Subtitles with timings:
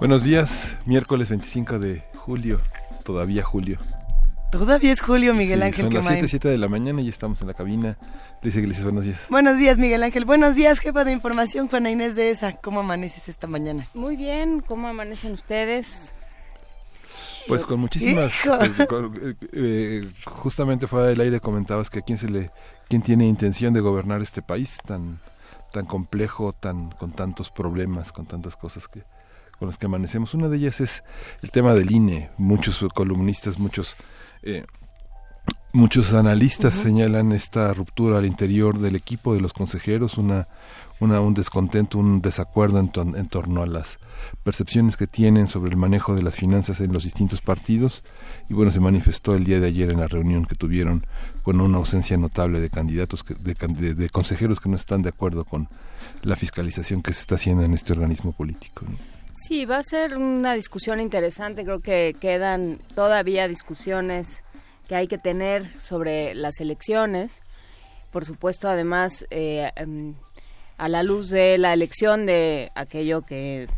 [0.00, 2.58] Buenos días, miércoles 25 de julio,
[3.04, 3.78] todavía julio.
[4.50, 5.84] Todavía es julio, Miguel Ángel.
[5.84, 7.98] Son las 7, 7 de la mañana y estamos en la cabina.
[8.40, 9.20] Luis Iglesias, buenos días.
[9.28, 10.24] Buenos días, Miguel Ángel.
[10.24, 12.54] Buenos días, jefa de información, Juana Inés de ESA.
[12.54, 13.86] ¿Cómo amaneces esta mañana?
[13.92, 16.14] Muy bien, ¿cómo amanecen ustedes?
[17.46, 18.32] Pues con muchísimas...
[18.46, 22.50] Eh, eh, justamente fuera del aire comentabas que a quién se le...
[22.88, 25.20] quién tiene intención de gobernar este país tan
[25.72, 29.04] tan complejo, tan con tantos problemas, con tantas cosas que
[29.60, 30.34] con las que amanecemos.
[30.34, 31.04] Una de ellas es
[31.42, 32.30] el tema del INE.
[32.38, 33.94] Muchos columnistas, muchos
[34.42, 34.64] eh,
[35.72, 40.48] muchos analistas señalan esta ruptura al interior del equipo de los consejeros, una,
[40.98, 43.98] una un descontento, un desacuerdo en, en, torno a las
[44.42, 48.02] percepciones que tienen sobre el manejo de las finanzas en los distintos partidos
[48.48, 51.06] y bueno se manifestó el día de ayer en la reunión que tuvieron
[51.42, 55.68] con una ausencia notable de candidatos de, de, consejeros que no están de acuerdo con
[56.22, 58.84] la fiscalización que se está haciendo en este organismo político.
[59.34, 61.64] Sí, va a ser una discusión interesante.
[61.64, 64.42] Creo que quedan todavía discusiones
[64.88, 67.42] que hay que tener sobre las elecciones.
[68.10, 70.14] Por supuesto, además, eh, em,
[70.78, 73.68] a la luz de la elección de aquello que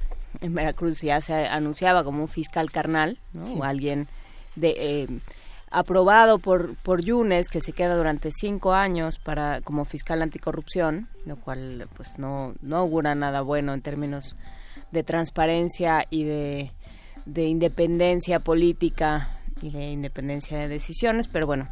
[0.41, 3.47] en Veracruz ya se anunciaba como un fiscal carnal, ¿no?
[3.47, 4.09] o alguien
[4.57, 5.07] de eh,
[5.71, 11.37] aprobado por por Yunes que se queda durante cinco años para como fiscal anticorrupción, lo
[11.37, 14.37] cual pues no no augura nada bueno en términos
[14.91, 16.71] de transparencia y de,
[17.37, 19.29] independencia política
[19.61, 21.69] y de independencia de decisiones, pero bueno,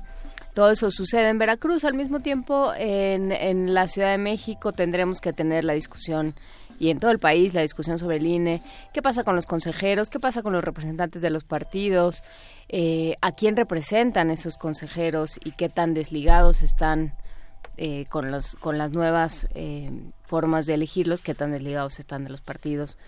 [0.55, 1.85] todo eso sucede en Veracruz.
[1.85, 6.35] Al mismo tiempo, en, en la Ciudad de México tendremos que tener la discusión
[6.81, 10.09] y en todo el país la discusión sobre el INE, qué pasa con los consejeros,
[10.09, 12.25] qué pasa con los representantes de los partidos,
[12.69, 17.13] eh, a quién representan esos consejeros y qué tan desligados están
[17.83, 19.91] eh, con, los, con las nuevas eh,
[20.25, 22.99] formas de elegirlos, qué tan desligados están de los partidos.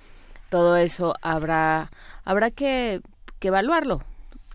[0.49, 1.91] Todo eso habrá,
[2.25, 3.03] habrá que,
[3.38, 4.03] que evaluarlo.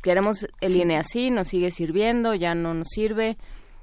[0.02, 3.38] Queremos el INE así, nos sigue sirviendo, ya no nos sirve.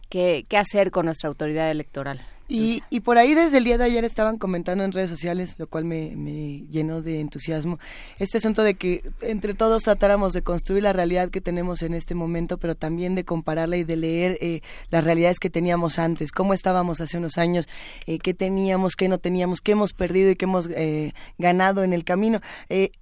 [0.08, 2.20] ¿Qué, qué hacer con nuestra autoridad electoral?
[2.46, 5.66] Y, y, por ahí desde el día de ayer estaban comentando en redes sociales, lo
[5.66, 6.10] cual me,
[6.68, 7.78] llenó de entusiasmo,
[8.18, 12.14] este asunto de que entre todos tratáramos de construir la realidad que tenemos en este
[12.14, 14.60] momento, pero también de compararla y de leer eh,
[14.90, 17.66] las realidades que teníamos antes, cómo estábamos hace unos años,
[18.06, 21.94] eh, qué teníamos, qué no teníamos, qué hemos perdido y qué hemos eh, ganado en
[21.94, 22.40] el camino.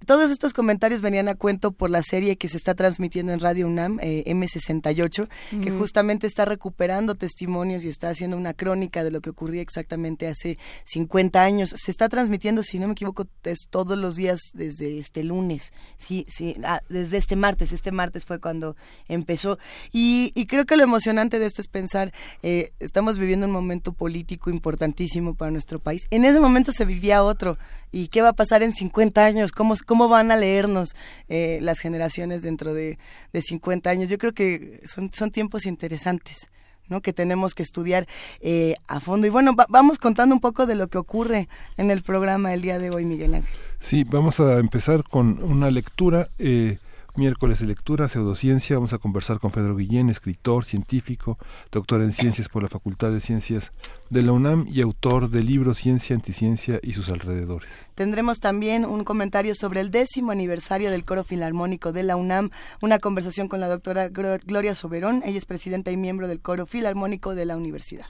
[0.05, 3.67] todos estos comentarios venían a cuento por la serie que se está transmitiendo en Radio
[3.67, 5.27] UNAM, M68,
[5.61, 10.27] que justamente está recuperando testimonios y está haciendo una crónica de lo que ocurría exactamente
[10.27, 11.69] hace 50 años.
[11.75, 16.25] Se está transmitiendo, si no me equivoco, es todos los días desde este lunes, sí,
[16.29, 17.71] sí, ah, desde este martes.
[17.71, 18.75] Este martes fue cuando
[19.07, 19.59] empezó.
[19.91, 22.13] Y, creo que lo emocionante de esto es pensar,
[22.43, 26.03] eh, estamos viviendo un momento político importantísimo para nuestro país.
[26.11, 27.57] En ese momento se vivía otro.
[27.91, 29.51] ¿Y qué va a pasar en 50 años?
[29.51, 30.95] ¿Cómo, cómo van a leernos
[31.29, 32.97] eh, las generaciones dentro de,
[33.31, 34.09] de 50 años?
[34.09, 36.49] Yo creo que son tiempos interesantes.
[36.89, 37.01] ¿No?
[37.01, 38.07] que tenemos que estudiar
[38.41, 39.27] eh, a fondo.
[39.27, 42.79] Y bueno, vamos contando un poco de lo que ocurre en el programa el día
[42.79, 43.53] de hoy, Miguel Ángel.
[43.79, 46.29] Sí, vamos a empezar con una lectura.
[46.39, 46.77] Eh,
[47.15, 48.75] miércoles de lectura, pseudociencia.
[48.75, 51.37] Vamos a conversar con Pedro Guillén, escritor, científico,
[51.71, 53.71] doctor en ciencias por la Facultad de Ciencias
[54.09, 57.69] de la UNAM y autor del libro Ciencia, Anticiencia y sus alrededores.
[57.95, 62.49] Tendremos también un comentario sobre el décimo aniversario del Coro Filarmónico de la UNAM,
[62.81, 65.21] una conversación con la doctora Gloria Soberón.
[65.25, 68.05] Ella es presidenta y miembro del Coro Filarmónico de la Universidad.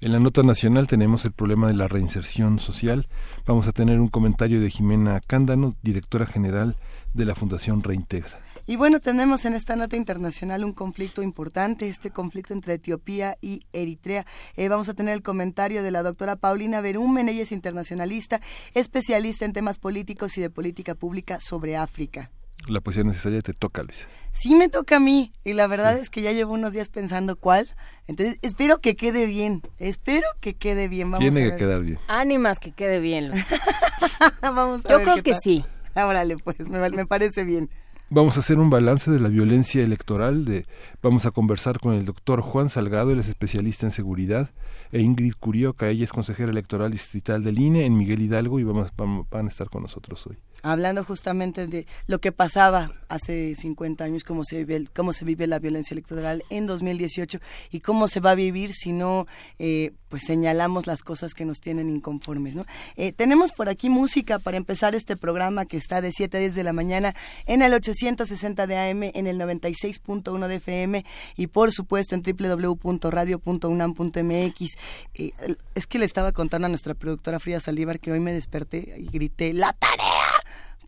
[0.00, 3.08] En la nota nacional tenemos el problema de la reinserción social.
[3.46, 6.76] Vamos a tener un comentario de Jimena Cándano, directora general
[7.14, 8.38] de la Fundación Reintegra.
[8.68, 13.62] Y bueno, tenemos en esta nota internacional un conflicto importante, este conflicto entre Etiopía y
[13.72, 14.26] Eritrea.
[14.56, 18.42] Eh, vamos a tener el comentario de la doctora Paulina Berumen, ella es internacionalista,
[18.74, 22.30] especialista en temas políticos y de política pública sobre África.
[22.66, 24.06] La poesía necesaria te toca, Luisa.
[24.32, 27.36] Sí me toca a mí, y la verdad es que ya llevo unos días pensando
[27.36, 27.70] cuál.
[28.06, 31.10] Entonces, espero que quede bien, espero que quede bien.
[31.10, 31.98] Vamos Tiene que quedar bien.
[32.06, 33.30] Ánimas que quede bien,
[34.42, 35.64] Vamos Yo creo que sí.
[35.94, 37.70] Órale, pues, me, me parece bien.
[38.10, 40.46] Vamos a hacer un balance de la violencia electoral.
[40.46, 40.64] De,
[41.02, 44.50] vamos a conversar con el doctor Juan Salgado, él es especialista en seguridad,
[44.92, 48.92] e Ingrid Curioca, ella es consejera electoral distrital del INE en Miguel Hidalgo y vamos,
[48.96, 54.24] van a estar con nosotros hoy hablando justamente de lo que pasaba hace 50 años,
[54.24, 57.38] cómo se vive, cómo se vive la violencia electoral en 2018
[57.70, 59.26] y cómo se va a vivir si no
[59.58, 62.54] eh, pues señalamos las cosas que nos tienen inconformes.
[62.54, 62.64] ¿no?
[62.96, 66.54] Eh, tenemos por aquí música para empezar este programa que está de 7 a 10
[66.54, 67.14] de la mañana
[67.46, 71.04] en el 860 de AM, en el 96.1 de FM
[71.36, 74.78] y por supuesto en www.radio.unam.mx.
[75.14, 75.32] Eh,
[75.74, 79.06] es que le estaba contando a nuestra productora Frida Saldívar que hoy me desperté y
[79.06, 80.17] grité ¡La tarea!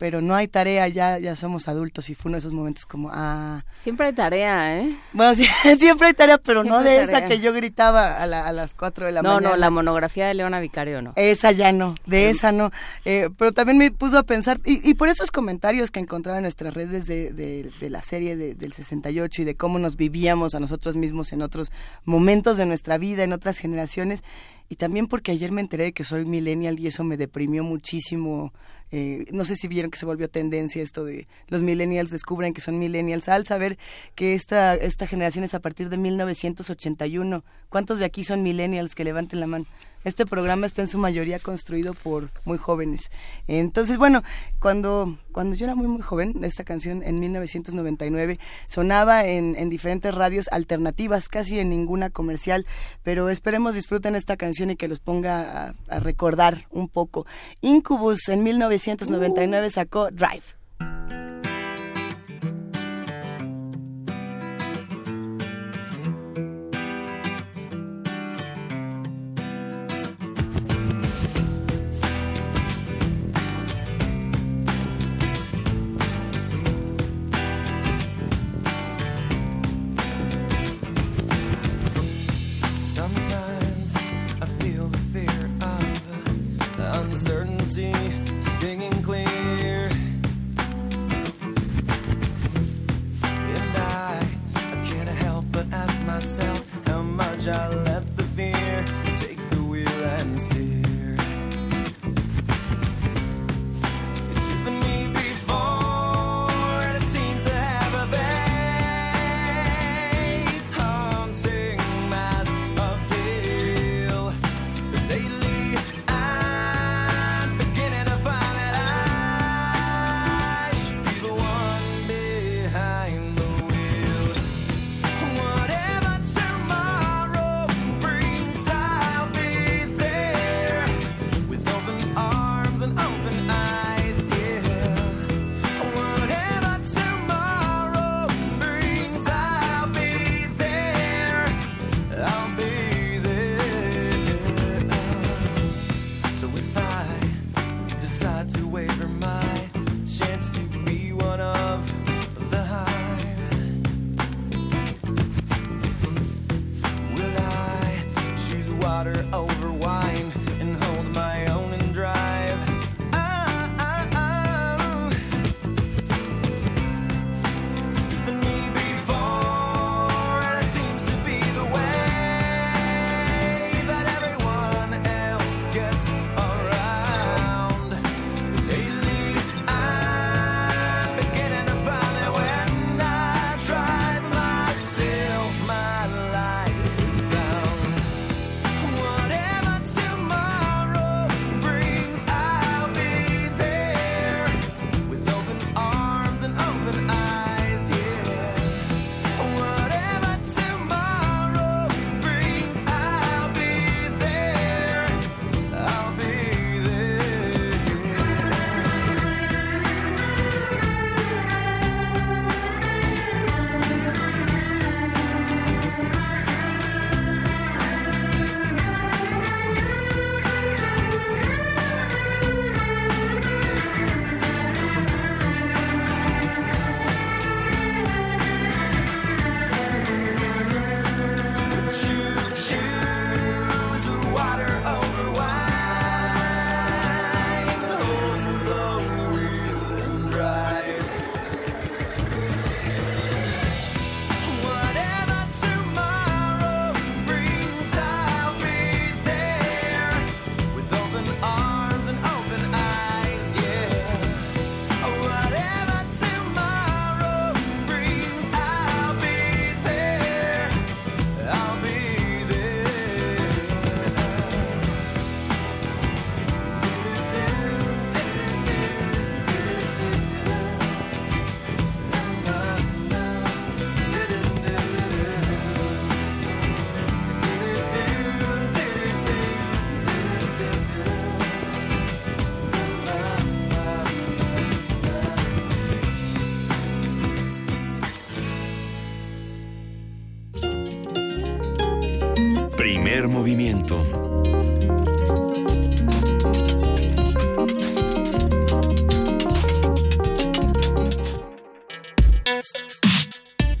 [0.01, 3.11] Pero no hay tarea, ya, ya somos adultos y fue uno de esos momentos como,
[3.13, 3.63] ah...
[3.75, 4.97] Siempre hay tarea, ¿eh?
[5.13, 5.45] Bueno, sí,
[5.77, 9.05] siempre hay tarea, pero no de esa que yo gritaba a, la, a las 4
[9.05, 9.41] de la mañana.
[9.41, 11.13] No, no, la monografía de Leona Vicario no.
[11.17, 12.71] Esa ya no, de esa no.
[13.05, 16.45] Eh, pero también me puso a pensar, y, y por esos comentarios que encontraba en
[16.45, 20.95] nuestras redes de, de, la serie del 68 y de cómo nos vivíamos a nosotros
[20.95, 21.71] mismos en otros
[22.05, 24.23] momentos de nuestra vida, en otras generaciones,
[24.71, 28.53] y también porque ayer me enteré de que soy millennial y eso me deprimió muchísimo
[28.93, 32.61] eh, no sé si vieron que se volvió tendencia esto de los millennials descubren que
[32.61, 33.77] son millennials al saber
[34.15, 37.43] que esta, esta generación es a partir de 1981.
[37.69, 39.65] ¿Cuántos de aquí son millennials que levanten la mano?
[40.03, 43.11] Este programa está en su mayoría construido por muy jóvenes.
[43.47, 44.23] Entonces, bueno,
[44.59, 50.13] cuando, cuando yo era muy, muy joven, esta canción en 1999 sonaba en, en diferentes
[50.13, 52.65] radios alternativas, casi en ninguna comercial,
[53.03, 57.25] pero esperemos disfruten esta canción y que los ponga a, a recordar un poco.
[57.61, 61.20] Incubus en 1999 sacó Drive.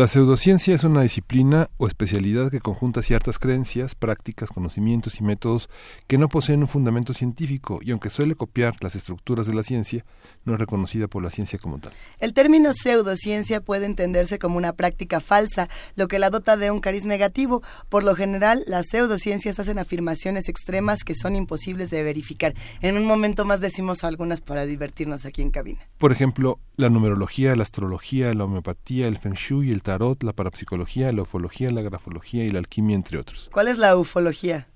[0.00, 5.68] La pseudociencia es una disciplina o especialidad que conjunta ciertas creencias, prácticas, conocimientos y métodos
[6.06, 10.06] que no poseen un fundamento científico y aunque suele copiar las estructuras de la ciencia,
[10.46, 11.92] no es reconocida por la ciencia como tal.
[12.18, 16.80] El término pseudociencia puede entenderse como una práctica falsa, lo que la dota de un
[16.80, 17.62] cariz negativo.
[17.90, 22.54] Por lo general, las pseudociencias hacen afirmaciones extremas que son imposibles de verificar.
[22.80, 25.80] En un momento más decimos algunas para divertirnos aquí en cabina.
[25.98, 31.10] Por ejemplo, la numerología, la astrología, la homeopatía, el feng shui, el tarot, la parapsicología,
[31.12, 33.48] la ufología, la grafología y la alquimia, entre otros.
[33.52, 34.68] ¿Cuál es la ufología?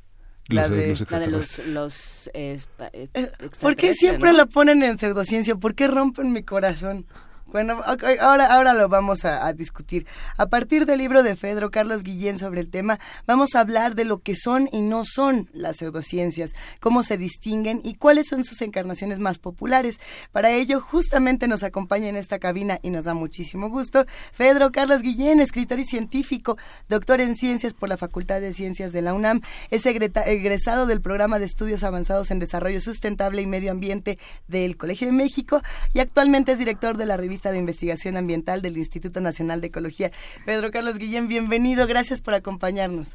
[0.48, 2.58] Los, La de- los La de los, los eh,
[2.92, 3.30] eh,
[3.60, 4.38] ¿Por qué siempre ¿no?
[4.38, 5.54] lo ponen en pseudociencia?
[5.56, 7.06] ¿Por qué rompen mi corazón?
[7.54, 7.80] Bueno,
[8.20, 10.08] ahora, ahora lo vamos a, a discutir.
[10.36, 14.04] A partir del libro de Pedro Carlos Guillén sobre el tema, vamos a hablar de
[14.04, 18.60] lo que son y no son las pseudociencias, cómo se distinguen y cuáles son sus
[18.60, 20.00] encarnaciones más populares.
[20.32, 24.04] Para ello, justamente nos acompaña en esta cabina y nos da muchísimo gusto
[24.36, 26.58] Pedro Carlos Guillén, escritor y científico,
[26.88, 31.38] doctor en ciencias por la Facultad de Ciencias de la UNAM, es egresado del programa
[31.38, 34.18] de estudios avanzados en desarrollo sustentable y medio ambiente
[34.48, 38.76] del Colegio de México y actualmente es director de la revista de investigación ambiental del
[38.78, 40.10] Instituto Nacional de Ecología.
[40.46, 43.10] Pedro Carlos Guillén, bienvenido, gracias por acompañarnos.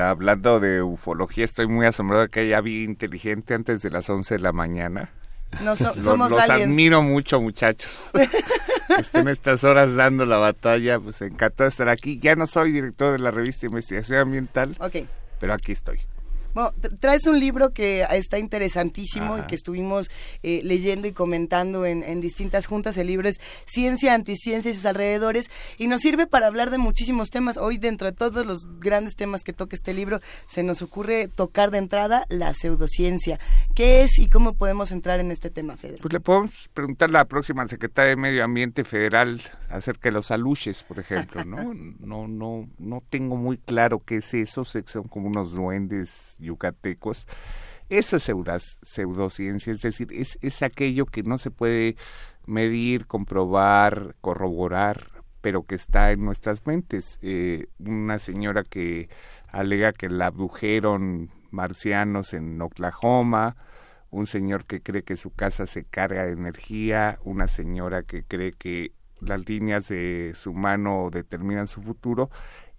[0.00, 4.34] Hablando de ufología, estoy muy asombrado de que haya vida inteligente antes de las 11
[4.34, 5.10] de la mañana.
[5.62, 6.62] No so- somos los aliens.
[6.70, 8.10] admiro mucho, muchachos.
[8.98, 12.18] Estén estas horas dando la batalla, pues encantado de estar aquí.
[12.20, 14.76] Ya no soy director de la revista de investigación ambiental,
[15.38, 15.98] pero aquí estoy.
[16.56, 20.10] Bueno, traes un libro que está interesantísimo y que estuvimos
[20.42, 22.96] eh, leyendo y comentando en, en distintas juntas.
[22.96, 27.28] El libro es Ciencia, Anticiencia y sus alrededores y nos sirve para hablar de muchísimos
[27.28, 27.58] temas.
[27.58, 31.70] Hoy, dentro de todos los grandes temas que toca este libro, se nos ocurre tocar
[31.70, 33.38] de entrada la pseudociencia.
[33.74, 36.04] ¿Qué es y cómo podemos entrar en este tema, Federico?
[36.04, 40.30] Pues le podemos preguntar a la próxima secretaria de Medio Ambiente Federal acerca de los
[40.30, 41.74] aluches, por ejemplo, ¿no?
[42.06, 46.36] No, no, no tengo muy claro qué es eso, sé que son como unos duendes
[46.46, 47.26] yucatecos.
[47.88, 48.32] Eso es
[48.82, 51.96] pseudociencia, es decir, es, es aquello que no se puede
[52.46, 57.18] medir, comprobar, corroborar, pero que está en nuestras mentes.
[57.22, 59.08] Eh, una señora que
[59.48, 63.56] alega que la abdujeron marcianos en Oklahoma,
[64.10, 68.52] un señor que cree que su casa se carga de energía, una señora que cree
[68.52, 72.30] que las líneas de su mano determinan su futuro.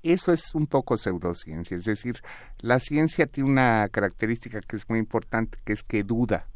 [0.03, 2.21] Eso es un poco pseudociencia, es decir,
[2.59, 6.47] la ciencia tiene una característica que es muy importante, que es que duda,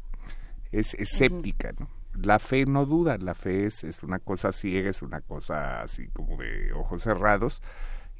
[0.70, 1.88] es escéptica, ¿no?
[2.14, 6.08] La fe no duda, la fe es, es una cosa ciega, es una cosa así
[6.08, 7.62] como de ojos cerrados,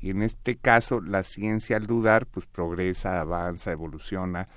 [0.00, 4.48] y en este caso la ciencia al dudar pues progresa, avanza, evoluciona,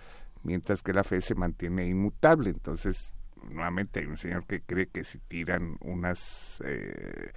[0.43, 2.50] mientras que la fe se mantiene inmutable.
[2.50, 3.13] Entonces,
[3.50, 7.31] nuevamente hay un señor que cree que si tiran unas eh,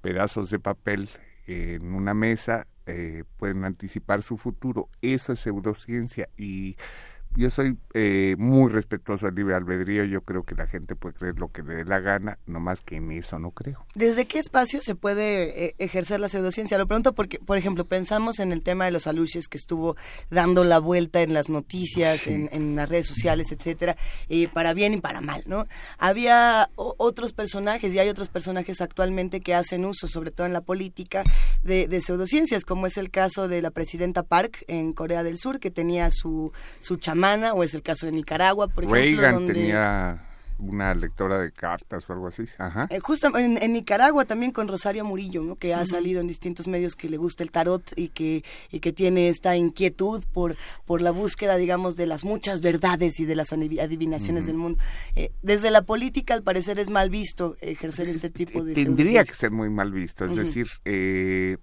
[0.00, 1.08] pedazos de papel
[1.46, 4.88] en una mesa eh, pueden anticipar su futuro.
[5.02, 6.76] Eso es pseudociencia y
[7.36, 10.04] yo soy eh, muy respetuoso del libre albedrío.
[10.04, 12.80] Yo creo que la gente puede creer lo que le dé la gana, no más
[12.80, 13.86] que en eso no creo.
[13.94, 16.78] ¿Desde qué espacio se puede eh, ejercer la pseudociencia?
[16.78, 19.96] Lo pregunto porque, por ejemplo, pensamos en el tema de los aluches que estuvo
[20.30, 22.32] dando la vuelta en las noticias, Sí.
[22.32, 23.96] en, en las redes sociales, etcétera,
[24.28, 25.66] eh, para bien y para mal, ¿no?
[25.98, 30.60] Había otros personajes y hay otros personajes actualmente que hacen uso, sobre todo en la
[30.60, 31.22] política,
[31.62, 35.58] de, de pseudociencias, como es el caso de la presidenta Park en Corea del Sur,
[35.60, 36.98] que tenía su, su
[37.54, 39.54] o es el caso de Nicaragua, por ejemplo, Reagan donde...
[39.54, 42.44] tenía una lectora de cartas o algo así.
[42.58, 42.86] Ajá.
[42.88, 45.56] Eh, justo en, en Nicaragua también con Rosario Murillo, ¿no?
[45.56, 48.92] que ha salido en distintos medios que le gusta el tarot y que, y que
[48.92, 53.52] tiene esta inquietud por, por la búsqueda, digamos, de las muchas verdades y de las
[53.52, 54.78] adiv- adivinaciones del mundo.
[55.16, 59.34] Eh, desde la política, al parecer, es mal visto ejercer este tipo de Tendría que
[59.34, 60.26] ser muy mal visto.
[60.26, 61.56] Es decir, eh,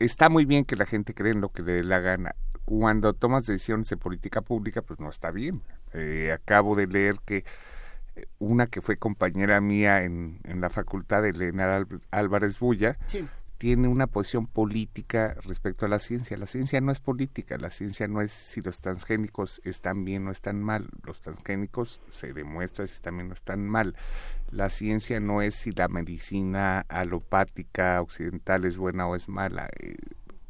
[0.00, 2.34] está muy bien que la gente cree en lo que le dé la gana.
[2.68, 5.62] Cuando tomas decisiones de política pública, pues no está bien.
[5.94, 7.44] Eh, acabo de leer que
[8.14, 13.26] eh, una que fue compañera mía en, en la facultad de Elena Álvarez Bulla, Sí.
[13.56, 16.36] tiene una posición política respecto a la ciencia.
[16.36, 20.30] La ciencia no es política, la ciencia no es si los transgénicos están bien o
[20.30, 20.90] están mal.
[21.04, 23.96] Los transgénicos se demuestra si están bien o están mal.
[24.50, 29.70] La ciencia no es si la medicina alopática occidental es buena o es mala.
[29.80, 29.96] Eh,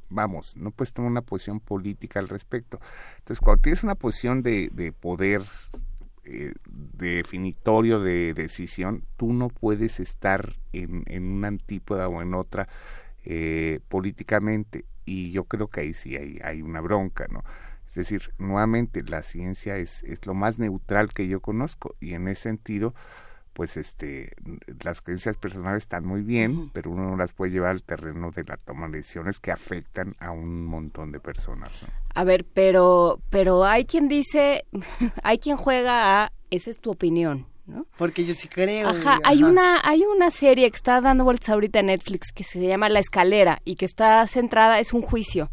[0.09, 2.81] vamos, no puedes tomar una posición política al respecto.
[3.19, 5.43] Entonces, cuando tienes una posición de, de poder
[6.25, 12.69] eh, definitorio de decisión, tú no puedes estar en, en una antípoda o en otra
[13.25, 17.43] eh, políticamente y yo creo que ahí sí hay, hay una bronca, ¿no?
[17.87, 22.29] Es decir, nuevamente la ciencia es, es lo más neutral que yo conozco y en
[22.29, 22.95] ese sentido,
[23.59, 24.31] pues este,
[24.85, 28.45] las creencias personales están muy bien, pero uno no las puede llevar al terreno de
[28.45, 31.73] la toma de decisiones que afectan a un montón de personas.
[32.15, 34.65] A ver, pero, pero hay quien dice,
[35.25, 37.85] hay quien juega a, esa es tu opinión, ¿no?
[37.97, 38.91] Porque yo sí creo.
[38.91, 42.65] Ajá, hay una hay una serie que está dando vueltas ahorita en Netflix que se
[42.65, 45.51] llama La Escalera y que está centrada es un juicio.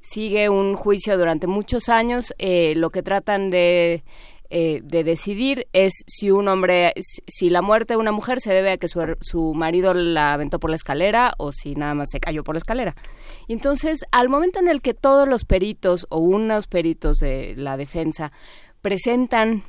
[0.00, 2.34] Sigue un juicio durante muchos años.
[2.38, 4.02] Eh, lo que tratan de
[4.50, 6.94] eh, de decidir es si un hombre,
[7.26, 10.58] si la muerte de una mujer se debe a que su, su, marido la aventó
[10.58, 12.96] por la escalera o si nada más se cayó por la escalera.
[13.46, 17.76] Y entonces, al momento en el que todos los peritos o unos peritos de la
[17.76, 18.32] defensa
[18.80, 19.64] presentan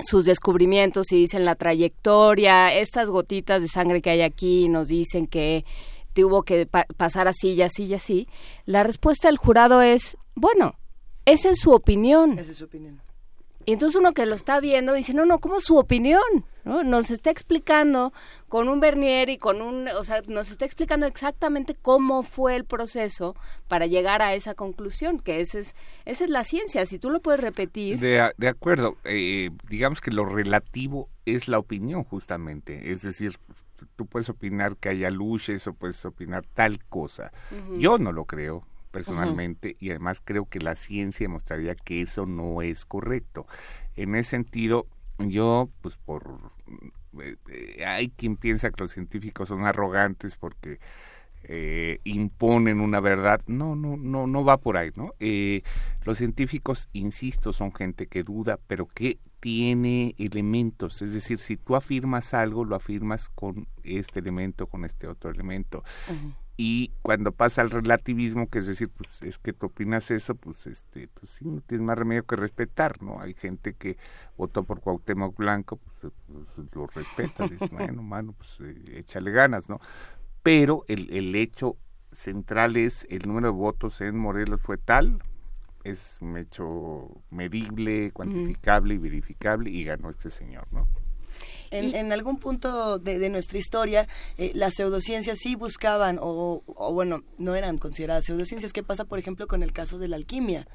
[0.00, 5.26] sus descubrimientos y dicen la trayectoria, estas gotitas de sangre que hay aquí nos dicen
[5.26, 5.64] que
[6.12, 8.28] tuvo que pa pasar así y así y así,
[8.64, 10.74] la respuesta del jurado es, bueno,
[11.24, 12.38] esa es su opinión.
[12.38, 13.05] Esa es su opinión.
[13.66, 16.22] Y entonces uno que lo está viendo dice, no, no, ¿cómo su opinión?
[16.64, 16.84] ¿No?
[16.84, 18.12] Nos está explicando
[18.48, 22.64] con un vernier y con un, o sea, nos está explicando exactamente cómo fue el
[22.64, 23.34] proceso
[23.66, 27.20] para llegar a esa conclusión, que esa es, esa es la ciencia, si tú lo
[27.20, 27.98] puedes repetir.
[27.98, 33.36] De, de acuerdo, eh, digamos que lo relativo es la opinión justamente, es decir,
[33.96, 37.32] tú puedes opinar que haya luces o puedes opinar tal cosa.
[37.50, 37.78] Uh -huh.
[37.78, 38.64] Yo no lo creo,
[38.96, 39.76] personalmente uh -huh.
[39.80, 43.46] y además creo que la ciencia demostraría que eso no es correcto.
[43.94, 44.86] En ese sentido,
[45.18, 46.38] yo, pues por...
[47.50, 50.80] Eh, hay quien piensa que los científicos son arrogantes porque
[51.44, 53.42] eh, imponen una verdad.
[53.46, 55.12] No, no, no, no va por ahí, ¿no?
[55.20, 55.62] Eh,
[56.04, 61.76] los científicos, insisto, son gente que duda, pero que tiene elementos, es decir, si tú
[61.76, 65.84] afirmas algo, lo afirmas con este elemento, con este otro elemento.
[66.08, 70.10] Uh -huh y cuando pasa al relativismo, que es decir, pues es que tú opinas
[70.10, 73.20] eso, pues este, pues sí, no tienes más remedio que respetar, ¿no?
[73.20, 73.98] Hay gente que
[74.38, 79.68] votó por Cuauhtémoc Blanco, pues, pues lo respetas, dices, bueno, mano, pues eh, échale ganas,
[79.68, 79.80] ¿no?
[80.42, 81.76] Pero el, el hecho
[82.10, 85.22] central es el número de votos en Morelos fue tal,
[85.84, 90.88] es un hecho medible, cuantificable y verificable y ganó este señor, ¿no?
[91.78, 94.08] En, en, algún punto de, de nuestra historia,
[94.38, 98.72] eh, las pseudociencias sí buscaban, o, o, bueno, no eran consideradas pseudociencias.
[98.72, 100.66] ¿Qué pasa, por ejemplo, con el caso de la alquimia?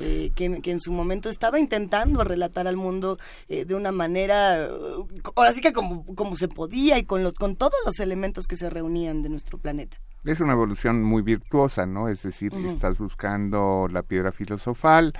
[0.00, 3.18] Eh, que, que, en su momento estaba intentando relatar al mundo
[3.48, 4.68] eh, de una manera,
[5.34, 8.54] ahora sí que como, como se podía y con, los, con todos los elementos que
[8.54, 9.96] se reunían de nuestro planeta.
[10.24, 12.08] Es una evolución muy virtuosa, ¿no?
[12.08, 12.68] Es decir, uh -huh.
[12.68, 15.14] estás buscando la piedra filosofal,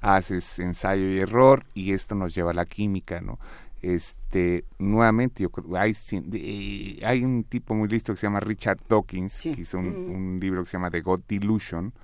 [0.00, 3.40] haces ensayo y error y esto nos lleva a la química, ¿no?
[3.82, 8.78] Este nuevamente yo creo hay eh, hay un tipo muy listo que se llama Richard
[8.88, 9.54] Dawkins sí.
[9.54, 10.14] que hizo un, mm.
[10.14, 11.94] un, libro que se llama The God Delusion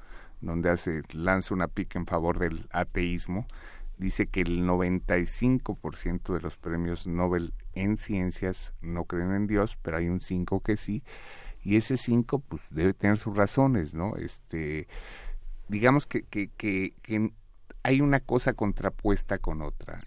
[0.40, 3.46] donde hace lanza una pica en favor del ateísmo
[3.98, 9.98] dice que el 95% de los premios Nobel en ciencias no creen en Dios pero
[9.98, 11.02] hay un 5 que sí
[11.62, 14.88] y ese 5 pues debe tener sus razones no este
[15.68, 17.32] digamos que, que, que, que
[17.82, 20.02] hay una cosa contrapuesta con otra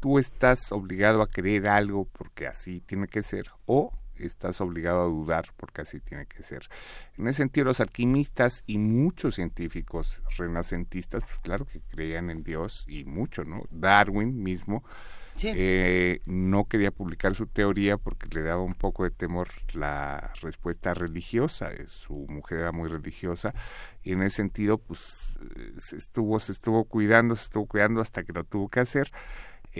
[0.00, 5.06] tú estás obligado a creer algo porque así tiene que ser o estás obligado a
[5.06, 6.68] dudar porque así tiene que ser.
[7.16, 12.84] En ese sentido, los alquimistas y muchos científicos renacentistas, pues claro que creían en Dios
[12.88, 13.62] y mucho, ¿no?
[13.70, 14.84] Darwin mismo
[15.38, 15.52] sí.
[15.54, 20.94] eh, no quería publicar su teoría porque le daba un poco de temor la respuesta
[20.94, 21.70] religiosa.
[21.86, 23.54] Su mujer era muy religiosa
[24.02, 25.38] y en ese sentido, pues
[25.76, 29.10] se estuvo, se estuvo cuidando, se estuvo cuidando hasta que lo tuvo que hacer.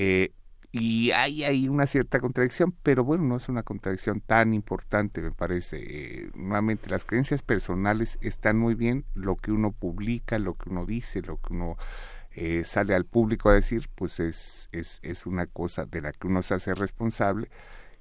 [0.01, 0.31] Eh,
[0.71, 5.33] y hay, hay una cierta contradicción, pero bueno, no es una contradicción tan importante, me
[5.33, 5.79] parece.
[5.81, 10.87] Eh, nuevamente, las creencias personales están muy bien, lo que uno publica, lo que uno
[10.87, 11.77] dice, lo que uno
[12.31, 16.29] eh, sale al público a decir, pues es, es, es una cosa de la que
[16.29, 17.51] uno se hace responsable.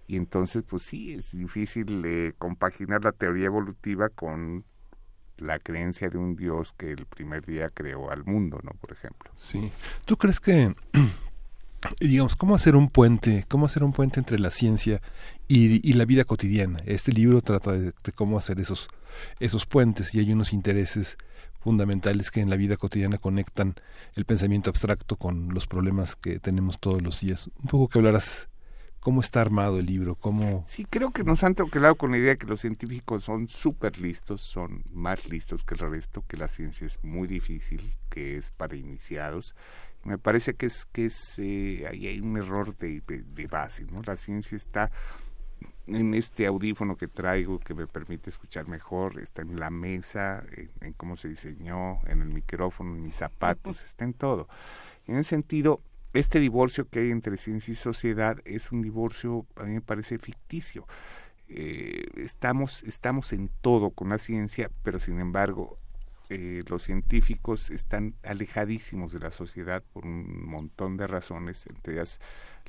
[0.06, 4.66] Y entonces, pues sí, es difícil eh, compaginar la teoría evolutiva con
[5.38, 8.72] la creencia de un Dios que el primer día creó al mundo, ¿no?
[8.80, 9.32] Por ejemplo.
[9.36, 9.72] Sí.
[10.06, 10.76] ¿Tú crees que
[12.00, 15.02] digamos, cómo hacer un puente, cómo hacer un puente entre la ciencia
[15.48, 16.80] y, la vida cotidiana.
[16.86, 18.88] Este libro trata de, cómo hacer esos,
[19.40, 21.18] esos puentes y hay unos intereses
[21.60, 23.76] fundamentales que en la vida cotidiana conectan
[24.16, 27.50] el pensamiento abstracto con los problemas que tenemos todos los días.
[27.62, 28.48] Un poco que hablaras
[29.00, 30.64] cómo está armado el libro, cómo...
[30.68, 34.00] Sí, creo que nos han troquelado con la idea de que los científicos son súper
[34.00, 38.52] listos, son más listos que el resto, que la ciencia es muy difícil, que es
[38.52, 39.56] para iniciados
[40.04, 43.86] me parece que es que es eh, ahí hay un error de, de, de, base
[43.92, 44.92] no la ciencia está
[45.88, 50.44] en este audífono que traigo que me permite escuchar mejor, está en la mesa,
[50.82, 54.48] en, cómo se diseñó, en el micrófono, en mis zapatos, está en todo.
[55.08, 55.82] En ese sentido,
[56.14, 60.18] este divorcio que hay entre ciencia y sociedad es un divorcio, a mí me parece
[60.18, 60.86] ficticio.
[61.50, 65.78] Eh, estamos, estamos en todo con la ciencia, pero sin embargo
[66.30, 72.20] eh, los científicos están alejadísimos de la sociedad por un montón de razones, entre ellas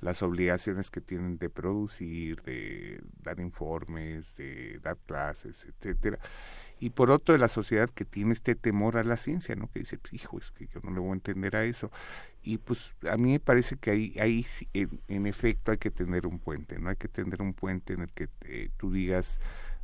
[0.01, 6.18] las obligaciones que tienen de producir, de dar informes, de dar clases, etcétera.
[6.81, 9.68] Y por otro, de la sociedad que tiene este temor a la ciencia, ¿no?
[9.68, 11.90] Que dice, pues, hijo, es que yo no le voy a entender a eso.
[12.42, 16.38] Y pues a mí me parece que ahí, ahí en, efecto hay que tener un
[16.38, 16.90] puente, ¿no?
[16.90, 19.40] Hay que tener un puente en el que eh, tú digas,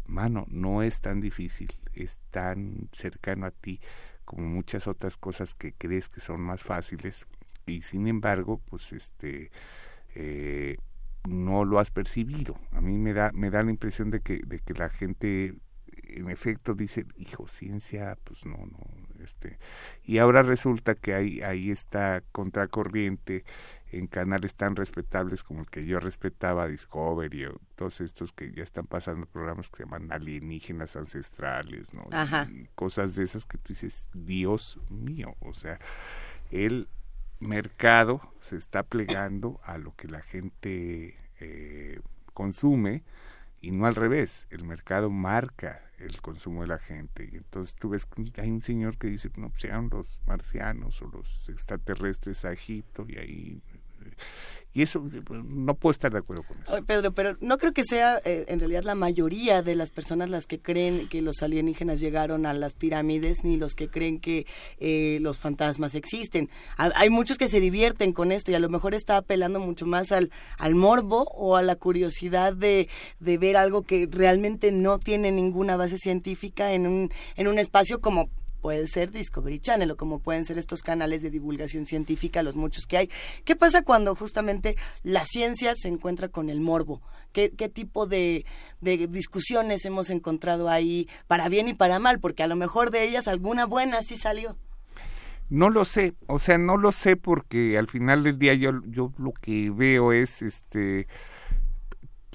[0.07, 3.81] mano, no es tan difícil, es tan cercano a ti
[4.25, 7.27] como muchas otras cosas que crees que son más fáciles
[7.67, 9.51] y sin embargo, pues este
[10.15, 10.77] eh,
[11.29, 12.59] no lo has percibido.
[12.73, 15.55] A mí me da, me da la impresión de que, de que la gente
[16.03, 18.79] en efecto dice, hijo, ciencia, pues no, no,
[19.23, 19.59] este,
[20.05, 23.45] y ahora resulta que hay, ahí está contracorriente
[23.99, 28.63] en canales tan respetables como el que yo respetaba, Discovery o todos estos que ya
[28.63, 32.09] están pasando programas que se llaman alienígenas ancestrales, ¿no?
[32.51, 35.79] Y cosas de esas que tú dices, Dios mío, o sea,
[36.51, 36.89] el
[37.39, 42.01] mercado se está plegando a lo que la gente eh,
[42.33, 43.05] consume
[43.61, 47.29] y no al revés, el mercado marca el consumo de la gente.
[47.33, 51.49] Y entonces tú ves, hay un señor que dice, no, sean los marcianos o los
[51.49, 53.63] extraterrestres a Egipto y ahí
[54.75, 56.85] y eso no puedo estar de acuerdo con eso.
[56.85, 60.47] Pedro, pero no creo que sea eh, en realidad la mayoría de las personas las
[60.47, 64.47] que creen que los alienígenas llegaron a las pirámides, ni los que creen que
[64.79, 66.51] eh, los fantasmas existen.
[66.77, 70.11] hay muchos que se divierten con esto y a lo mejor está apelando mucho más
[70.11, 72.89] al, al morbo o a la curiosidad de,
[73.21, 78.01] de ver algo que realmente no tiene ninguna base científica en un, en un espacio
[78.01, 78.29] como
[78.65, 82.87] puede ser Discovery Channel o como pueden ser estos canales de divulgación científica, los muchos
[82.87, 83.11] que hay.
[83.45, 87.03] ¿Qué pasa cuando justamente la ciencia se encuentra con el morbo?
[87.33, 88.47] ¿Qué, qué tipo de,
[88.81, 92.21] de discusiones hemos encontrado ahí, para bien y para mal?
[92.21, 94.57] Porque a lo mejor de ellas alguna buena sí salió.
[95.51, 99.13] No lo sé, o sea, no lo sé porque al final del día yo, yo
[99.19, 101.07] lo que veo es este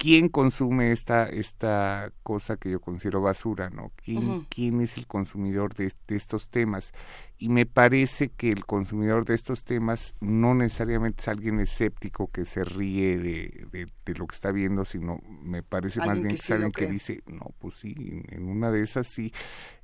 [0.00, 3.92] quién consume esta, esta cosa que yo considero basura, ¿no?
[4.02, 6.94] ¿Quién, quién es el consumidor de, estos temas?
[7.40, 12.44] Y me parece que el consumidor de estos temas no necesariamente es alguien escéptico que
[12.44, 16.50] se ríe de, de, lo que está viendo, sino me parece más bien que, es
[16.50, 17.94] alguien que dice, no, pues sí,
[18.28, 19.32] en una de esas sí,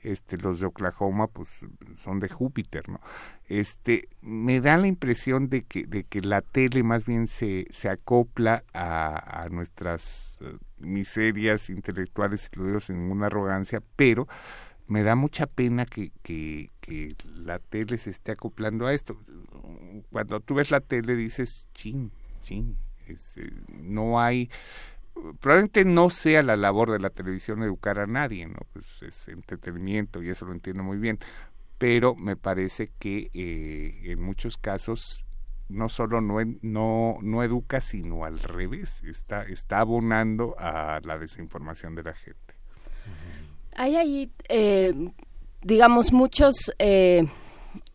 [0.01, 1.49] este, los de Oklahoma pues
[1.95, 3.01] son de Júpiter, ¿no?
[3.49, 7.88] Este, me da la impresión de que, de que la tele más bien se, se
[7.88, 14.29] acopla a, a nuestras eh, miserias intelectuales, y lo digo sin ninguna arrogancia, pero
[14.88, 16.70] me da mucha pena que, que,
[17.35, 19.16] la tele se esté acoplando a esto.
[20.11, 22.77] Cuando tú ves la tele dices, chin, chin,
[23.09, 23.16] eh,
[23.83, 24.51] no hay,
[25.40, 28.61] probablemente no sea la labor de la televisión educar a nadie, ¿no?
[28.72, 31.18] Pues es entretenimiento y eso lo entiendo muy bien,
[31.79, 35.25] pero me parece que eh, en muchos casos
[35.68, 41.96] no solo no, no, no educa, sino al revés, está, está abonando a la desinformación
[41.96, 42.45] de la gente.
[43.76, 44.92] Hay ahí, eh,
[45.62, 46.54] digamos, muchos...
[46.78, 47.26] Eh,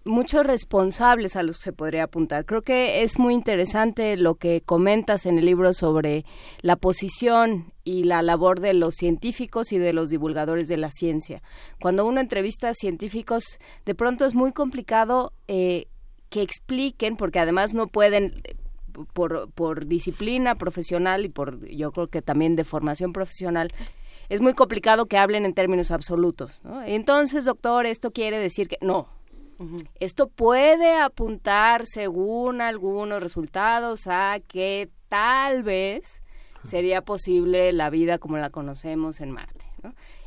[0.04, 2.46] muchos responsables a los que se podría apuntar.
[2.46, 6.26] Creo que es muy interesante lo que comentas en el libro sobre
[6.62, 11.42] la posición y la labor de los científicos y de los divulgadores de la ciencia.
[11.80, 15.86] Cuando uno entrevista a científicos, de pronto es muy complicado eh,
[16.30, 18.42] que expliquen, porque además no pueden
[19.14, 23.70] por, por disciplina profesional y por yo creo que también de formación profesional
[24.32, 26.62] es muy complicado que hablen en términos absolutos.
[26.86, 29.10] Entonces, doctor, esto quiere decir que no.
[30.00, 36.24] Esto puede apuntar, según algunos resultados, a que tal vez
[36.64, 39.66] sería posible la vida como la conocemos en Marte.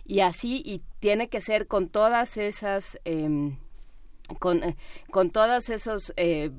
[0.04, 2.98] Y así, y tiene que ser con todas esas...
[3.06, 3.56] Em,
[4.38, 4.76] con, eh,
[5.10, 6.50] con todas esas eh,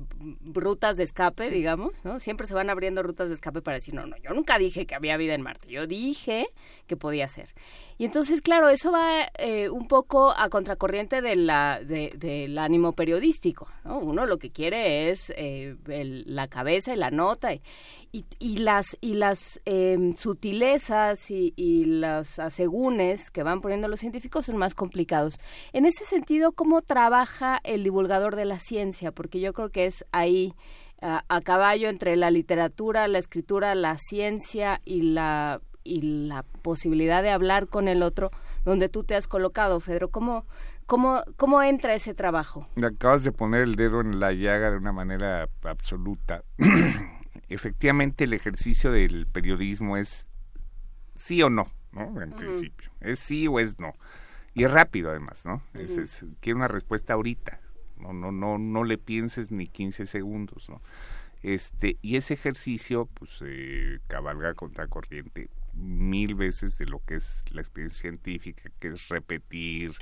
[0.44, 2.20] rutas de escape, digamos, ¿no?
[2.20, 4.94] Siempre se van abriendo rutas de escape para decir, no, no, yo nunca dije que
[4.94, 6.48] había vida en Marte, yo dije
[6.86, 7.54] que podía ser.
[7.98, 13.68] Y entonces, claro, eso va eh, un poco a contracorriente de la, del ánimo periodístico.
[13.84, 13.98] ¿no?
[13.98, 15.76] Uno lo que quiere es eh,
[16.26, 17.62] la cabeza y la nota y,
[18.38, 24.44] y, las, y las em, sutilezas y, y los asegúnes que van poniendo los científicos
[24.44, 25.40] son más complicados.
[25.72, 29.10] En ese sentido, ¿cómo trabaja el divulgador de la ciencia?
[29.10, 30.54] Porque yo creo que es ahí
[31.02, 37.30] a caballo entre la literatura, la escritura, la ciencia y la y la posibilidad de
[37.30, 38.30] hablar con el otro
[38.64, 40.10] donde tú te has colocado, Fedro.
[40.10, 40.44] ¿Cómo,
[40.86, 42.68] cómo, cómo entra ese trabajo?
[42.82, 46.42] Acabas de poner el dedo en la llaga de una manera absoluta.
[47.48, 50.26] Efectivamente, el ejercicio del periodismo es
[51.14, 52.20] sí o no, ¿no?
[52.20, 52.90] En principio.
[53.00, 53.94] Es sí o es no.
[54.52, 55.62] Y es rápido además, ¿no?
[55.74, 57.60] es, quiere una respuesta ahorita.
[57.98, 60.82] No, no, no, no le pienses ni 15 segundos, ¿no?
[61.42, 67.44] Este, y ese ejercicio, pues, eh, cabalga contra corriente mil veces de lo que es
[67.50, 69.92] la experiencia científica, que es repetir,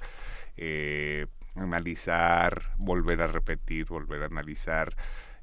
[0.56, 4.94] eh, analizar, volver a repetir, volver a analizar,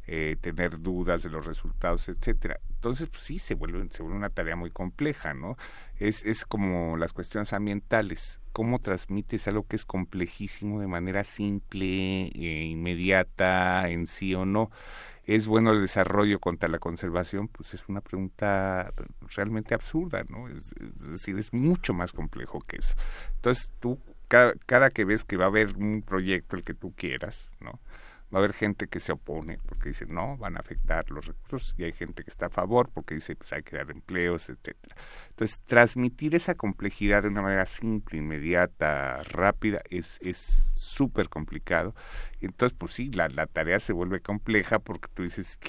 [0.07, 2.59] eh, tener dudas de los resultados, etcétera.
[2.69, 5.57] Entonces, pues sí, se vuelve, se vuelve una tarea muy compleja, ¿no?
[5.99, 8.41] Es, es como las cuestiones ambientales.
[8.51, 14.71] ¿Cómo transmites algo que es complejísimo de manera simple, e inmediata, en sí o no?
[15.25, 17.47] ¿Es bueno el desarrollo contra la conservación?
[17.47, 18.91] Pues es una pregunta
[19.35, 20.47] realmente absurda, ¿no?
[20.47, 20.73] Es,
[21.11, 22.95] decir, es mucho más complejo que eso.
[23.35, 26.93] Entonces, tú, cada, cada que ves que va a haber un proyecto, el que tú
[26.95, 27.79] quieras, ¿no?
[28.33, 31.75] Va a haber gente que se opone porque dice no, van a afectar los recursos
[31.77, 34.95] y hay gente que está a favor porque dice pues hay que dar empleos, etcétera.
[35.29, 40.37] Entonces, transmitir esa complejidad de una manera simple, inmediata, rápida es es
[40.75, 41.95] súper complicado.
[42.39, 45.59] Entonces, pues sí, la, la tarea se vuelve compleja porque tú dices,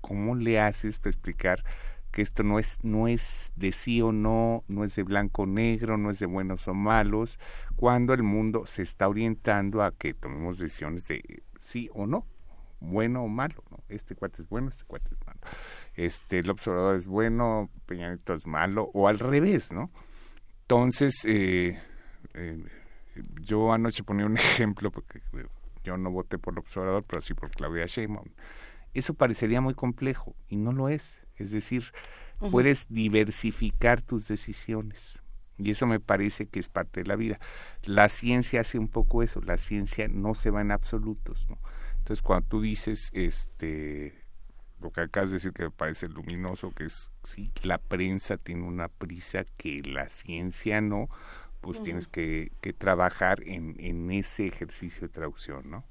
[0.00, 1.64] ¿cómo le haces para explicar
[2.10, 5.46] que esto no es no es de sí o no, no es de blanco o
[5.46, 7.38] negro, no es de buenos o malos,
[7.76, 12.26] cuando el mundo se está orientando a que tomemos decisiones de sí o no,
[12.80, 13.78] bueno o malo, ¿no?
[13.88, 15.38] Este cuate es bueno, este cuate es malo.
[15.94, 19.90] Este, el observador es bueno, Peñanito es malo, o al revés, ¿no?
[20.62, 21.78] Entonces, eh,
[22.34, 22.64] eh,
[23.40, 25.20] yo anoche ponía un ejemplo, porque
[25.84, 28.28] yo no voté por el observador, pero sí por Claudia Sheinbaum.
[28.94, 31.20] Eso parecería muy complejo, y no lo es.
[31.36, 31.84] Es decir,
[32.50, 35.20] puedes diversificar tus decisiones.
[35.64, 37.38] Y eso me parece que es parte de la vida.
[37.84, 41.58] La ciencia hace un poco eso, la ciencia no se va en absolutos, ¿no?
[41.98, 44.14] Entonces, cuando tú dices, este,
[44.80, 48.62] lo que acabas de decir que me parece luminoso, que es, sí, la prensa tiene
[48.62, 51.08] una prisa que la ciencia no,
[51.60, 55.84] pues tienes que, que trabajar en, en ese ejercicio de traducción, ¿no?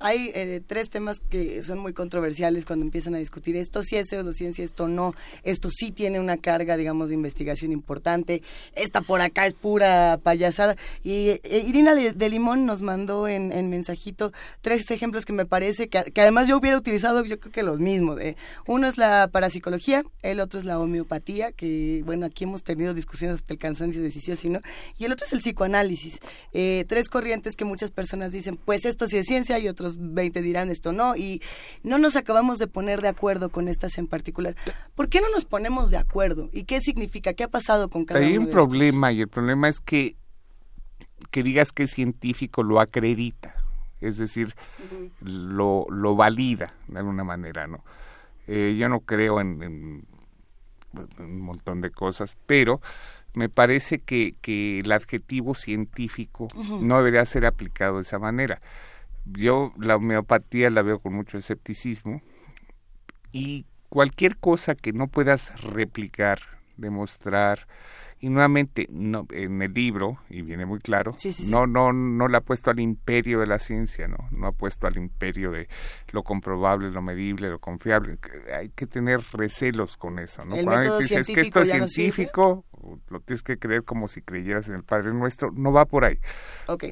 [0.00, 4.08] Hay eh, tres temas que son muy controversiales cuando empiezan a discutir esto sí es
[4.08, 8.42] pseudociencia, esto no, esto sí tiene una carga, digamos, de investigación importante,
[8.74, 10.76] esta por acá es pura payasada.
[11.02, 15.98] Y eh, Irina de Limón nos mandó en, mensajito tres ejemplos que me parece que,
[16.20, 18.20] además yo hubiera utilizado, yo creo que los mismos.
[18.20, 18.36] Eh.
[18.66, 23.40] Uno es la parapsicología, el otro es la homeopatía, que bueno, aquí hemos tenido discusiones
[23.40, 24.60] hasta el cansancio de si sí no,
[24.96, 26.20] y el otro es el psicoanálisis.
[26.52, 30.70] tres corrientes que muchas personas dicen, pues esto sí es ciencia y otros 20 dirán
[30.70, 31.42] esto no, y
[31.82, 34.54] no nos acabamos de poner de acuerdo con estas en particular.
[34.94, 36.48] ¿Por qué no nos ponemos de acuerdo?
[36.52, 37.32] ¿Y qué significa?
[37.32, 40.16] ¿Qué ha pasado con cada Hay uno un problema, y el problema es que,
[41.30, 43.54] que digas que es científico lo acredita,
[44.00, 44.54] es decir,
[45.20, 47.84] lo, lo valida de alguna manera, ¿no?
[48.46, 50.04] Eh, yo no creo en,
[51.18, 52.80] un montón de cosas, pero
[53.34, 58.60] me parece que, que el adjetivo científico no debería ser aplicado de esa manera
[59.32, 62.22] yo la homeopatía la veo con mucho escepticismo
[63.32, 66.40] y cualquier cosa que no puedas replicar,
[66.76, 67.66] demostrar,
[68.20, 71.14] y nuevamente no, en el libro y viene muy claro
[71.48, 74.86] no no no le ha puesto al imperio de la ciencia no no ha puesto
[74.86, 75.68] al imperio de
[76.10, 78.18] lo comprobable lo medible lo confiable.
[78.56, 82.64] Hay que tener recelos con eso no cuando dices que esto es científico
[83.08, 86.18] lo tienes que creer como si creyeras en el Padre Nuestro no va por ahí.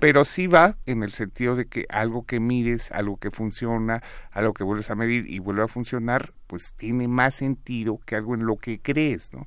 [0.00, 4.52] Pero sí va en el sentido de que algo que mides algo que funciona algo
[4.52, 8.46] que vuelves a medir y vuelve a funcionar pues tiene más sentido que algo en
[8.46, 9.46] lo que crees no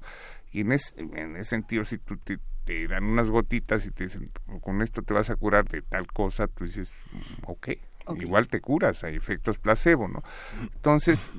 [0.51, 2.39] y en, ese sentido, si tú te,
[2.87, 4.31] dan unas gotitas y te dicen,
[4.61, 6.91] con esto te vas a curar de tal cosa, tú dices,
[7.45, 7.69] ok,
[8.19, 10.23] igual te curas, hay efectos placebo, ¿no?
[10.61, 11.29] Entonces,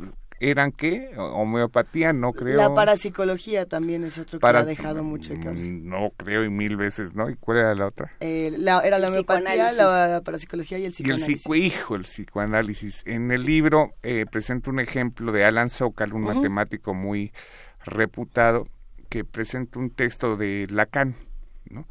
[0.40, 1.12] ¿eran qué?
[1.16, 2.56] Homeopatía, no creo.
[2.56, 7.14] La parapsicología también es otro que ha dejado mucho mm, No creo, y mil veces,
[7.14, 7.30] ¿no?
[7.30, 8.12] ¿Y cuál era la otra?
[8.20, 11.46] Eh, era la homeopatía, la parapsicología y el psicoanálisis.
[11.46, 13.02] Y el hijo, el psicoanálisis.
[13.06, 17.32] En el libro eh, presento un ejemplo de Alan Sokal, un matemático muy
[17.84, 18.66] reputado,
[19.10, 21.16] que presenta un texto de Lacan,
[21.68, 21.86] ¿no?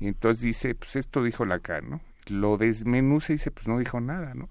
[0.00, 2.00] Y entonces dice, pues esto dijo Lacan, ¿no?
[2.26, 4.48] Lo desmenuza y dice, pues no dijo nada, ¿no?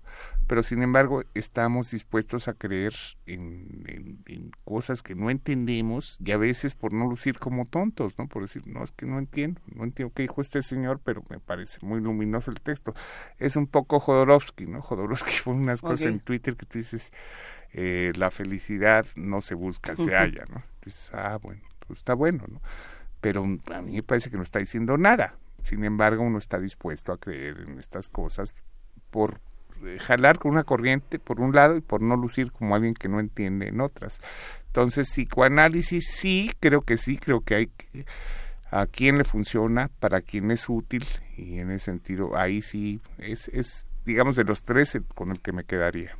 [0.47, 2.93] Pero sin embargo, estamos dispuestos a creer
[3.25, 8.27] en, en, cosas que no entendemos y a veces por no lucir como tontos, ¿no?
[8.27, 11.39] Por decir, no, es que no entiendo, no entiendo qué dijo este señor, pero me
[11.39, 12.93] parece muy luminoso el texto.
[13.39, 14.81] Es un poco Jodorowsky, ¿no?
[14.81, 17.11] Jodorowsky pone unas cosas en Twitter que tú dices,
[17.71, 20.61] eh, la felicidad no se busca, se halla, ¿no?
[20.85, 22.61] Dices, ah, bueno, pues está bueno, ¿no?
[23.23, 25.37] pero a mí me parece que no está diciendo nada.
[25.61, 28.53] Sin embargo, uno está dispuesto a creer en estas cosas
[29.11, 29.39] por
[29.85, 33.07] eh, jalar con una corriente por un lado y por no lucir como alguien que
[33.07, 34.19] no entiende en otras.
[34.67, 37.71] Entonces, psicoanálisis sí, creo que sí, creo que hay
[38.69, 41.05] a quién le funciona, para quién es útil
[41.37, 45.53] y en ese sentido ahí sí es, es digamos de los tres con el que
[45.53, 46.17] me quedaría.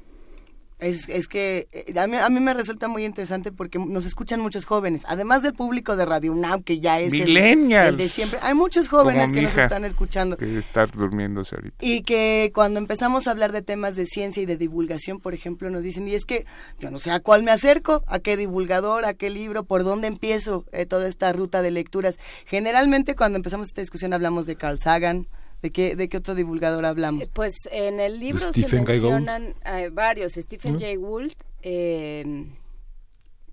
[0.84, 4.42] Es, es que eh, a mí, a mí, me resulta muy interesante porque nos escuchan
[4.42, 8.40] muchos jóvenes, además del público de Radio UNAM, que ya es el, el, de siempre.
[8.42, 10.38] Hay muchos jóvenes que nos están escuchando.
[10.38, 11.78] Que estar durmiéndose ahorita.
[11.80, 15.70] Y que cuando empezamos a hablar de temas de ciencia y de divulgación, por ejemplo,
[15.70, 16.46] nos dicen, y es que
[16.80, 20.08] yo no sé a cuál me acerco, a qué divulgador, a qué libro, por dónde
[20.08, 22.20] empiezo eh, toda esta ruta de lecturas.
[22.46, 25.28] Generalmente cuando empezamos esta discusión hablamos de Carl Sagan,
[25.64, 27.24] ¿De qué, ¿De qué otro divulgador hablamos?
[27.24, 31.32] Eh, pues en el libro se mencionan eh, varios, Stephen Jay Gould.
[31.62, 32.46] Eh,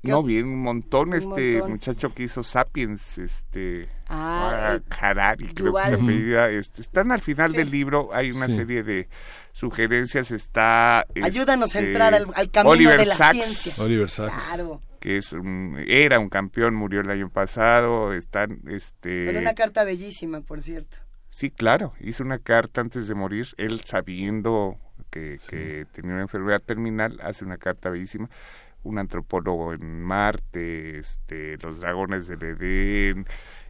[0.02, 5.94] no, bien, un montón, este muchacho que hizo Sapiens, este ah, Harari, creo que se
[5.94, 9.08] apellida, este, están al final del libro, hay una serie de
[9.52, 11.06] sugerencias, está...
[11.22, 13.84] Ayúdanos a este, entrar al, camino de la ciencia.
[13.84, 14.46] Oliver Sacks.
[14.46, 15.34] Claro que es
[15.86, 20.98] era un campeón, murió el año pasado, están este Pero una carta bellísima, por cierto.
[21.30, 24.76] Sí, claro, hizo una carta antes de morir, él sabiendo
[25.10, 25.38] que,
[25.92, 28.28] tenía una enfermedad terminal, hace una carta bellísima,
[28.82, 33.26] un antropólogo en Marte, este, los dragones del Edén,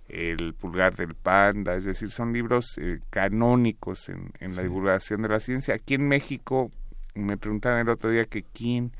[0.08, 5.40] el pulgar del panda, es decir, son libros eh, canónicos en, la divulgación de la
[5.40, 5.74] ciencia.
[5.74, 6.70] Aquí en México,
[7.14, 8.92] me preguntaban el otro día que quién,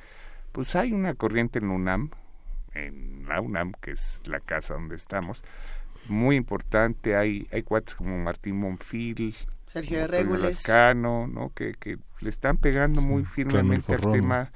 [0.53, 2.11] pues hay una corriente en UNAM,
[2.75, 5.42] en la UNAM, que es la casa donde estamos,
[6.11, 7.16] muy importante.
[7.16, 9.35] Hay, hay cuates como Martín Monfil,
[9.66, 11.53] Sergio Regules, ¿no?
[11.55, 14.53] Que, que le están pegando muy firmemente al tema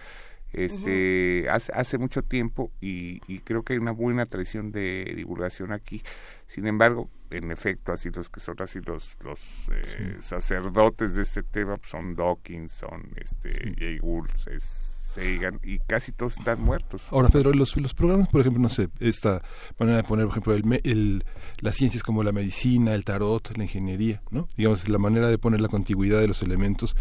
[0.55, 5.73] este hace, hace mucho tiempo y, y, creo que hay una buena tradición de divulgación
[5.73, 6.03] aquí.
[6.47, 11.43] Sin embargo, en efecto, así los que son así los los eh, sacerdotes de este
[11.43, 17.03] tema pues, son Dawkins, son este Jay Gould, es y casi todos están muertos.
[17.11, 19.43] Ahora, Pedro, los, los programas, por ejemplo, no sé, esta
[19.79, 21.25] manera de poner, por ejemplo, el, el,
[21.61, 24.49] las ciencias como la medicina, el tarot, la ingeniería, ¿no?
[24.57, 26.97] Digamos, la manera de poner la contigüidad de los elementos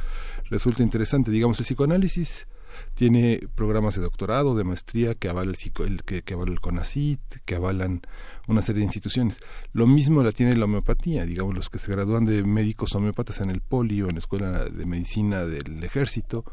[0.50, 1.32] resulta interesante.
[1.32, 2.48] Digamos, el psicoanálisis
[2.96, 6.60] tiene programas de doctorado, de maestría que avala el, psico, el que, que avala el
[6.60, 8.02] CONACIT, que avalan
[8.48, 9.40] una serie de instituciones.
[9.74, 13.50] Lo mismo la tiene la homeopatía, digamos, los que se gradúan de médicos homeópatas en
[13.50, 16.44] el polio, en la Escuela de Medicina del Ejército,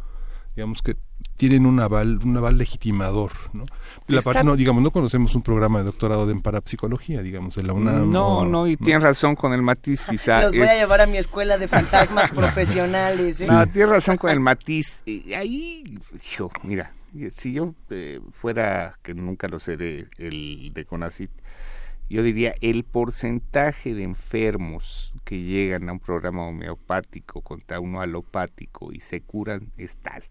[0.54, 0.96] digamos que
[1.36, 3.64] tienen un aval, un aval legitimador, ¿no?
[4.08, 7.72] La parte, no, digamos, no conocemos un programa de doctorado en parapsicología, digamos, en la
[7.72, 8.10] UNAM.
[8.10, 10.42] No, no, y tienes razón con el matiz, quizá.
[10.42, 13.40] Los voy a llevar a mi escuela de fantasmas profesionales.
[13.40, 13.46] ¿eh?
[13.48, 15.02] No, tienes razón con el matiz.
[15.06, 16.92] Y ahí, hijo, mira,
[17.36, 21.30] si yo eh, fuera, que nunca lo seré, el de CONACIT,
[22.10, 28.92] yo diría el porcentaje de enfermos que llegan a un programa homeopático contra uno alopático
[28.92, 30.24] y se curan es tal.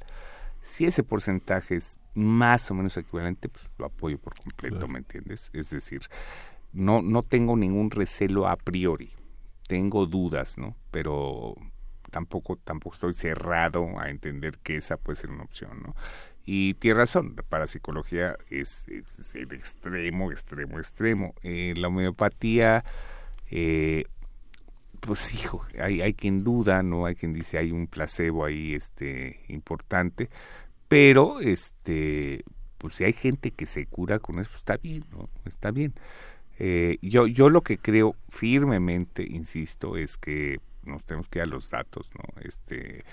[0.59, 5.49] Si ese porcentaje es más o menos equivalente, pues lo apoyo por completo, ¿me entiendes?
[5.53, 6.01] Es decir,
[6.73, 9.13] no, no tengo ningún recelo a priori,
[9.69, 10.75] tengo dudas, ¿no?
[10.91, 11.55] Pero
[12.11, 15.95] tampoco, tampoco estoy cerrado a entender que esa puede ser una opción, ¿no?
[16.45, 21.35] Y tiene razón, la parapsicología es, el extremo, extremo, extremo.
[21.43, 22.83] Eh, la homeopatía,
[23.51, 24.05] eh,
[24.99, 27.05] pues hijo, hay, hay quien duda, ¿no?
[27.05, 30.29] Hay quien dice hay un placebo ahí este, importante,
[30.87, 32.43] pero este,
[32.77, 35.29] pues si hay gente que se cura con eso, pues, está bien, ¿no?
[35.45, 35.93] Está bien.
[36.57, 41.69] Eh, yo, yo lo que creo firmemente, insisto, es que nos tenemos que dar los
[41.69, 42.41] datos, ¿no?
[42.41, 43.03] Este,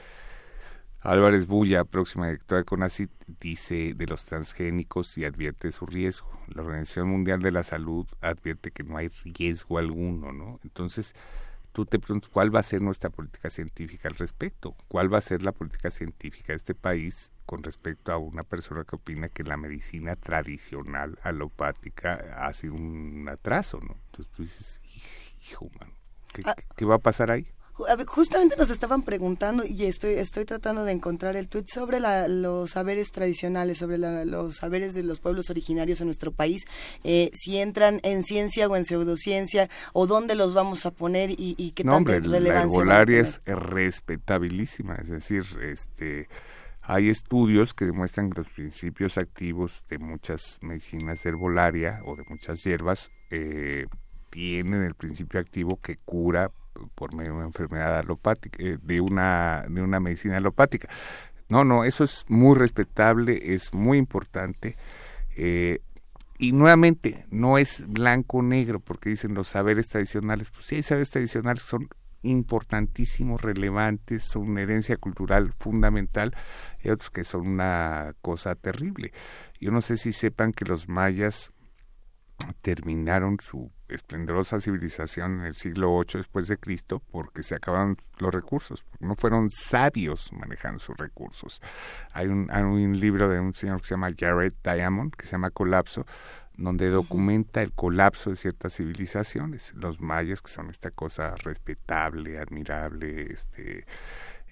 [1.06, 6.28] Álvarez Bulla, próxima directora de CONACYT, dice de los transgénicos y advierte su riesgo.
[6.48, 10.58] La Organización Mundial de la Salud advierte que no hay riesgo alguno, ¿no?
[10.64, 11.14] Entonces,
[11.72, 15.20] tú te preguntas cuál va a ser nuestra política científica al respecto, cuál va a
[15.20, 19.44] ser la política científica de este país con respecto a una persona que opina que
[19.44, 23.96] la medicina tradicional alopática ha sido un atraso, ¿no?
[24.06, 24.80] Entonces tú dices,
[25.48, 25.92] hijo, mano,
[26.32, 26.56] ¿qué, ah.
[26.76, 27.46] ¿qué va a pasar ahí?
[28.06, 33.12] Justamente nos estaban preguntando y estoy estoy tratando de encontrar el tweet sobre los saberes
[33.12, 36.66] tradicionales, sobre los saberes de los pueblos originarios en nuestro país,
[37.04, 41.54] eh, si entran en ciencia o en pseudociencia o dónde los vamos a poner y,
[41.58, 42.84] y qué no, tanta relevancia.
[42.84, 46.28] La es respetabilísima, es decir, este
[46.88, 52.62] hay estudios que demuestran que los principios activos de muchas medicinas herbolaria o de muchas
[52.62, 53.86] hierbas eh,
[54.30, 56.52] tienen el principio activo que cura
[56.94, 60.88] por medio de una enfermedad alopática, eh, de una, de una medicina alopática.
[61.48, 64.76] No, no, eso es muy respetable, es muy importante.
[65.36, 65.80] Eh,
[66.38, 70.50] y nuevamente, no es blanco-negro, porque dicen los saberes tradicionales.
[70.50, 71.88] Pues sí, hay saberes tradicionales que son
[72.22, 76.34] importantísimos, relevantes, son una herencia cultural fundamental,
[76.82, 79.12] y otros que son una cosa terrible.
[79.60, 81.52] Yo no sé si sepan que los mayas
[82.60, 88.34] terminaron su esplendorosa civilización en el siglo VIII después de Cristo porque se acabaron los
[88.34, 91.60] recursos, no fueron sabios manejando sus recursos.
[92.12, 95.32] Hay un, hay un libro de un señor que se llama Jared Diamond, que se
[95.32, 96.06] llama Colapso,
[96.56, 103.30] donde documenta el colapso de ciertas civilizaciones, los mayas que son esta cosa respetable, admirable,
[103.30, 103.84] este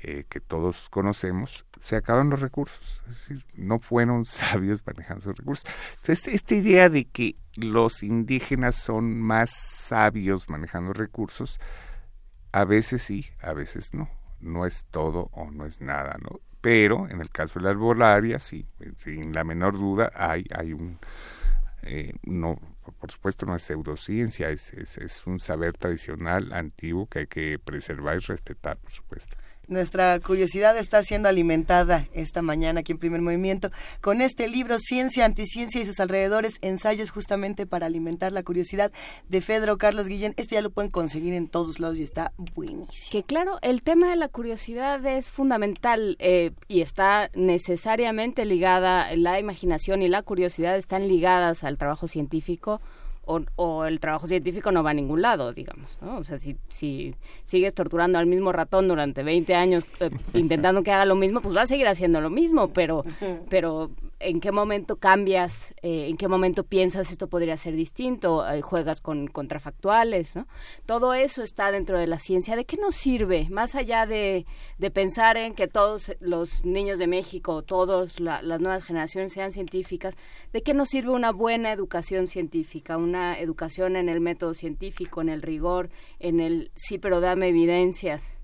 [0.07, 5.39] eh, que todos conocemos, se acaban los recursos, es decir, no fueron sabios manejando sus
[5.39, 5.65] recursos.
[5.97, 11.59] Entonces, esta idea de que los indígenas son más sabios manejando recursos,
[12.53, 16.39] a veces sí, a veces no, no es todo o no es nada, ¿no?
[16.61, 18.67] Pero en el caso de la arbolaria, sí,
[18.99, 20.99] sin la menor duda, hay, hay un,
[21.81, 22.61] eh, no,
[23.01, 28.17] por supuesto no es pseudociencia, es, es un saber tradicional, antiguo, que hay que preservar
[28.17, 29.35] y respetar, por supuesto.
[29.69, 35.25] Nuestra curiosidad está siendo alimentada esta mañana aquí en Primer Movimiento con este libro Ciencia,
[35.25, 38.93] Anticiencia y sus alrededores, ensayos justamente para alimentar la curiosidad
[39.29, 40.35] de Pedro Carlos Guillén.
[40.37, 43.11] Este ya lo pueden conseguir en todos lados y está buenísimo.
[43.11, 49.39] Que claro, el tema de la curiosidad es fundamental eh, y está necesariamente ligada, la
[49.39, 52.81] imaginación y la curiosidad están ligadas al trabajo científico
[53.27, 56.19] o, el trabajo científico no va a ningún lado, digamos, ¿no?
[56.19, 57.15] O sea, si, si
[57.45, 61.57] sigues torturando al mismo ratón durante 20 años eh, intentando que haga lo mismo, pues
[61.57, 63.03] va a seguir haciendo lo mismo, pero,
[63.49, 68.63] pero en qué momento cambias, eh, en qué momento piensas esto podría ser distinto, eh,
[68.63, 70.47] juegas con contrafactuales, ¿no?
[70.87, 72.57] Todo eso está dentro de la ciencia.
[72.57, 73.49] ¿De qué nos sirve?
[73.51, 74.47] Más allá de,
[74.79, 80.17] de pensar en que todos los niños de México, todas las nuevas generaciones sean científicas,
[80.53, 85.29] ¿de qué nos sirve una buena educación científica, una educación en el método científico, en
[85.29, 88.39] el rigor, en el sí, pero dame evidencias?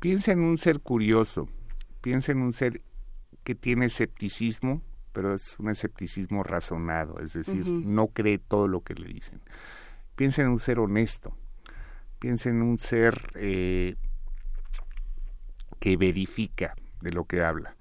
[0.00, 1.48] Piensa en un ser curioso,
[2.00, 2.82] piensa en un ser
[3.44, 8.94] que tiene escepticismo, pero es un escepticismo razonado, es decir, no cree todo lo que
[8.94, 9.40] le dicen.
[10.14, 11.34] Piensa en un ser honesto,
[12.18, 13.96] piensa en un ser eh,
[15.78, 17.76] que verifica de lo que habla.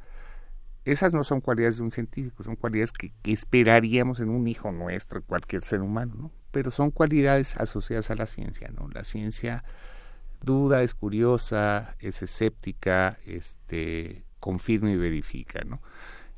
[0.86, 5.24] Esas no son cualidades de un científico, son cualidades que, esperaríamos en un hijo nuestro,
[5.24, 6.32] cualquier ser humano, ¿no?
[6.52, 8.88] Pero son cualidades asociadas a la ciencia, ¿no?
[8.90, 9.64] La ciencia
[10.42, 15.82] duda, es curiosa, es escéptica, este, confirma y verifica, ¿no?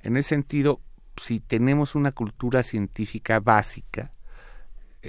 [0.02, 0.80] En ese sentido,
[1.18, 4.14] si tenemos una cultura científica básica,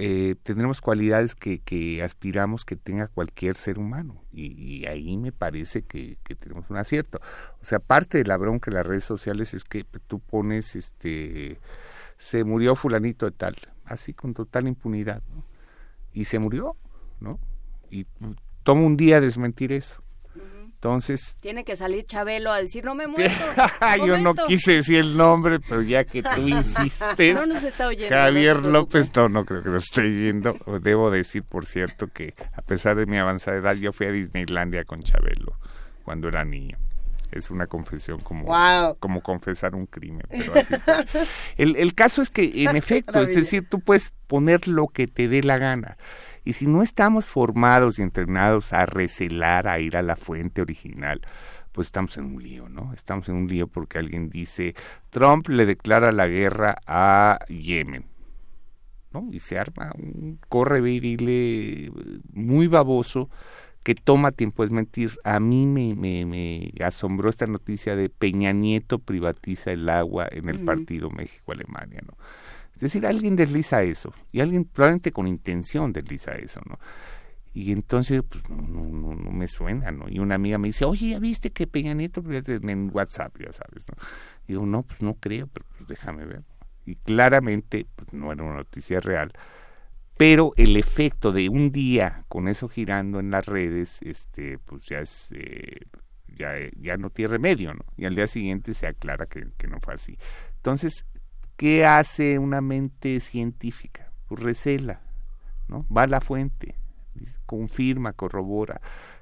[0.01, 4.23] eh, tendremos cualidades que, aspiramos que tenga cualquier ser humano.
[4.31, 7.19] Y, ahí me parece que, tenemos un acierto.
[7.61, 11.59] O sea, parte de la bronca de las redes sociales es que tú pones, este,
[12.17, 15.21] se murió fulanito de tal, así con total impunidad.
[16.13, 16.77] Y se murió,
[17.19, 17.37] ¿no?
[17.91, 18.07] Y
[18.63, 20.01] toma un día desmentir eso.
[20.79, 21.35] Entonces...
[21.41, 23.33] Tiene que salir Chabelo a decir, no me muero.
[24.07, 27.35] Yo no quise decir el nombre, pero ya que tú insistes...
[27.35, 28.15] no nos está oyendo.
[28.15, 30.55] Javier López, no, no creo que lo esté oyendo.
[30.81, 34.85] Debo decir, por cierto, que a pesar de mi avanzada edad, yo fui a Disneylandia
[34.85, 35.57] con Chabelo
[36.05, 36.77] cuando era niño.
[37.29, 38.47] Es una confesión como,
[38.99, 40.25] como confesar un crimen.
[40.29, 40.73] Pero así
[41.57, 45.27] el, el caso es que, en efecto, es decir, tú puedes poner lo que te
[45.27, 45.97] dé la gana.
[46.49, 51.21] Y si no estamos formados y entrenados a recelar, a ir a la fuente original,
[51.71, 52.91] pues estamos en un lío, ¿no?
[52.95, 54.73] Estamos en un lío porque alguien dice,
[55.11, 58.05] Trump le declara la guerra a Yemen,
[59.13, 59.27] ¿no?
[59.31, 61.91] Y se arma un corre dile
[62.33, 63.29] muy baboso
[63.83, 65.19] que toma tiempo es mentir.
[65.23, 70.49] A mí me, me, me, asombró esta noticia de Peña Nieto privatiza el agua en
[70.49, 72.17] el partido México-Alemania, ¿no?
[72.79, 76.79] Es decir, alguien desliza eso, y alguien probablemente con intención desliza eso, ¿no?
[77.53, 80.07] Y entonces, pues no, no, no, me suena, ¿no?
[80.07, 83.85] Y una amiga me dice, oye, ¿ya viste que Peña Nieto en WhatsApp, ya sabes,
[83.89, 83.95] ¿no?
[84.47, 86.43] Y digo, no, pues no creo, pero pues déjame ver.
[86.85, 89.33] Y claramente, pues no era una noticia real,
[90.15, 94.99] pero el efecto de un día con eso girando en las redes, este, pues ya
[94.99, 95.81] es, eh,
[96.27, 97.83] ya, ya no tiene remedio, ¿no?
[97.97, 100.17] Y al día siguiente se aclara que, que no fue así.
[100.57, 101.05] Entonces,
[101.59, 104.13] ¿Qué hace una mente científica?
[104.29, 105.01] Pues recela,
[105.67, 105.85] ¿no?
[105.93, 106.75] Va a la fuente,
[107.45, 108.79] confirma, corrobora.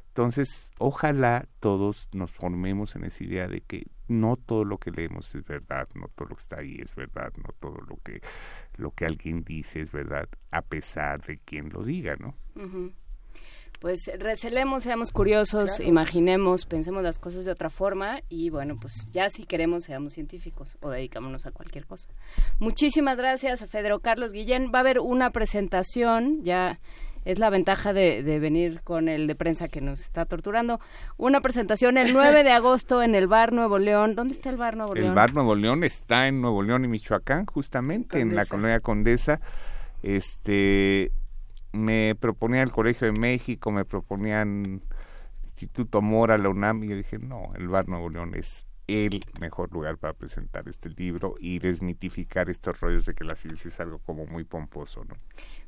[0.10, 5.34] Entonces, ojalá todos nos formemos en esa idea de que no todo lo que leemos
[5.34, 8.22] es verdad, no todo lo que está ahí es verdad, no todo lo que
[8.76, 12.36] lo que alguien dice es verdad, a pesar de quien lo diga, ¿no?
[13.80, 19.30] Pues recelemos, seamos curiosos, imaginemos, pensemos las cosas de otra forma y bueno, pues ya
[19.30, 22.09] si queremos seamos científicos o dedicámonos a cualquier cosa.
[22.59, 24.71] Muchísimas gracias a Federo Carlos Guillén.
[24.73, 26.80] Va a haber una presentación, ya
[27.28, 30.80] es la ventaja de, venir con el de prensa que nos está torturando.
[31.17, 34.15] Una presentación el 9 de agosto en el Bar Nuevo León.
[34.15, 35.09] ¿Dónde está el Bar Nuevo León?
[35.09, 39.41] El Bar Nuevo León está en Nuevo León y Michoacán, justamente en la colonia Condesa.
[40.01, 41.11] Este
[41.72, 44.82] me proponía el Colegio de México, me proponían
[45.43, 49.72] Instituto Mora, la UNAM, y yo dije, no, el Bar Nuevo León es el mejor
[49.74, 53.99] lugar para presentar este libro y desmitificar estos rollos de que la ciencia es algo
[53.99, 55.15] como muy pomposo, ¿no?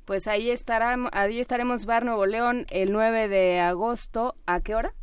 [0.06, 4.36] Pues ahí estará, ahí estaremos Bar Nuevo León el 9 de agosto.
[4.45, 4.93] ¿A qué hora?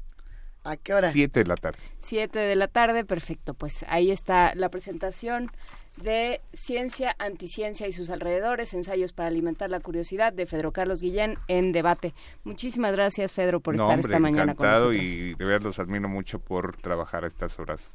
[0.64, 1.11] ¿A qué hora?
[1.12, 1.78] Siete de la tarde.
[1.99, 3.55] Siete de la tarde, perfecto.
[3.55, 5.51] Pues ahí está la presentación
[5.97, 11.38] de Ciencia, Anticiencia y sus alrededores, ensayos para alimentar la curiosidad de Fedro Carlos Guillén
[11.49, 12.14] en debate.
[12.44, 14.97] Muchísimas gracias, Fedro, por estar esta mañana con nosotros.
[14.97, 17.94] y de verdad los admiro mucho por trabajar a estas horas,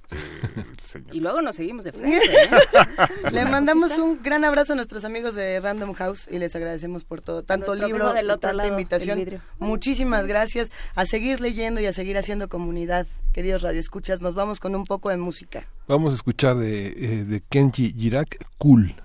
[0.84, 1.16] señor.
[1.16, 2.18] y luego nos seguimos de frente.
[2.18, 3.32] ¿eh?
[3.32, 7.22] Le mandamos un gran abrazo a nuestros amigos de Random House y les agradecemos por
[7.22, 9.42] todo, tanto libro, tanta invitación.
[9.60, 10.72] Muchísimas gracias.
[10.96, 14.22] A seguir leyendo y a seguir haciendo comunidad, queridos radioescuchas.
[14.22, 15.68] Nos vamos con un poco de música.
[15.88, 18.96] Vamos a escuchar de, eh, de Kenji Girac, Cool.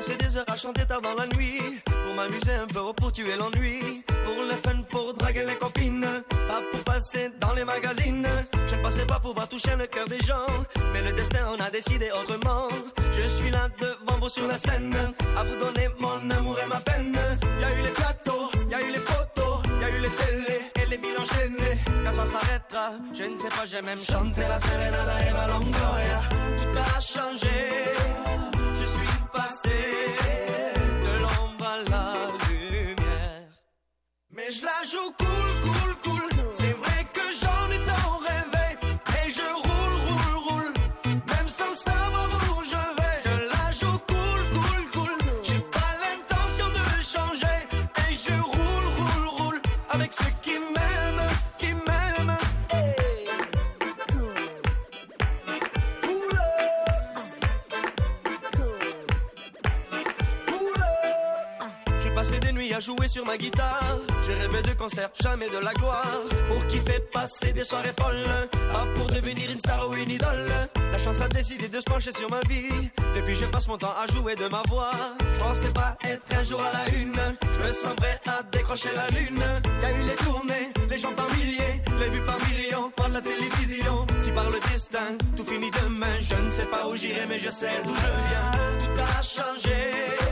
[0.00, 1.60] Passé des heures à chanter tard dans la nuit.
[1.84, 4.02] Pour m'amuser un peu, pour tuer l'ennui.
[4.24, 6.06] Pour le fun, pour draguer les copines.
[6.48, 8.26] Pas pour passer dans les magazines.
[8.66, 10.46] Je ne passais pas pouvoir toucher le cœur des gens.
[10.94, 12.68] Mais le destin en a décidé autrement.
[13.12, 14.96] Je suis là devant vous sur la scène.
[15.36, 17.18] À vous donner mon amour et ma peine.
[17.60, 20.62] Y a eu les plateaux, y a eu les photos Y a eu les télés
[20.80, 21.78] et les villes enchaînées.
[22.04, 26.20] Quand ça s'arrêtera, je ne sais pas, j'ai même chanté la serenada et ma longoria
[26.56, 27.80] Tout a changé
[34.52, 36.28] je la joue cool, cool, cool.
[36.50, 38.78] C'est vrai que j'en ai tant rêvé.
[39.24, 40.74] Et je roule, roule, roule.
[41.04, 45.12] Même sans savoir où je vais Je la joue cool, cool, cool.
[45.44, 47.58] J'ai pas l'intention de changer.
[48.08, 49.60] Et je roule, roule, roule.
[49.90, 51.28] Avec ceux qui m'aiment,
[51.58, 52.36] qui m'aiment.
[62.00, 64.09] J'ai passé des nuits à jouer sur ma guitare.
[64.30, 66.06] J'ai rêvé de concerts, jamais de la gloire.
[66.48, 68.48] Pour kiffer, passer des soirées folles.
[68.72, 70.46] Pas pour devenir une star ou une idole.
[70.92, 72.90] La chance a décidé de se pencher sur ma vie.
[73.16, 74.92] Depuis, je passe mon temps à jouer de ma voix.
[75.34, 77.16] Je pensais pas être un jour à la une.
[77.42, 79.42] Je me sens prêt à décrocher la lune.
[79.82, 83.20] Y a eu les tournées, les gens par milliers, les vues par millions, par la
[83.20, 84.06] télévision.
[84.20, 86.20] Si par le destin, tout finit demain.
[86.20, 88.94] Je ne sais pas où j'irai, mais je sais d'où je viens.
[88.94, 90.29] Tout a changé.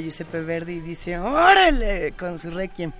[0.00, 2.92] Giuseppe Verdi y dice, órale, con su requiem,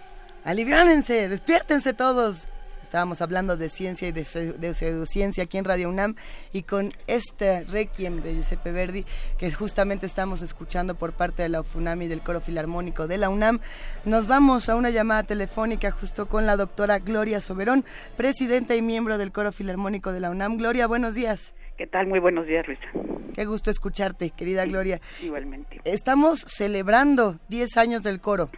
[0.44, 2.48] aliviánense, despiértense todos.
[2.82, 6.14] Estábamos hablando de ciencia y de, pseudociencia aquí en Radio UNAM
[6.52, 9.04] y con este requiem de Giuseppe Verdi
[9.38, 13.58] que justamente estamos escuchando por parte de la y del Coro Filarmónico de la UNAM,
[14.04, 17.84] nos vamos a una llamada telefónica justo con la doctora Gloria Soberón,
[18.16, 20.56] presidenta y miembro del Coro Filarmónico de la UNAM.
[20.56, 21.54] Gloria, buenos días.
[21.76, 22.06] ¿Qué tal?
[22.06, 22.88] Muy buenos días, Luisa.
[23.34, 24.98] Qué gusto escucharte, querida Gloria.
[25.22, 25.78] Igualmente.
[25.84, 28.48] Estamos celebrando 10 años del coro.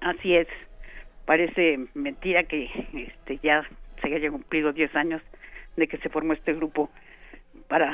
[0.00, 0.46] Así es.
[1.24, 3.68] Parece mentira que este, ya
[4.00, 5.22] se haya cumplido 10 años
[5.76, 6.88] de que se formó este grupo
[7.66, 7.92] para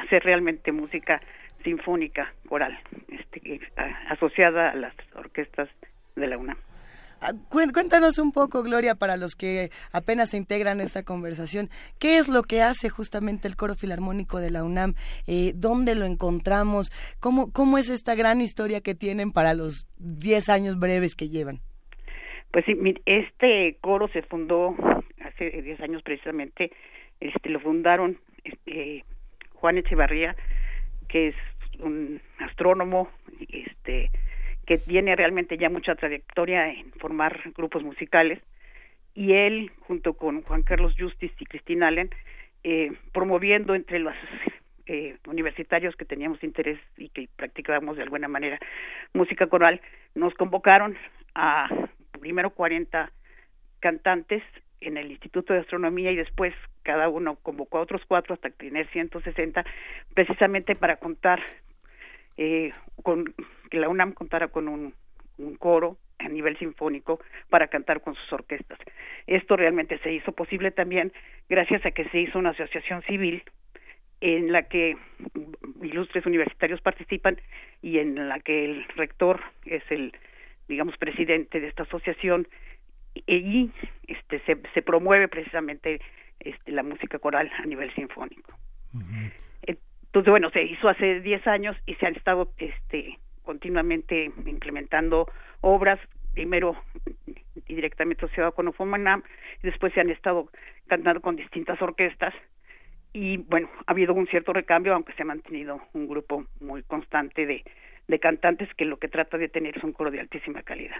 [0.00, 1.20] hacer realmente música
[1.64, 2.78] sinfónica coral,
[3.08, 3.60] este,
[4.08, 5.68] asociada a las orquestas
[6.14, 6.56] de la UNAM.
[7.50, 11.68] Cuéntanos un poco, Gloria, para los que apenas se integran a esta conversación,
[11.98, 14.94] ¿qué es lo que hace justamente el Coro Filarmónico de la UNAM?
[15.26, 16.90] Eh, ¿Dónde lo encontramos?
[17.20, 21.60] ¿Cómo, ¿Cómo es esta gran historia que tienen para los 10 años breves que llevan?
[22.52, 22.74] Pues sí,
[23.06, 24.74] este coro se fundó
[25.22, 26.72] hace 10 años precisamente,
[27.20, 29.04] este, lo fundaron este,
[29.54, 30.34] Juan Echevarría,
[31.08, 31.34] que es
[31.78, 33.08] un astrónomo,
[33.48, 34.10] este,
[34.70, 38.38] que tiene realmente ya mucha trayectoria en formar grupos musicales
[39.16, 42.08] y él junto con Juan Carlos Justice y Cristina Allen
[42.62, 44.14] eh, promoviendo entre los
[44.86, 48.60] eh, universitarios que teníamos interés y que practicábamos de alguna manera
[49.12, 49.80] música coral
[50.14, 50.96] nos convocaron
[51.34, 51.68] a
[52.20, 53.10] primero 40
[53.80, 54.44] cantantes
[54.80, 56.54] en el Instituto de Astronomía y después
[56.84, 59.64] cada uno convocó a otros cuatro hasta tener 160
[60.14, 61.40] precisamente para contar
[62.36, 62.72] eh,
[63.02, 63.34] con
[63.70, 64.94] que la UNAM contara con un,
[65.58, 67.18] coro a nivel sinfónico
[67.48, 68.78] para cantar con sus orquestas.
[69.26, 71.12] Esto realmente se hizo posible también
[71.48, 73.42] gracias a que se hizo una asociación civil
[74.20, 74.98] en la que
[75.80, 77.40] ilustres universitarios participan
[77.80, 80.12] y en la que el rector es el
[80.68, 82.46] digamos presidente de esta asociación
[83.14, 83.70] y
[84.06, 86.00] este se, se promueve precisamente
[86.38, 88.52] este, la música coral a nivel sinfónico.
[90.10, 95.28] Entonces, bueno, se hizo hace 10 años y se han estado este, continuamente implementando
[95.60, 96.00] obras,
[96.34, 96.76] primero
[97.68, 99.22] directamente asociado con Ufomanam,
[99.62, 100.50] y después se han estado
[100.88, 102.34] cantando con distintas orquestas,
[103.12, 107.46] y bueno, ha habido un cierto recambio, aunque se ha mantenido un grupo muy constante
[107.46, 107.62] de,
[108.08, 110.96] de cantantes que lo que trata de tener es un coro de altísima calidad.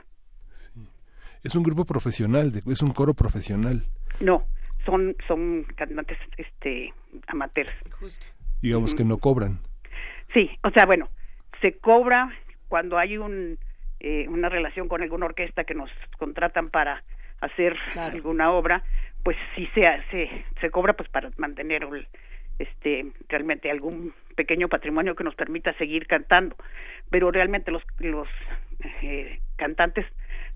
[1.42, 3.86] Es un grupo profesional, es un coro profesional.
[4.20, 4.44] No,
[4.86, 6.94] son son cantantes este
[7.26, 7.72] amateurs.
[7.98, 8.26] Justo
[8.62, 9.58] digamos que no cobran.
[10.32, 11.08] Sí, o sea, bueno,
[11.60, 12.30] se cobra
[12.68, 13.58] cuando hay un,
[14.00, 17.02] eh, una relación con alguna orquesta que nos contratan para
[17.40, 18.82] hacer alguna obra,
[19.22, 21.86] pues sí se hace, se cobra pues para mantener
[22.58, 26.56] este realmente algún pequeño patrimonio que nos permita seguir cantando,
[27.10, 28.28] pero realmente los los
[29.02, 30.06] eh, cantantes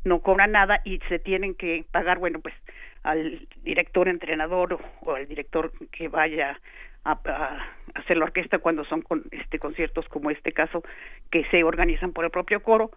[0.05, 2.55] no cobran nada y se tienen que pagar, bueno, pues
[3.03, 6.59] al director entrenador o al director que vaya
[7.05, 10.83] a, hacer la orquesta cuando son con, este conciertos como este caso
[11.31, 12.91] que se organizan por el propio coro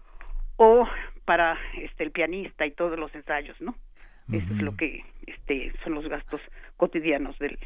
[0.55, 0.87] o
[1.25, 3.75] para este el pianista y todos los ensayos, ¿no?
[4.31, 6.41] Eso es lo que este son los gastos
[6.75, 7.57] cotidianos del,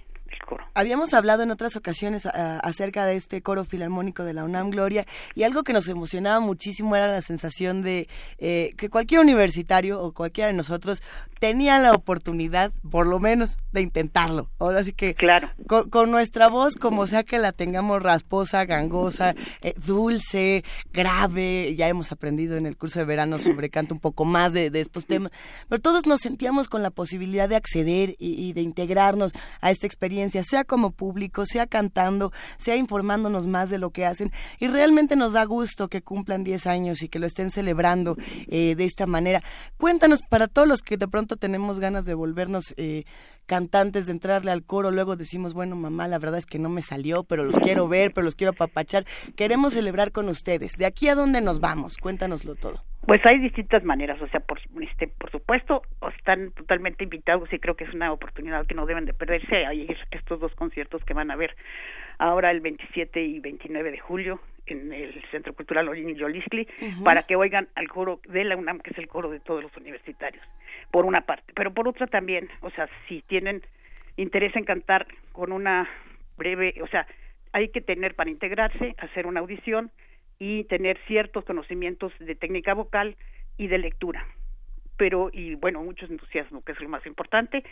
[0.74, 5.44] Habíamos hablado en otras ocasiones acerca de este coro filarmónico de la UNAM Gloria y
[5.44, 10.48] algo que nos emocionaba muchísimo era la sensación de eh, que cualquier universitario o cualquiera
[10.48, 11.04] de nosotros
[11.40, 14.50] tenía la oportunidad, por lo menos, de intentarlo.
[14.60, 15.50] Ahora sí que claro.
[15.68, 20.64] con, nuestra voz, como sea que la tengamos rasposa, gangosa, eh, dulce,
[20.94, 24.72] grave, ya hemos aprendido en el curso de verano sobre canto un poco más de,
[24.74, 25.32] estos temas,
[25.68, 30.31] pero todos nos sentíamos con la posibilidad de acceder y de integrarnos a esta experiencia
[30.32, 34.32] sea como público, sea cantando, sea informándonos más de lo que hacen.
[34.60, 38.18] Y realmente nos da gusto que cumplan 10 años y que lo estén celebrando
[38.48, 39.44] eh, de esta manera.
[39.78, 43.04] Cuéntanos, para todos los que de pronto tenemos ganas de volvernos eh,
[43.46, 46.82] cantantes, de entrarle al coro, luego decimos, bueno, mamá, la verdad es que no me
[46.82, 49.06] salió, pero los quiero ver, pero los quiero papachar.
[49.36, 50.74] Queremos celebrar con ustedes.
[50.78, 51.98] ¿De aquí a dónde nos vamos?
[51.98, 52.91] Cuéntanoslo todo.
[53.06, 55.82] Pues hay distintas maneras, o sea, por, este, por supuesto,
[56.16, 59.74] están totalmente invitados y creo que es una oportunidad que no deben de perderse a
[59.74, 61.56] ir estos dos conciertos que van a ver
[62.20, 66.68] ahora el 27 y 29 de julio en el Centro Cultural Orin Yolisli
[67.04, 69.76] para que oigan al coro de la UNAM, que es el coro de todos los
[69.76, 70.44] universitarios,
[70.92, 73.64] por una parte, pero por otra también, o sea, si tienen
[74.16, 75.90] interés en cantar con una
[76.38, 77.08] breve, o sea,
[77.52, 79.92] hay que tener para integrarse, hacer una audición,
[80.44, 83.16] y tener ciertos conocimientos de técnica vocal
[83.60, 84.26] y de lectura.
[84.98, 87.64] Pero y bueno mucho entusiasmo que es lo más importante.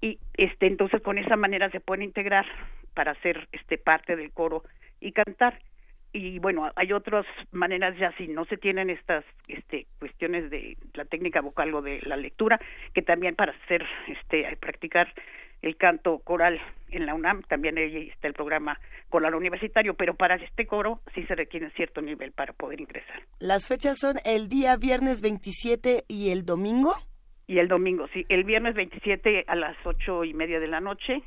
[0.00, 2.46] Y este entonces con esa manera se pueden integrar
[2.94, 4.62] para ser este parte del coro
[4.98, 5.60] y cantar.
[6.14, 11.04] Y bueno, hay otras maneras ya si no se tienen estas este, cuestiones de la
[11.04, 12.58] técnica vocal o de la lectura,
[12.94, 15.12] que también para hacer, este, practicar
[15.62, 18.78] el canto coral en la UNAM, también ahí está el programa
[19.08, 23.22] coral universitario, pero para este coro sí se requiere cierto nivel para poder ingresar.
[23.38, 26.92] Las fechas son el día viernes 27 y el domingo.
[27.48, 31.22] Y el domingo, sí, el viernes 27 a las ocho y media de la noche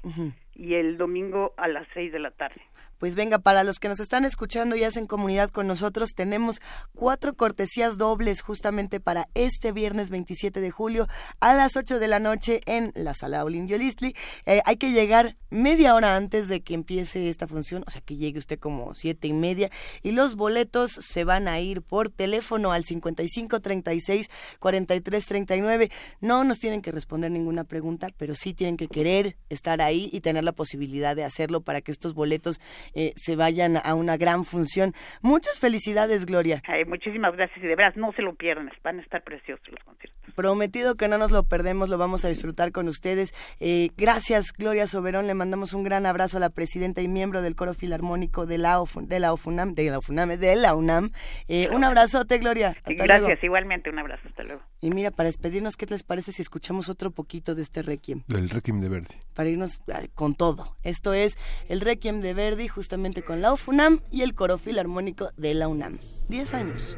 [0.54, 2.62] y el domingo a las seis de la tarde.
[3.00, 6.60] Pues venga, para los que nos están escuchando y hacen comunidad con nosotros, tenemos
[6.94, 11.08] cuatro cortesías dobles justamente para este viernes 27 de julio
[11.40, 14.18] a las 8 de la noche en la sala Olin Yolistli.
[14.46, 18.18] Eh, hay que llegar media hora antes de que empiece esta función, o sea que
[18.18, 19.70] llegue usted como siete y media,
[20.04, 24.30] y los boletos se van a ir por teléfono al 55 36
[24.60, 25.90] 43 39.
[26.20, 30.20] No nos tienen que responder ninguna pregunta, pero sí tienen que querer estar ahí y
[30.20, 32.60] tener la posibilidad de hacerlo para que estos boletos
[32.94, 34.94] eh, se vayan a una gran función.
[35.22, 36.62] Muchas felicidades, Gloria.
[36.88, 40.20] muchísimas gracias y de veras no se lo pierdan, van a estar preciosos los conciertos.
[40.36, 43.34] Prometido que no nos lo perdemos, lo vamos a disfrutar con ustedes.
[43.60, 45.28] Eh, gracias, Gloria Soberón.
[45.28, 48.82] Le mandamos un gran abrazo a la presidenta y miembro del coro filarmónico de la,
[49.02, 51.12] de la UFUNAM, de la UFUNAM, de la UNAM.
[51.48, 52.76] Eh, un abrazote, Gloria.
[52.86, 54.28] gracias, igualmente, un abrazo.
[54.28, 54.62] Hasta luego.
[54.82, 58.24] Y mira, para despedirnos, ¿qué les parece si escuchamos otro poquito de este Requiem?
[58.28, 59.16] Del Requiem de Verdi.
[59.34, 60.76] Para irnos ah, con todo.
[60.84, 61.38] Esto es
[61.68, 65.98] el Requiem de Verdi, justamente con la UFUNAM y el coro filarmónico de la UNAM.
[66.30, 66.98] Diez años.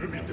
[0.00, 0.24] Primer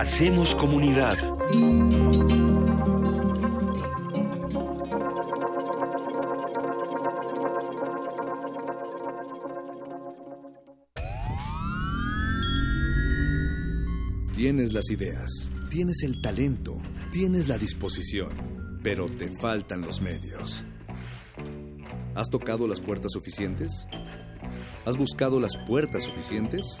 [0.00, 1.18] Hacemos comunidad.
[14.34, 16.78] Tienes las ideas, tienes el talento,
[17.12, 18.30] tienes la disposición,
[18.82, 20.64] pero te faltan los medios.
[22.14, 23.86] ¿Has tocado las puertas suficientes?
[24.86, 26.80] ¿Has buscado las puertas suficientes?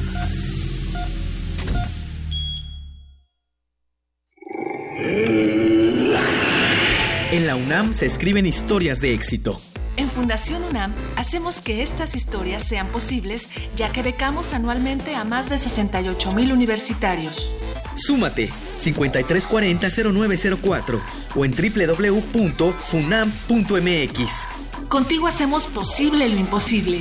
[7.31, 9.61] En la UNAM se escriben historias de éxito.
[9.95, 15.49] En Fundación UNAM hacemos que estas historias sean posibles ya que becamos anualmente a más
[15.49, 17.53] de 68 mil universitarios.
[17.95, 20.99] Súmate 5340-0904
[21.33, 24.47] o en www.funam.mx.
[24.89, 26.99] Contigo hacemos posible lo imposible.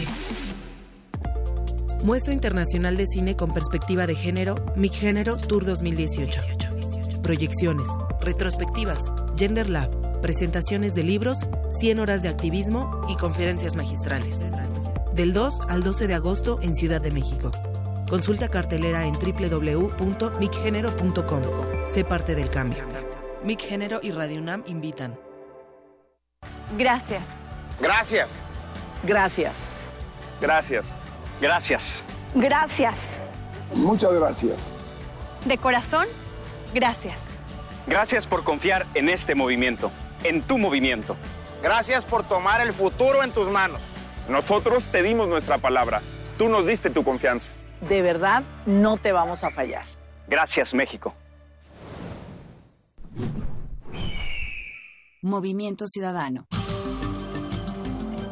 [2.04, 6.40] Muestra Internacional de Cine con Perspectiva de Género, Mi Género Tour 2018.
[7.20, 7.88] Proyecciones,
[8.20, 9.00] retrospectivas,
[9.36, 11.48] Gender Lab, presentaciones de libros,
[11.78, 14.40] 100 horas de activismo y conferencias magistrales.
[15.14, 17.50] Del 2 al 12 de agosto en Ciudad de México.
[18.08, 21.42] Consulta cartelera en www.micgénero.com.
[21.86, 22.84] Sé parte del cambio.
[23.44, 25.16] Mic Género y Radio UNAM invitan.
[26.76, 27.22] Gracias.
[27.80, 28.48] Gracias.
[29.02, 29.78] Gracias.
[30.40, 30.86] Gracias.
[31.40, 32.04] Gracias.
[32.34, 32.98] Gracias.
[33.74, 34.74] Muchas gracias.
[35.44, 36.06] De corazón,
[36.74, 37.30] gracias.
[37.86, 39.90] Gracias por confiar en este movimiento,
[40.24, 41.16] en tu movimiento.
[41.62, 43.94] Gracias por tomar el futuro en tus manos.
[44.28, 46.00] Nosotros te dimos nuestra palabra.
[46.38, 47.48] Tú nos diste tu confianza.
[47.88, 49.84] De verdad, no te vamos a fallar.
[50.28, 51.14] Gracias, México.
[55.22, 56.46] Movimiento Ciudadano.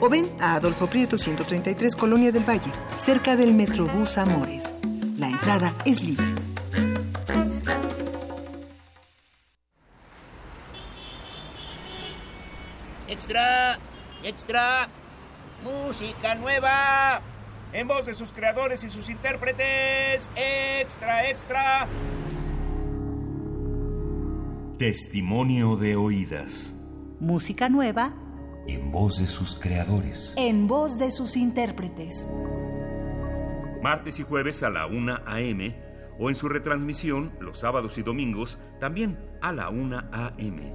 [0.00, 4.74] o ven a Adolfo Prieto 133 Colonia del Valle, cerca del Metrobús Amores.
[5.16, 6.26] La entrada es libre.
[13.08, 13.78] Extra,
[14.22, 14.88] extra,
[15.64, 17.20] música nueva.
[17.72, 20.30] En voz de sus creadores y sus intérpretes.
[20.34, 21.86] Extra, extra.
[24.78, 26.74] Testimonio de oídas.
[27.20, 28.14] Música nueva
[28.68, 30.34] en voz de sus creadores.
[30.36, 32.28] En voz de sus intérpretes.
[33.82, 35.74] Martes y jueves a la 1 a.m.
[36.18, 40.74] o en su retransmisión los sábados y domingos también a la 1 a.m.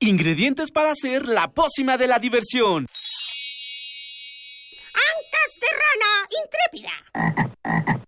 [0.00, 2.86] Ingredientes para hacer la pócima de la diversión.
[4.94, 8.07] Ancas de rana intrépida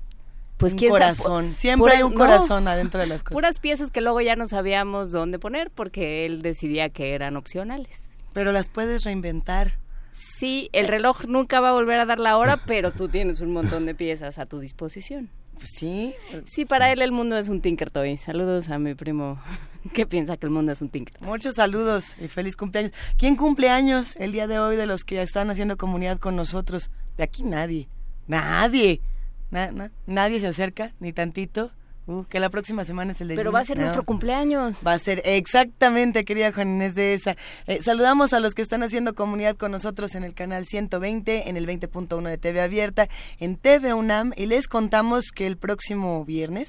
[0.56, 1.54] Pues un corazón.
[1.54, 3.34] Siempre hay un corazón adentro de las cosas.
[3.34, 8.02] Puras piezas que luego ya no sabíamos dónde poner porque él decidía que eran opcionales.
[8.32, 9.78] Pero las puedes reinventar.
[10.12, 13.52] Sí, el reloj nunca va a volver a dar la hora, pero tú tienes un
[13.52, 15.28] montón de piezas a tu disposición.
[15.56, 16.14] Pues sí.
[16.46, 18.16] Sí, para él el mundo es un Tinker Toy.
[18.16, 19.40] Saludos a mi primo
[19.94, 21.20] que piensa que el mundo es un Tinker.
[21.20, 22.92] Muchos saludos y feliz cumpleaños.
[23.16, 26.90] ¿Quién cumple años el día de hoy de los que están haciendo comunidad con nosotros?
[27.16, 27.88] De aquí nadie.
[28.26, 29.00] Nadie.
[30.06, 31.70] nadie se acerca, ni tantito.
[32.06, 34.78] Uh, que la próxima semana es el de Pero va a ser nuestro cumpleaños.
[34.86, 37.36] Va a ser exactamente, querida Juan Inés de esa.
[37.66, 41.56] Eh, saludamos a los que están haciendo comunidad con nosotros en el canal 120, en
[41.56, 43.08] el 20.1 de TV Abierta,
[43.40, 46.68] en TV UNAM, y les contamos que el próximo viernes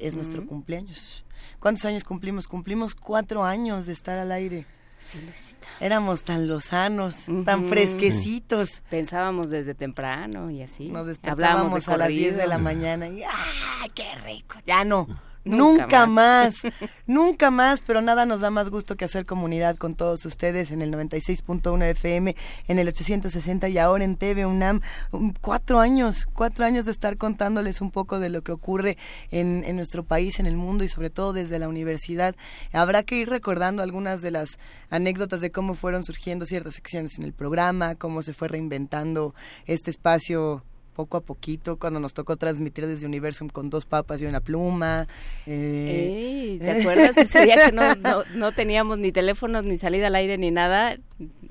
[0.00, 1.24] es nuestro cumpleaños.
[1.58, 2.46] ¿Cuántos años cumplimos?
[2.46, 4.66] Cumplimos cuatro años de estar al aire.
[5.00, 5.61] Sí, Lucita.
[5.82, 8.84] Éramos tan lozanos, tan fresquecitos.
[8.88, 10.88] Pensábamos desde temprano y así.
[10.88, 14.58] Nos despertábamos a las 10 de la mañana y ¡ah, qué rico!
[14.64, 15.08] Ya no,
[15.44, 16.54] Nunca, más.
[17.06, 20.82] Nunca más, pero nada nos da más gusto que hacer comunidad con todos ustedes en
[20.82, 22.36] el 96.1 FM,
[22.68, 24.80] en el 860 y ahora en TV UNAM.
[25.40, 28.96] Cuatro años, cuatro años de estar contándoles un poco de lo que ocurre
[29.30, 32.36] en, en nuestro país, en el mundo y sobre todo desde la universidad.
[32.72, 34.58] Habrá que ir recordando algunas de las
[34.90, 39.34] anécdotas de cómo fueron surgiendo ciertas secciones en el programa, cómo se fue reinventando
[39.66, 40.62] este espacio
[40.92, 45.06] poco a poquito, cuando nos tocó transmitir desde Universum con dos papas y una pluma.
[45.46, 50.14] Eh, ¿Te acuerdas ese día que no, no, no, teníamos ni teléfonos, ni salida al
[50.14, 50.96] aire, ni nada?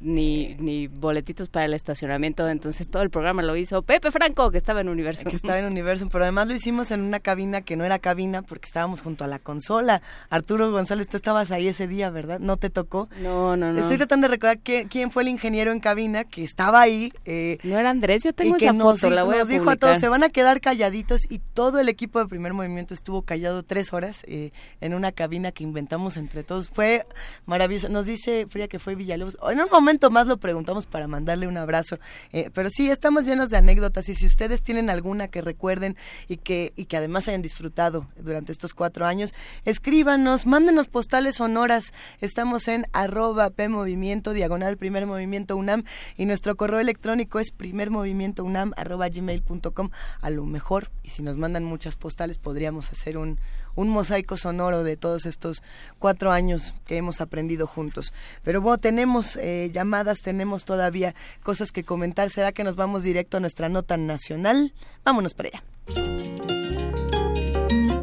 [0.04, 4.58] Ni, ni boletitos para el estacionamiento, entonces todo el programa lo hizo Pepe Franco, que
[4.58, 5.30] estaba en Universum.
[5.30, 8.42] Que estaba en Universum, pero además lo hicimos en una cabina que no era cabina
[8.42, 10.02] porque estábamos junto a la consola.
[10.30, 12.40] Arturo González, tú estabas ahí ese día, ¿verdad?
[12.40, 13.10] ¿No te tocó?
[13.22, 13.80] No, no, no.
[13.80, 17.14] Estoy tratando de recordar quién fue el ingeniero en cabina que estaba ahí.
[17.26, 20.08] Eh, no era Andrés, yo tengo esa foto, la voy nos dijo a todos, se
[20.08, 24.22] van a quedar calladitos y todo el equipo de primer movimiento estuvo callado tres horas
[24.28, 26.70] eh, en una cabina que inventamos entre todos.
[26.70, 27.06] Fue
[27.46, 27.90] maravilloso.
[27.90, 29.38] Nos dice Fría que fue Villalobos.
[29.50, 31.98] En un momento más lo preguntamos para mandarle un abrazo.
[32.32, 36.38] Eh, pero sí, estamos llenos de anécdotas y si ustedes tienen alguna que recuerden y
[36.38, 39.34] que, y que además hayan disfrutado durante estos cuatro años,
[39.66, 41.94] escríbanos, mándenos postales sonoras.
[42.20, 45.84] Estamos en arroba PMovimiento, diagonal primer movimiento UNAM
[46.18, 49.90] y nuestro correo electrónico es primermovimientounam arroba gmail.com.
[50.22, 53.40] A lo mejor, y si nos mandan muchas postales, podríamos hacer un,
[53.76, 55.64] un mosaico sonoro de todos estos
[56.00, 58.14] cuatro años que hemos aprendido juntos.
[58.44, 62.30] Pero bueno, tenemos eh, llamadas, tenemos todavía cosas que comentar.
[62.30, 64.74] ¿Será que nos vamos directo a nuestra nota nacional?
[65.04, 65.64] Vámonos para allá.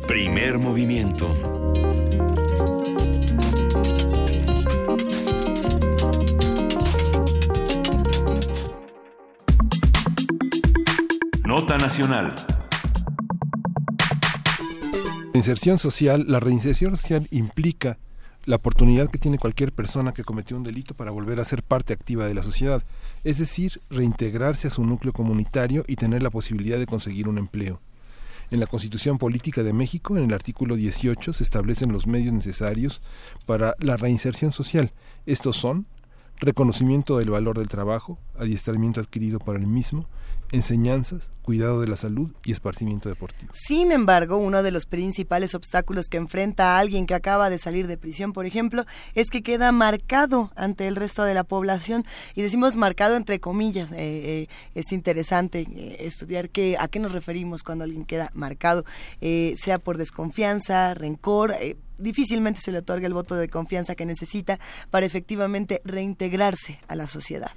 [0.07, 1.58] Primer movimiento.
[11.49, 12.35] Nota nacional.
[15.79, 17.97] Social, la reinserción social implica
[18.45, 21.95] la oportunidad que tiene cualquier persona que cometió un delito para volver a ser parte
[21.95, 22.85] activa de la sociedad,
[23.25, 27.81] es decir, reintegrarse a su núcleo comunitario y tener la posibilidad de conseguir un empleo.
[28.51, 33.01] En la Constitución Política de México, en el artículo 18, se establecen los medios necesarios
[33.47, 34.93] para la reinserción social.
[35.25, 35.87] Estos son
[36.41, 40.07] reconocimiento del valor del trabajo, adiestramiento adquirido para el mismo,
[40.53, 43.53] enseñanzas, cuidado de la salud y esparcimiento deportivo.
[43.55, 47.87] Sin embargo, uno de los principales obstáculos que enfrenta a alguien que acaba de salir
[47.87, 48.85] de prisión, por ejemplo,
[49.15, 52.05] es que queda marcado ante el resto de la población.
[52.35, 53.93] Y decimos marcado entre comillas.
[53.93, 58.85] Eh, eh, es interesante eh, estudiar qué, a qué nos referimos cuando alguien queda marcado,
[59.21, 61.55] sea por desconfianza, rencor
[61.99, 64.59] difícilmente se le otorga el voto de confianza que necesita
[64.91, 67.51] para efectivamente reintegrarse a la sociedad.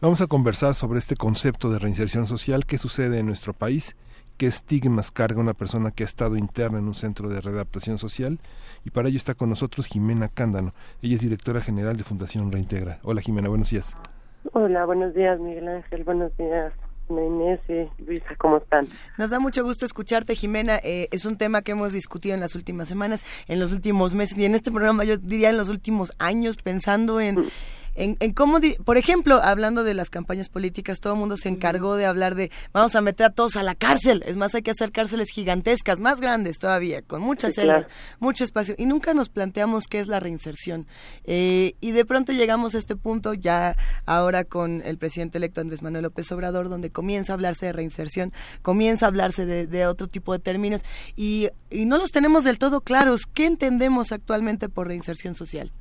[0.00, 3.96] Vamos a conversar sobre este concepto de reinserción social, qué sucede en nuestro país,
[4.36, 8.38] qué estigmas carga una persona que ha estado interna en un centro de readaptación social
[8.84, 10.74] y para ello está con nosotros Jimena Cándano.
[11.00, 12.98] Ella es directora general de Fundación Reintegra.
[13.04, 13.96] Hola Jimena, buenos días.
[14.52, 16.72] Hola, buenos días Miguel Ángel, buenos días.
[17.08, 18.88] Inés y Luisa, ¿cómo están?
[19.18, 20.76] Nos da mucho gusto escucharte, Jimena.
[20.82, 24.36] Eh, es un tema que hemos discutido en las últimas semanas, en los últimos meses
[24.38, 27.40] y en este programa yo diría en los últimos años, pensando en...
[27.40, 27.48] Mm
[27.96, 31.96] en, en cómo, por ejemplo, hablando de las campañas políticas, todo el mundo se encargó
[31.96, 34.22] de hablar de vamos a meter a todos a la cárcel.
[34.26, 37.86] Es más, hay que hacer cárceles gigantescas, más grandes todavía, con muchas celdas,
[38.20, 38.74] mucho espacio.
[38.78, 40.86] Y nunca nos planteamos qué es la reinserción.
[41.24, 45.82] Eh, y de pronto llegamos a este punto ya ahora con el presidente electo Andrés
[45.82, 48.32] Manuel López Obrador, donde comienza a hablarse de reinserción,
[48.62, 50.82] comienza a hablarse de, de otro tipo de términos
[51.14, 53.26] y, y no los tenemos del todo claros.
[53.26, 55.72] ¿Qué entendemos actualmente por reinserción social?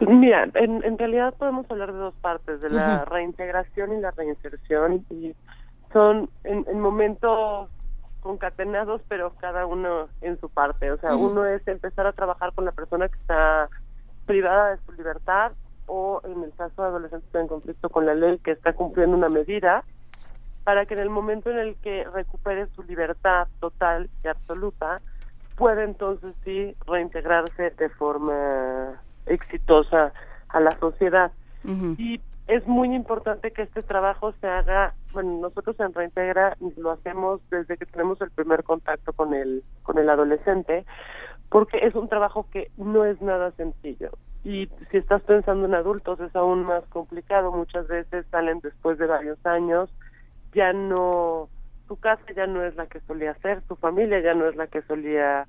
[0.00, 5.06] Mira, en, en realidad podemos hablar de dos partes, de la reintegración y la reinserción,
[5.08, 5.34] y
[5.92, 7.70] son en, en, momentos
[8.20, 10.90] concatenados, pero cada uno en su parte.
[10.90, 13.70] O sea, uno es empezar a trabajar con la persona que está
[14.26, 15.52] privada de su libertad,
[15.86, 19.30] o en el caso de adolescentes en conflicto con la ley, que está cumpliendo una
[19.30, 19.82] medida,
[20.64, 25.00] para que en el momento en el que recupere su libertad total y absoluta,
[25.56, 30.12] pueda entonces sí reintegrarse de forma exitosa
[30.48, 31.32] a la sociedad.
[31.98, 37.40] Y es muy importante que este trabajo se haga, bueno, nosotros en Reintegra lo hacemos
[37.50, 40.84] desde que tenemos el primer contacto con el, con el adolescente,
[41.48, 44.10] porque es un trabajo que no es nada sencillo.
[44.44, 49.06] Y si estás pensando en adultos es aún más complicado, muchas veces salen después de
[49.06, 49.90] varios años,
[50.54, 51.48] ya no,
[51.88, 54.68] su casa ya no es la que solía ser, su familia ya no es la
[54.68, 55.48] que solía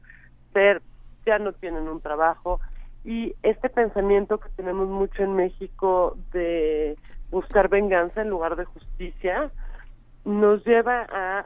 [0.52, 0.82] ser,
[1.28, 2.60] ya no tienen un trabajo
[3.08, 6.98] y este pensamiento que tenemos mucho en México de
[7.32, 9.50] buscar venganza en lugar de justicia
[10.26, 11.46] nos lleva a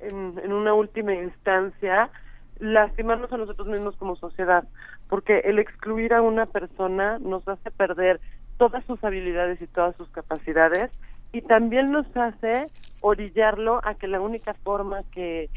[0.00, 2.10] en, una última instancia
[2.58, 4.64] lastimarnos a nosotros mismos como sociedad,
[5.08, 8.20] porque el excluir a una persona nos hace perder
[8.58, 10.90] todas sus habilidades y todas sus capacidades
[11.32, 12.66] y también nos hace
[13.00, 15.48] orillarlo a que la única forma que,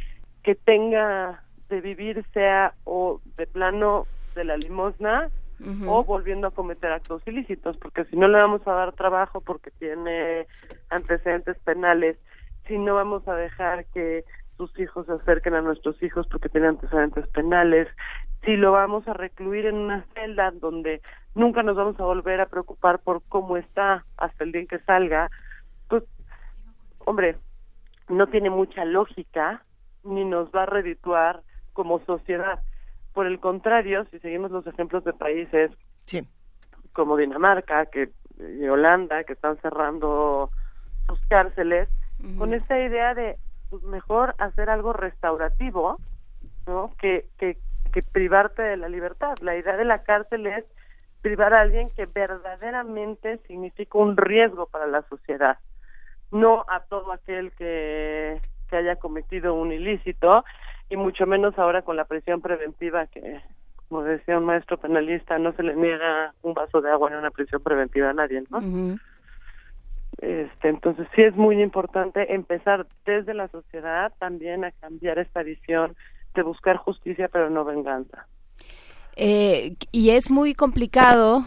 [0.42, 5.30] que tenga de vivir sea o de plano de la limosna
[5.86, 9.70] o volviendo a cometer actos ilícitos, porque si no le vamos a dar trabajo porque
[9.70, 10.48] tiene
[10.90, 12.18] antecedentes penales,
[12.68, 14.24] si no vamos a dejar que
[14.58, 17.88] sus hijos se acerquen a nuestros hijos porque tienen antecedentes penales,
[18.44, 21.02] si lo vamos a recluir en una celda donde
[21.36, 24.80] nunca nos vamos a volver a preocupar por cómo está hasta el día en que
[24.80, 25.30] salga,
[25.88, 26.04] pues,
[27.06, 27.38] hombre,
[28.10, 29.64] no tiene mucha lógica
[30.04, 31.42] ni nos va a redituar
[31.74, 32.60] como sociedad.
[33.14, 35.72] Por el contrario, si seguimos los ejemplos de países
[36.94, 38.10] como Dinamarca que,
[38.40, 40.50] y Holanda, que están cerrando
[41.08, 41.90] sus cárceles,
[42.38, 43.38] con esa idea de
[43.70, 45.98] pues, mejor hacer algo restaurativo,
[46.68, 46.94] ¿no?
[47.00, 47.58] Que, que,
[47.92, 49.36] que privarte de la libertad.
[49.42, 50.66] La idea de la cárcel es
[51.22, 55.58] privar a alguien que verdaderamente significa un riesgo para la sociedad,
[56.32, 60.44] no a todo aquel que, que haya cometido un ilícito
[60.92, 63.42] y mucho menos ahora con la prisión preventiva que,
[63.88, 67.32] como decía un maestro penalista, no se le niega un vaso de agua en una
[67.32, 68.98] prisión preventiva a nadie, ¿no?
[70.18, 75.96] Este, entonces sí es muy importante empezar desde la sociedad también a cambiar esta visión
[76.36, 78.28] de buscar justicia pero no venganza.
[79.16, 81.44] Eh, y es muy complicado,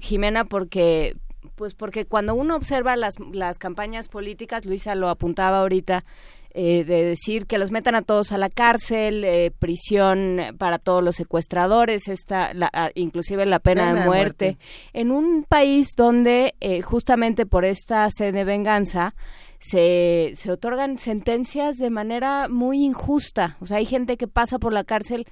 [0.00, 1.16] Jimena, porque
[1.54, 6.04] pues porque cuando uno observa las, las campañas políticas, Luisa lo apuntaba ahorita,
[6.54, 11.04] eh, de decir que los metan a todos a la cárcel, eh, prisión para todos
[11.04, 14.58] los secuestradores, esta, la, inclusive la pena, de muerte.
[14.92, 19.14] En un país donde eh, justamente por esta sed de venganza
[19.58, 23.56] se, se otorgan sentencias de manera muy injusta.
[23.60, 25.26] O sea, hay gente que pasa por la cárcel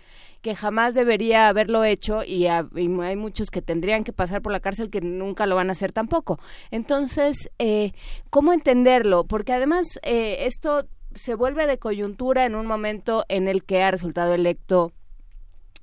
[0.47, 4.91] que jamás debería haberlo hecho y, hay muchos que tendrían que pasar por la cárcel
[4.91, 6.39] que nunca lo van a hacer tampoco.
[6.71, 7.95] Entonces, eh,
[8.31, 9.25] ¿cómo entenderlo?
[9.25, 10.87] Porque además eh, esto
[11.17, 14.93] se vuelve de coyuntura en un momento en el que ha resultado electo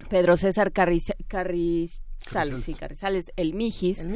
[0.09, 1.91] Pedro César Carrizales,
[3.36, 4.07] el Mijis,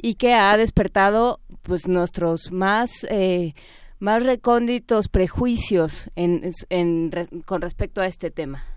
[0.00, 3.54] y que ha despertado pues nuestros más eh,
[3.98, 7.10] más recónditos prejuicios en, en,
[7.44, 8.75] con respecto a este tema.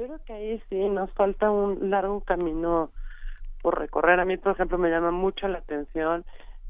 [0.00, 2.90] Creo que ahí sí nos falta un largo camino
[3.60, 4.18] por recorrer.
[4.18, 6.24] A mí, por ejemplo, me llama mucho la atención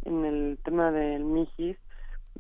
[0.04, 1.76] en el tema del Mijis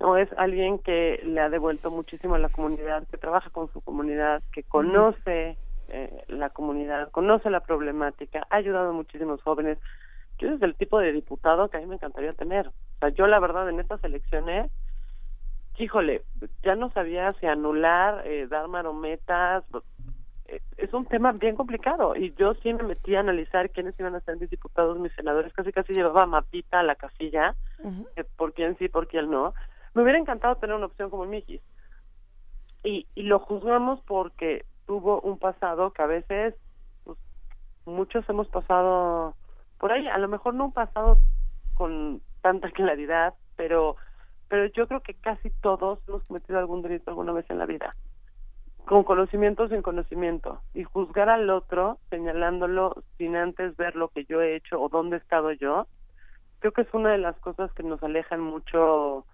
[0.00, 3.80] no es alguien que le ha devuelto muchísimo a la comunidad, que trabaja con su
[3.82, 5.58] comunidad, que conoce
[5.90, 9.78] eh, la comunidad, conoce la problemática, ha ayudado a muchísimos jóvenes.
[10.38, 12.66] Yo es el tipo de diputado que a mí me encantaría tener.
[12.66, 14.72] O sea, yo la verdad en estas elecciones,
[15.78, 16.22] híjole,
[16.64, 19.62] ya no sabía si anular, eh, dar marometas,
[20.76, 22.16] es un tema bien complicado.
[22.16, 25.52] Y yo sí me metí a analizar quiénes iban a ser mis diputados, mis senadores,
[25.52, 27.54] casi casi llevaba mapita a la casilla,
[28.36, 29.54] por quién sí, por quién no,
[29.94, 31.62] me hubiera encantado tener una opción como Mijis.
[32.82, 36.54] Y, y lo juzgamos porque tuvo un pasado que a veces
[37.04, 37.18] pues,
[37.84, 39.34] muchos hemos pasado
[39.78, 41.18] por ahí, a lo mejor no un pasado
[41.74, 43.96] con tanta claridad, pero
[44.48, 47.94] pero yo creo que casi todos hemos cometido algún delito alguna vez en la vida,
[48.84, 54.40] con conocimiento sin conocimiento, y juzgar al otro señalándolo sin antes ver lo que yo
[54.40, 55.86] he hecho o dónde he estado yo,
[56.58, 59.24] creo que es una de las cosas que nos alejan mucho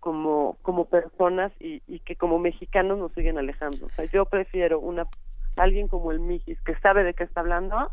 [0.00, 3.86] como como personas y, y que como mexicanos nos siguen alejando.
[3.86, 5.06] O sea, yo prefiero una
[5.56, 7.90] alguien como el Mijis que sabe de qué está hablando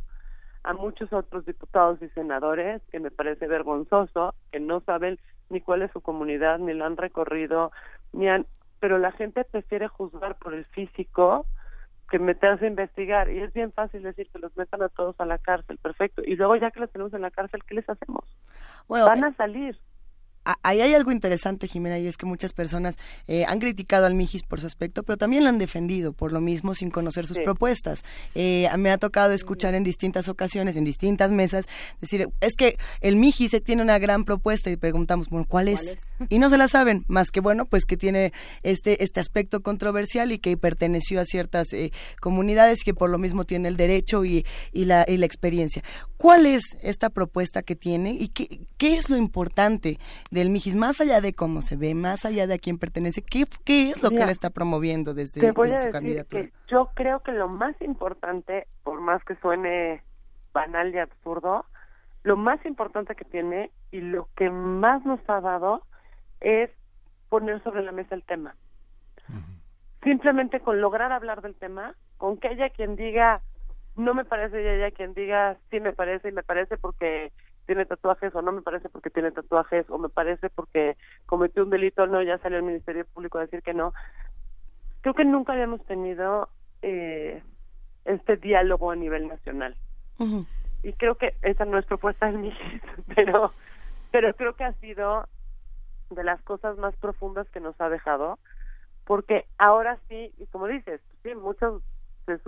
[0.63, 5.19] a muchos otros diputados y senadores que me parece vergonzoso que no saben
[5.49, 7.71] ni cuál es su comunidad ni la han recorrido
[8.13, 8.45] ni han
[8.79, 11.45] pero la gente prefiere juzgar por el físico
[12.09, 15.25] que meterse a investigar y es bien fácil decir que los metan a todos a
[15.25, 16.21] la cárcel, perfecto.
[16.23, 18.23] Y luego ya que los tenemos en la cárcel, ¿qué les hacemos?
[18.87, 19.79] Bueno, van a salir
[20.63, 22.97] ahí hay algo interesante, Jimena, y es que muchas personas
[23.27, 26.41] eh, han criticado al Mijis por su aspecto, pero también lo han defendido por lo
[26.41, 28.03] mismo sin conocer sus propuestas.
[28.35, 31.65] Eh, me ha tocado escuchar en distintas ocasiones, en distintas mesas,
[32.01, 35.97] decir, es que el Mijis tiene una gran propuesta y preguntamos, bueno, ¿cuál es?
[36.29, 40.31] Y no se la saben, más que bueno, pues que tiene este, este aspecto controversial
[40.31, 44.45] y que perteneció a ciertas eh, comunidades que por lo mismo tiene el derecho y,
[44.71, 45.83] y, la, y la experiencia.
[46.17, 49.99] ¿Cuál es esta propuesta que tiene y qué, qué es lo importante?
[50.35, 53.45] Del Mijis, más allá de cómo se ve, más allá de a quién pertenece, ¿qué,
[53.63, 56.49] qué es lo que le está promoviendo desde, su candidatura?
[56.67, 60.03] yo creo que lo más importante, por más que suene
[60.53, 61.65] banal y absurdo,
[62.23, 65.83] lo más importante que tiene y lo que más nos ha dado
[66.41, 66.69] es
[67.29, 68.55] poner sobre la mesa el tema.
[70.03, 73.41] Simplemente con lograr hablar del tema, con que haya quien diga
[73.95, 77.31] no me parece y haya quien diga sí me parece y me parece porque
[77.65, 81.69] tiene tatuajes o no me parece porque tiene tatuajes o me parece porque cometió un
[81.69, 83.93] delito no ya salió el Ministerio Público a decir que no.
[85.01, 86.49] Creo que nunca habíamos tenido
[86.81, 87.43] eh,
[88.05, 89.75] este diálogo a nivel nacional.
[90.83, 92.57] Y creo que esa no es propuesta en mí
[93.15, 93.53] pero
[94.11, 95.27] pero creo que ha sido
[96.09, 98.39] de las cosas más profundas que nos ha dejado
[99.03, 101.81] porque ahora sí y como dices sí muchos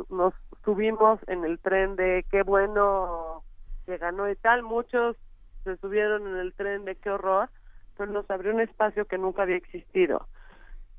[0.10, 0.34] nos
[0.64, 3.44] subimos en el tren de qué bueno
[3.88, 5.16] que ganó y tal muchos
[5.64, 7.50] se subieron en el tren de qué horror
[7.98, 10.28] pero nos abrió un espacio que nunca había existido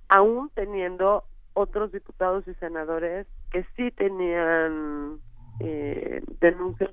[0.09, 1.25] aún teniendo
[1.55, 5.21] otros diputados y senadores que sí tenían
[5.61, 6.91] eh, denuncias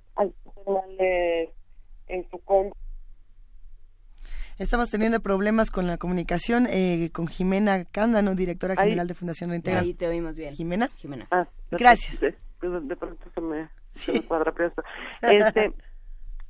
[2.07, 2.79] en su contra.
[4.57, 9.83] Estamos teniendo problemas con la comunicación eh, con Jimena Cándano, directora general de Fundación Integral.
[9.83, 10.55] Ahí te oímos bien.
[10.55, 10.89] Jimena.
[10.95, 11.27] Jimena.
[11.31, 12.35] Ah, Gracias.
[12.61, 14.83] De, de, pronto se me, se me cuadra esto.
[15.21, 15.73] Este,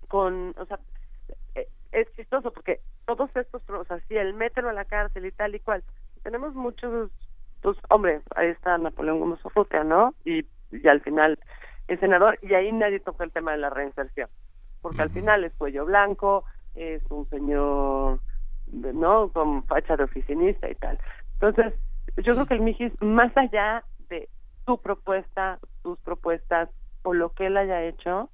[0.08, 0.80] con, o sea,
[1.56, 5.32] eh, es chistoso porque todos estos, o sea, sí, el mételo a la cárcel y
[5.32, 5.84] tal y cual.
[6.24, 7.12] Tenemos muchos,
[7.62, 9.40] pues, hombre, ahí está Napoleón Gómez
[9.86, 10.14] ¿no?
[10.26, 11.38] Y, y al final
[11.88, 14.30] el senador, y ahí nadie toca el tema de la reinserción,
[14.82, 18.20] porque al final es cuello blanco, es un señor,
[18.72, 19.30] ¿no?
[19.30, 21.00] Con facha de oficinista y tal.
[21.34, 21.74] Entonces,
[22.18, 23.84] yo creo que el Mijis, más allá
[24.66, 26.70] su propuesta, sus propuestas
[27.04, 28.30] o lo que él haya hecho,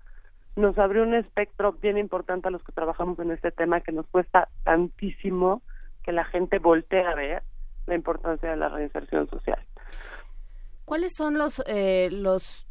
[0.56, 4.08] nos abrió un espectro bien importante a los que trabajamos en este tema que nos
[4.08, 5.62] cuesta tantísimo
[6.04, 7.44] que la gente voltee a ver
[7.88, 9.60] la importancia de la reinserción social.
[10.86, 12.68] ¿Cuáles son los eh, los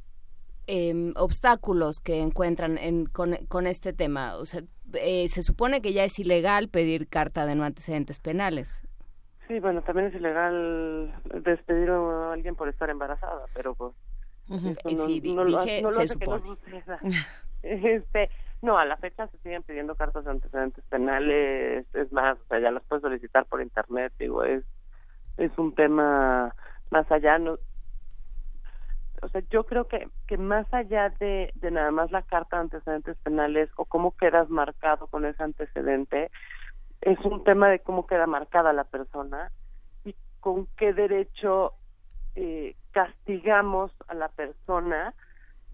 [0.67, 4.37] eh, obstáculos que encuentran en, con, con, este tema?
[4.37, 4.63] O sea,
[4.95, 8.83] eh, se supone que ya es ilegal pedir carta de no antecedentes penales.
[9.51, 11.13] Sí, bueno, también es ilegal
[11.43, 13.93] despedir a alguien por estar embarazada, pero pues
[14.49, 14.77] uh -huh.
[14.85, 16.41] no, sí, no, dije, no lo se supone.
[16.47, 16.57] No
[17.65, 18.31] este,
[18.63, 22.61] no, a la fecha se siguen pidiendo cartas de antecedentes penales, es más, o sea,
[22.61, 24.63] ya las puedes solicitar por internet, digo, es
[25.37, 26.55] es un tema
[26.93, 27.59] más allá, no,
[29.23, 32.63] o sea, yo creo que, que más allá de, de nada más la carta de
[32.63, 36.31] antecedentes penales o cómo quedas marcado con ese antecedente,
[37.01, 39.51] es un tema de cómo queda marcada la persona
[40.05, 41.75] y con qué derecho
[42.35, 45.15] eh, castigamos a la persona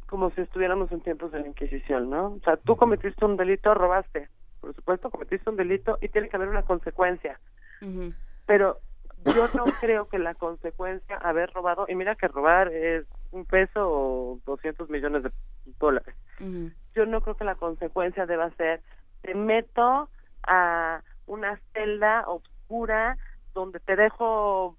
[0.07, 2.35] como si estuviéramos en tiempos de la Inquisición, ¿no?
[2.35, 4.28] O sea, tú cometiste un delito, robaste,
[4.61, 7.40] por supuesto, cometiste un delito y tiene que haber una consecuencia.
[7.82, 8.15] Uh -huh.
[8.47, 8.78] Pero
[9.24, 13.81] yo no creo que la consecuencia haber robado, y mira que robar es un peso
[13.89, 15.32] o 200 millones de
[15.81, 16.15] dólares.
[16.40, 16.73] Uh -huh.
[16.94, 18.81] Yo no creo que la consecuencia deba ser,
[19.23, 20.09] te meto
[20.47, 23.16] a una celda oscura
[23.55, 24.77] donde te dejo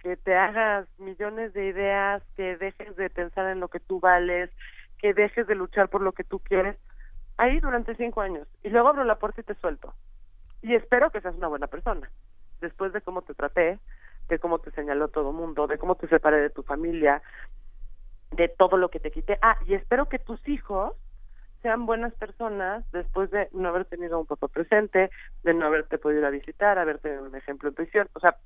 [0.00, 4.50] que te hagas millones de ideas, que dejes de pensar en lo que tú vales,
[4.98, 6.76] que dejes de luchar por lo que tú quieres,
[7.36, 8.48] ahí durante cinco años.
[8.62, 9.94] Y luego abro la puerta y te suelto.
[10.62, 12.10] Y espero que seas una buena persona
[12.60, 13.78] después de cómo te traté,
[14.28, 17.22] de cómo te señaló todo el mundo, de cómo te separé de tu familia,
[18.32, 19.38] de todo lo que te quité.
[19.42, 20.94] Ah, y espero que tus hijos
[21.62, 25.10] sean buenas personas después de no haber tenido un papá presente,
[25.42, 28.08] de no haberte podido ir a visitar, haber tenido un ejemplo en prisión.
[28.14, 28.36] O sea,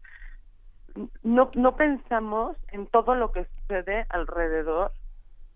[1.23, 4.93] no, no pensamos en todo lo que sucede alrededor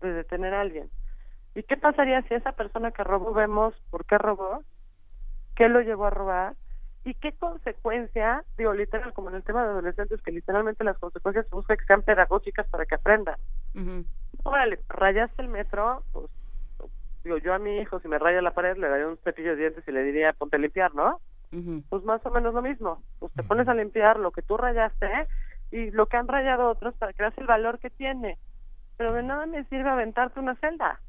[0.01, 0.89] de detener a alguien.
[1.55, 4.63] ¿Y qué pasaría si esa persona que robó vemos por qué robó?
[5.55, 6.55] ¿Qué lo llevó a robar?
[7.05, 11.47] y qué consecuencia, digo literal, como en el tema de adolescentes, que literalmente las consecuencias
[11.47, 13.37] se busca que sean pedagógicas para que aprendan.
[13.73, 14.05] Uh -huh.
[14.43, 16.29] Órale, rayaste el metro, pues
[17.29, 19.57] digo yo a mi hijo, si me raya la pared, le daría un cepillo de
[19.57, 21.21] dientes y le diría ponte a limpiar, ¿no?
[21.51, 21.83] Uh -huh.
[21.87, 23.03] Pues más o menos lo mismo.
[23.19, 25.07] Pues te pones a limpiar lo que tú rayaste
[25.71, 28.37] y lo que han rayado otros para que veas el valor que tiene.
[28.97, 30.99] Pero de nada me sirve aventarte una celda.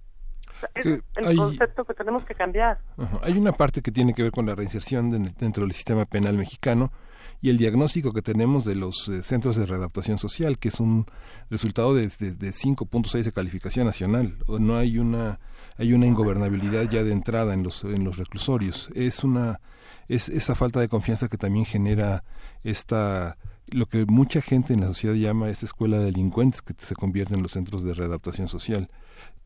[0.74, 2.78] Es el hay, concepto que tenemos que cambiar.
[3.22, 6.36] Hay una parte que tiene que ver con la reinserción de, dentro del sistema penal
[6.36, 6.92] mexicano
[7.40, 11.06] y el diagnóstico que tenemos de los eh, centros de readaptación social, que es un
[11.48, 14.36] resultado de, de, de 5.6 de calificación nacional.
[14.46, 15.38] O no hay una
[15.80, 18.90] hay una ingobernabilidad ya de entrada en los en los reclusorios.
[18.94, 19.60] Es una
[20.08, 22.22] es esa falta de confianza que también genera
[22.62, 23.38] esta
[23.72, 27.34] lo que mucha gente en la sociedad llama esta escuela de delincuentes que se convierte
[27.34, 28.88] en los centros de readaptación social.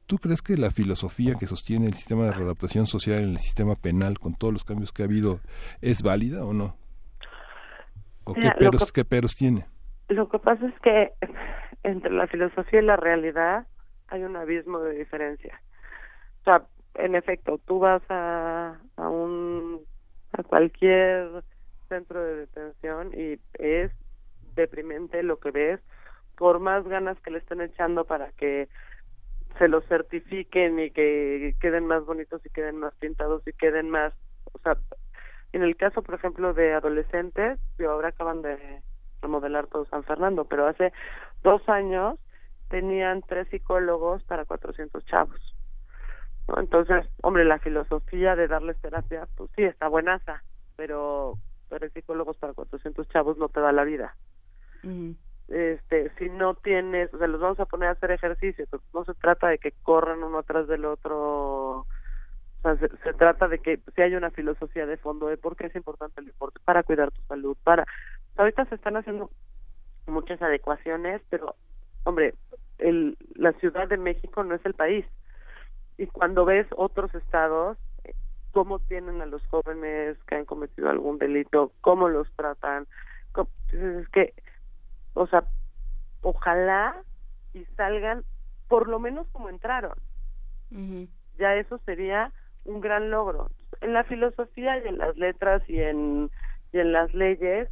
[0.06, 3.76] ¿Tú crees que la filosofía que sostiene el sistema de readaptación social en el sistema
[3.76, 5.40] penal, con todos los cambios que ha habido,
[5.82, 6.76] es válida o no?
[8.24, 9.66] ¿O qué, peros, que, qué peros tiene?
[10.08, 11.12] Lo que pasa es que
[11.84, 13.66] entre la filosofía y la realidad
[14.08, 15.60] hay un abismo de diferencia.
[16.44, 19.80] O sea, en efecto, tú vas a, a un
[20.32, 21.42] a cualquier
[21.88, 23.90] centro de detención y es
[24.54, 25.80] deprimente lo que ves
[26.36, 28.68] por más ganas que le estén echando para que
[29.58, 34.12] se los certifiquen y que queden más bonitos y queden más pintados y queden más,
[34.52, 34.76] o sea,
[35.52, 38.82] en el caso, por ejemplo, de adolescentes, yo ahora acaban de
[39.22, 40.92] remodelar todo San Fernando, pero hace
[41.44, 42.18] dos años
[42.68, 45.53] tenían tres psicólogos para 400 chavos.
[46.48, 46.58] ¿No?
[46.58, 50.42] Entonces, hombre, la filosofía de darles terapia, pues sí, está buenaza,
[50.76, 51.38] pero
[51.68, 54.14] tres psicólogos para 400 chavos no te da la vida.
[55.48, 59.04] Este si no tienes o sea los vamos a poner a hacer ejercicio pues no
[59.04, 61.86] se trata de que corran uno atrás del otro o
[62.62, 65.76] sea se, trata de que si hay una filosofía de fondo de por qué es
[65.76, 67.86] importante el deporte para cuidar tu salud para
[68.36, 69.30] ahorita se están haciendo
[70.06, 71.56] muchas adecuaciones pero
[72.04, 72.34] hombre
[72.78, 75.04] el la Ciudad de México no es el país
[75.98, 77.78] y cuando ves otros estados
[78.52, 82.86] cómo tienen a los jóvenes que han cometido algún delito cómo los tratan
[83.72, 84.32] es que
[85.14, 85.44] o sea,
[86.22, 86.96] ojalá
[87.54, 88.24] y salgan
[88.68, 89.96] por lo menos como entraron.
[91.38, 92.32] Ya eso sería
[92.64, 93.50] un gran logro.
[93.80, 96.30] En la filosofía y en las letras y en,
[96.72, 97.68] y en las leyes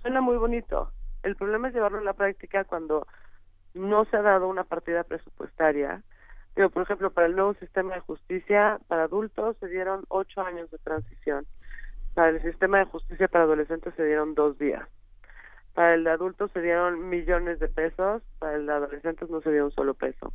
[0.00, 0.90] suena muy bonito.
[1.22, 3.06] El problema es llevarlo a la práctica cuando
[3.74, 6.02] no se ha dado una partida presupuestaria.
[6.56, 10.70] Pero, por ejemplo, para el nuevo sistema de justicia para adultos se dieron ocho años
[10.70, 11.46] de transición.
[12.14, 14.88] Para el sistema de justicia para adolescentes se dieron dos días.
[15.74, 19.52] Para el de adultos se dieron millones de pesos, para el de adolescentes no se
[19.52, 20.32] dio un solo peso.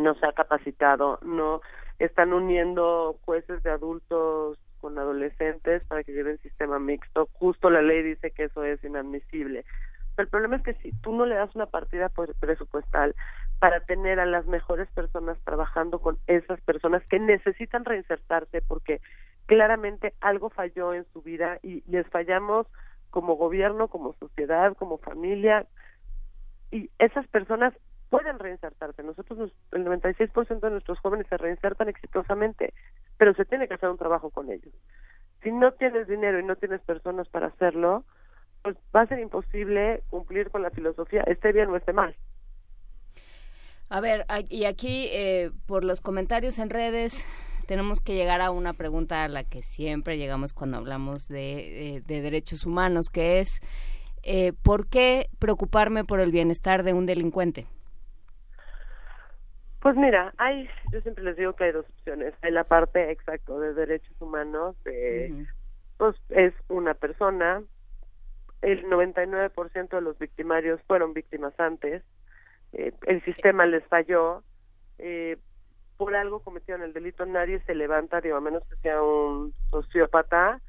[0.00, 1.60] No se ha capacitado, no
[1.98, 7.28] están uniendo jueces de adultos con adolescentes para que lleven sistema mixto.
[7.32, 9.64] Justo la ley dice que eso es inadmisible.
[10.14, 13.16] Pero el problema es que si tú no le das una partida presupuestal
[13.62, 19.00] para tener a las mejores personas trabajando con esas personas que necesitan reinsertarse porque
[19.46, 22.66] claramente algo falló en su vida y les fallamos
[23.10, 25.68] como gobierno, como sociedad, como familia,
[26.72, 27.72] y esas personas
[28.10, 29.04] pueden reinsertarse.
[29.04, 32.74] Nosotros, el 96% de nuestros jóvenes se reinsertan exitosamente,
[33.16, 34.74] pero se tiene que hacer un trabajo con ellos.
[35.44, 38.04] Si no tienes dinero y no tienes personas para hacerlo,
[38.64, 42.16] pues va a ser imposible cumplir con la filosofía, esté bien o esté mal.
[43.92, 47.26] A ver, y aquí eh, por los comentarios en redes
[47.66, 52.00] tenemos que llegar a una pregunta a la que siempre llegamos cuando hablamos de, eh,
[52.06, 53.60] derechos humanos, que es
[54.22, 57.66] eh, ¿por qué preocuparme por el bienestar de un delincuente?
[59.82, 62.32] Pues mira, hay, yo siempre les digo que hay dos opciones.
[62.40, 65.44] Hay la parte exacto de derechos humanos, de,
[65.98, 67.62] pues es una persona,
[68.62, 72.02] el 99% de los victimarios fueron víctimas antes,
[72.72, 74.42] eh, el sistema les falló,
[74.98, 75.36] eh,
[75.96, 80.60] por algo cometieron el delito, nadie se levanta, digo, a menos que sea un sociópata,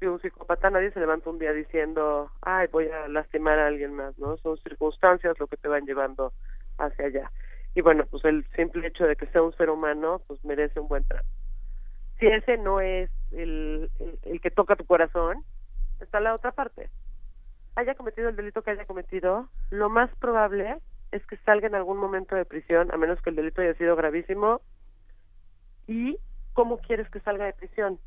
[0.00, 3.94] y un psicópata, nadie se levanta un día diciendo, ay, voy a lastimar a alguien
[3.94, 4.36] más, ¿no?
[4.38, 6.32] Son circunstancias lo que te van llevando
[6.78, 7.32] hacia allá.
[7.74, 10.88] Y bueno, pues el simple hecho de que sea un ser humano, pues merece un
[10.88, 11.26] buen trato.
[12.18, 13.90] Si ese no es el,
[14.24, 15.42] el que toca tu corazón,
[16.00, 16.90] está la otra parte.
[17.78, 20.78] Haya cometido el delito que haya cometido, lo más probable
[21.12, 23.94] es que salga en algún momento de prisión, a menos que el delito haya sido
[23.94, 24.60] gravísimo.
[25.86, 26.18] ¿Y
[26.54, 28.00] cómo quieres que salga de prisión?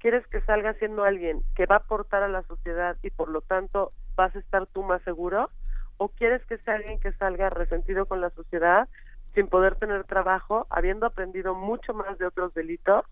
[0.00, 3.42] ¿Quieres que salga siendo alguien que va a aportar a la sociedad y por lo
[3.42, 5.50] tanto vas a estar tú más seguro?
[5.98, 8.88] ¿O quieres que sea alguien que salga resentido con la sociedad,
[9.36, 13.04] sin poder tener trabajo, habiendo aprendido mucho más de otros delitos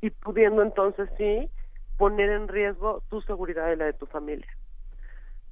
[0.00, 1.48] y pudiendo entonces sí
[1.98, 4.50] poner en riesgo tu seguridad y la de tu familia?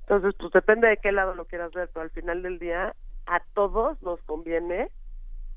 [0.09, 2.95] Entonces, pues depende de qué lado lo quieras ver, pero al final del día
[3.27, 4.91] a todos nos conviene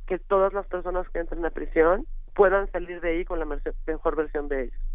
[0.07, 4.17] que todas las personas que entren a prisión puedan salir de ahí con la mejor
[4.17, 4.90] versión de ellos.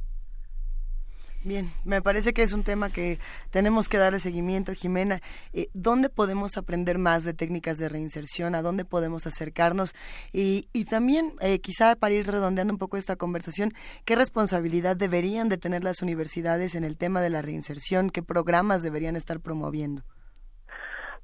[1.46, 3.20] Bien, me parece que es un tema que
[3.52, 5.20] tenemos que darle seguimiento, Jimena.
[5.52, 8.56] Eh, ¿Dónde podemos aprender más de técnicas de reinserción?
[8.56, 9.94] ¿A dónde podemos acercarnos?
[10.32, 13.70] Y, y también, eh, quizá para ir redondeando un poco esta conversación,
[14.04, 18.10] ¿qué responsabilidad deberían de tener las universidades en el tema de la reinserción?
[18.10, 20.02] ¿Qué programas deberían estar promoviendo?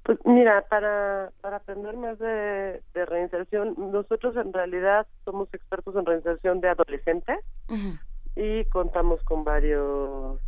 [0.05, 6.61] Pues mira, para, para aprender más de, reinserción, nosotros en realidad somos expertos en reinserción
[6.61, 7.41] de adolescentes
[8.37, 10.39] y contamos con varios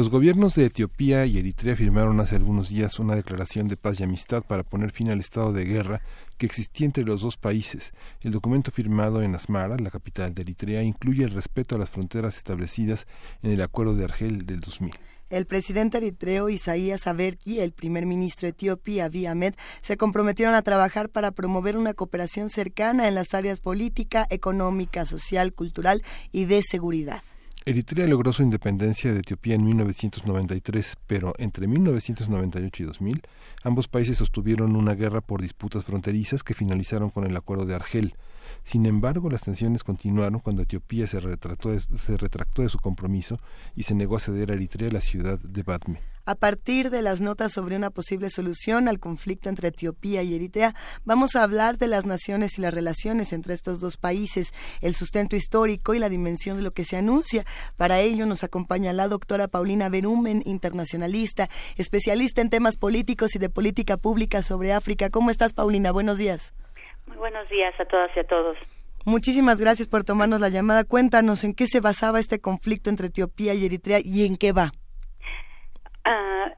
[0.00, 4.04] Los gobiernos de Etiopía y Eritrea firmaron hace algunos días una declaración de paz y
[4.04, 6.00] amistad para poner fin al estado de guerra
[6.38, 7.92] que existía entre los dos países.
[8.22, 12.38] El documento firmado en Asmara, la capital de Eritrea, incluye el respeto a las fronteras
[12.38, 13.06] establecidas
[13.42, 14.90] en el Acuerdo de Argel del 2000.
[15.28, 19.52] El presidente eritreo Isaías Averki y el primer ministro etíope Abiy Ahmed
[19.82, 25.52] se comprometieron a trabajar para promover una cooperación cercana en las áreas política, económica, social,
[25.52, 26.02] cultural
[26.32, 27.22] y de seguridad.
[27.66, 33.22] Eritrea logró su independencia de Etiopía en 1993, pero entre 1998 y 2000
[33.64, 38.14] ambos países sostuvieron una guerra por disputas fronterizas que finalizaron con el Acuerdo de Argel.
[38.62, 43.38] Sin embargo, las tensiones continuaron cuando Etiopía se, retractó de, se retractó de su compromiso
[43.76, 46.00] y se negó a ceder a Eritrea la ciudad de Batme.
[46.30, 50.74] A partir de las notas sobre una posible solución al conflicto entre Etiopía y Eritrea,
[51.04, 55.34] vamos a hablar de las naciones y las relaciones entre estos dos países, el sustento
[55.34, 57.42] histórico y la dimensión de lo que se anuncia.
[57.76, 63.50] Para ello nos acompaña la doctora Paulina Berumen, internacionalista, especialista en temas políticos y de
[63.50, 65.10] política pública sobre África.
[65.10, 65.90] ¿Cómo estás, Paulina?
[65.90, 66.54] Buenos días.
[67.06, 68.56] Muy buenos días a todas y a todos.
[69.04, 70.84] Muchísimas gracias por tomarnos la llamada.
[70.84, 74.70] Cuéntanos en qué se basaba este conflicto entre Etiopía y Eritrea y en qué va.
[76.10, 76.50] Uh,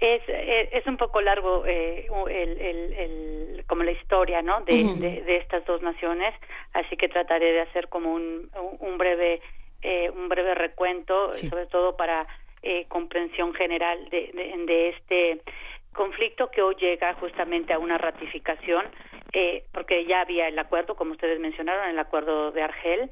[0.00, 4.88] es, es, un poco largo eh, el, el, el, como la historia no de, uh
[4.88, 4.98] -huh.
[4.98, 6.34] de, de, estas dos naciones
[6.72, 8.48] así que trataré de hacer como un,
[8.80, 9.40] un breve
[9.82, 11.48] eh, un breve recuento sí.
[11.48, 12.26] sobre todo para
[12.62, 15.40] eh, comprensión general de, de, de este
[15.92, 18.84] conflicto que hoy llega justamente a una ratificación
[19.32, 23.10] eh, porque ya había el acuerdo, como ustedes mencionaron, el acuerdo de Argel,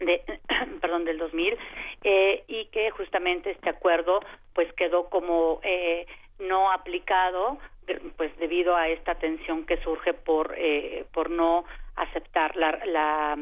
[0.00, 0.22] de,
[0.80, 1.58] perdón, del 2000,
[2.04, 4.20] eh, y que justamente este acuerdo
[4.54, 6.06] pues quedó como eh,
[6.38, 7.58] no aplicado
[8.16, 11.64] pues debido a esta tensión que surge por eh, por no
[11.96, 13.36] aceptar la, la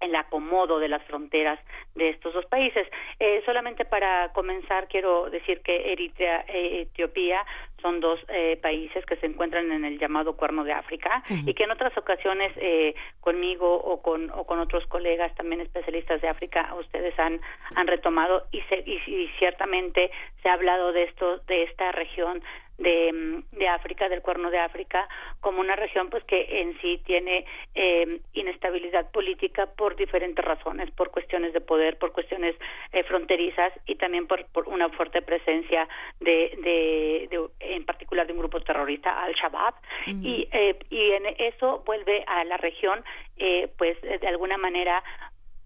[0.00, 1.58] el acomodo de las fronteras
[1.94, 2.86] de estos dos países.
[3.18, 7.44] Eh, solamente para comenzar quiero decir que Eritrea e Etiopía
[7.86, 11.48] son dos eh, países que se encuentran en el llamado Cuerno de África uh -huh.
[11.48, 16.20] y que en otras ocasiones eh, conmigo o con o con otros colegas también especialistas
[16.20, 17.40] de África ustedes han
[17.76, 20.10] han retomado y, se, y, y ciertamente
[20.42, 22.42] se ha hablado de esto de esta región
[22.78, 25.08] de, de África, del Cuerno de África,
[25.40, 27.44] como una región pues que en sí tiene
[27.74, 32.54] eh, inestabilidad política por diferentes razones, por cuestiones de poder, por cuestiones
[32.92, 35.88] eh, fronterizas y también por, por, una fuerte presencia
[36.20, 40.24] de, de, de, en particular de un grupo terrorista, Al-Shabaab, uh -huh.
[40.24, 43.04] y, eh, y en eso vuelve a la región
[43.38, 45.02] eh, pues de alguna manera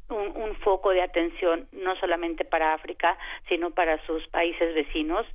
[0.08, 3.16] un, un, foco de atención no solamente para África,
[3.48, 5.26] sino para sus países vecinos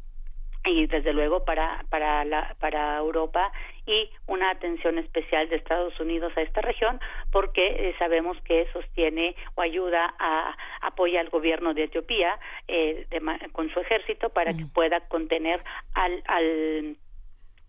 [0.65, 3.51] y desde luego para para la para Europa
[3.85, 6.99] y una atención especial de Estados Unidos a esta región
[7.31, 13.49] porque eh, sabemos que sostiene o ayuda a apoya al gobierno de Etiopía eh, de,
[13.51, 14.57] con su ejército para mm.
[14.57, 15.63] que pueda contener
[15.93, 16.97] al al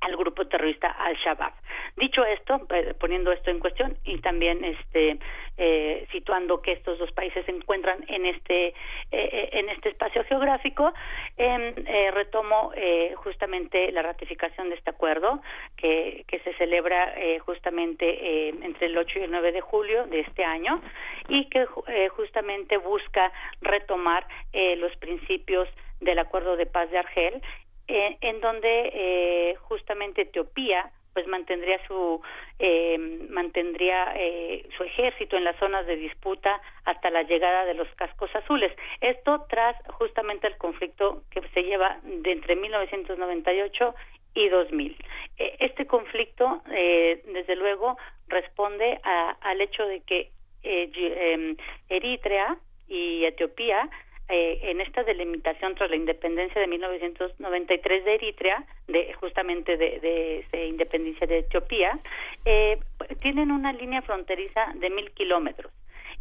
[0.01, 1.53] al grupo terrorista Al-Shabaab.
[1.97, 5.19] Dicho esto, eh, poniendo esto en cuestión y también este
[5.57, 8.75] eh, situando que estos dos países se encuentran en este
[9.11, 10.93] eh, en este espacio geográfico,
[11.39, 15.41] eh, retomo eh, justamente la ratificación de este acuerdo
[15.77, 20.21] que, que se celebra eh, justamente entre el 8 y el 9 de julio de
[20.21, 20.81] este año
[21.29, 21.67] y que
[22.17, 24.27] justamente busca retomar
[24.79, 25.69] los principios
[26.01, 27.43] del acuerdo de paz de Argel
[27.89, 32.21] eh, en donde eh, justamente Etiopía pues mantendría su
[32.59, 32.99] eh,
[33.31, 38.35] mantendría eh, su ejército en las zonas de disputa hasta la llegada de los cascos
[38.35, 38.71] azules.
[39.01, 41.23] Esto tras justamente el conflicto
[41.57, 43.95] se lleva de entre 1998
[44.35, 44.97] y 2000.
[45.39, 47.97] Eh, este conflicto, eh, desde luego,
[48.29, 50.31] responde a, al hecho de que
[50.63, 51.57] eh, eh,
[51.89, 52.59] Eritrea
[52.89, 53.89] y Etiopía
[54.29, 60.45] eh, en esta delimitación tras la independencia de 1993 de Eritrea, de justamente de, de,
[60.53, 61.99] de independencia de Etiopía,
[62.45, 62.79] eh,
[63.23, 65.73] tienen una línea fronteriza de mil kilómetros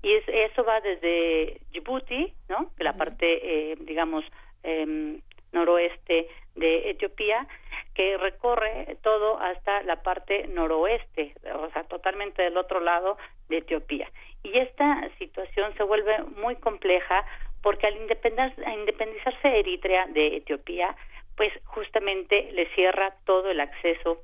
[0.02, 2.72] y es, eso va desde Djibouti, ¿no?
[2.78, 4.24] La parte, eh, digamos,
[4.64, 5.20] eh,
[5.56, 7.48] noroeste de Etiopía,
[7.96, 13.18] que recorre todo hasta la parte noroeste, o sea, totalmente del otro lado
[13.50, 14.08] de Etiopía.
[14.44, 17.26] Y esta situación se vuelve muy compleja
[17.62, 20.96] porque al independizarse Eritrea de Etiopía,
[21.36, 24.22] pues justamente le cierra todo el acceso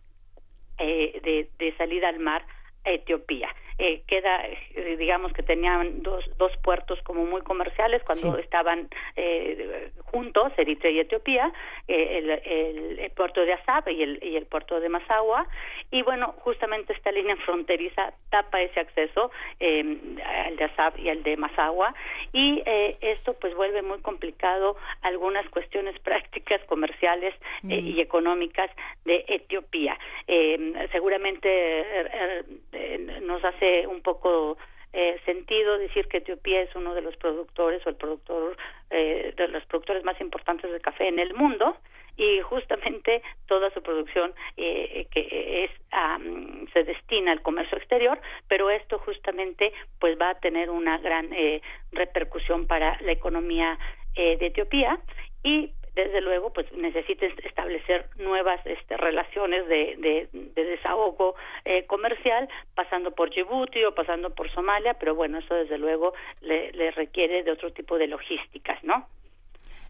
[0.78, 2.46] eh, de, de salida al mar
[2.86, 3.50] a Etiopía
[3.82, 8.42] eh, queda, eh, digamos que tenían dos, dos puertos como muy comerciales cuando sí.
[8.42, 11.52] estaban eh, juntos, Eritrea y Etiopía,
[11.88, 15.48] eh, el, el, el, puerto de Asab y el, y el puerto de Masawa,
[15.90, 19.98] y bueno, justamente esta línea fronteriza tapa ese acceso, eh,
[20.46, 21.96] al de Asab y al de Masawa,
[22.34, 27.34] y eh, esto pues vuelve muy complicado algunas cuestiones prácticas, comerciales
[27.64, 27.72] mm.
[27.72, 28.70] y económicas
[29.06, 29.98] de Etiopía.
[30.92, 31.50] seguramente
[33.22, 34.58] nos hace un poco
[34.94, 38.58] eh, sentido decir que Etiopía es uno de los productores o el productor
[38.90, 41.78] eh, de los productores más importantes de café en el mundo
[42.18, 45.72] y justamente toda su producción eh, que es
[46.74, 51.30] se destina al comercio exterior pero esto justamente pues va a tener una gran
[51.92, 53.78] repercusión para la economía
[54.16, 55.00] de Etiopía.
[55.44, 61.36] Y desde luego pues necesita establecer nuevas este, relaciones de, de, desahogo
[61.66, 66.72] eh, comercial pasando por Djibouti o pasando por Somalia pero bueno eso desde luego le,
[66.72, 69.08] le requiere de otro tipo de logísticas no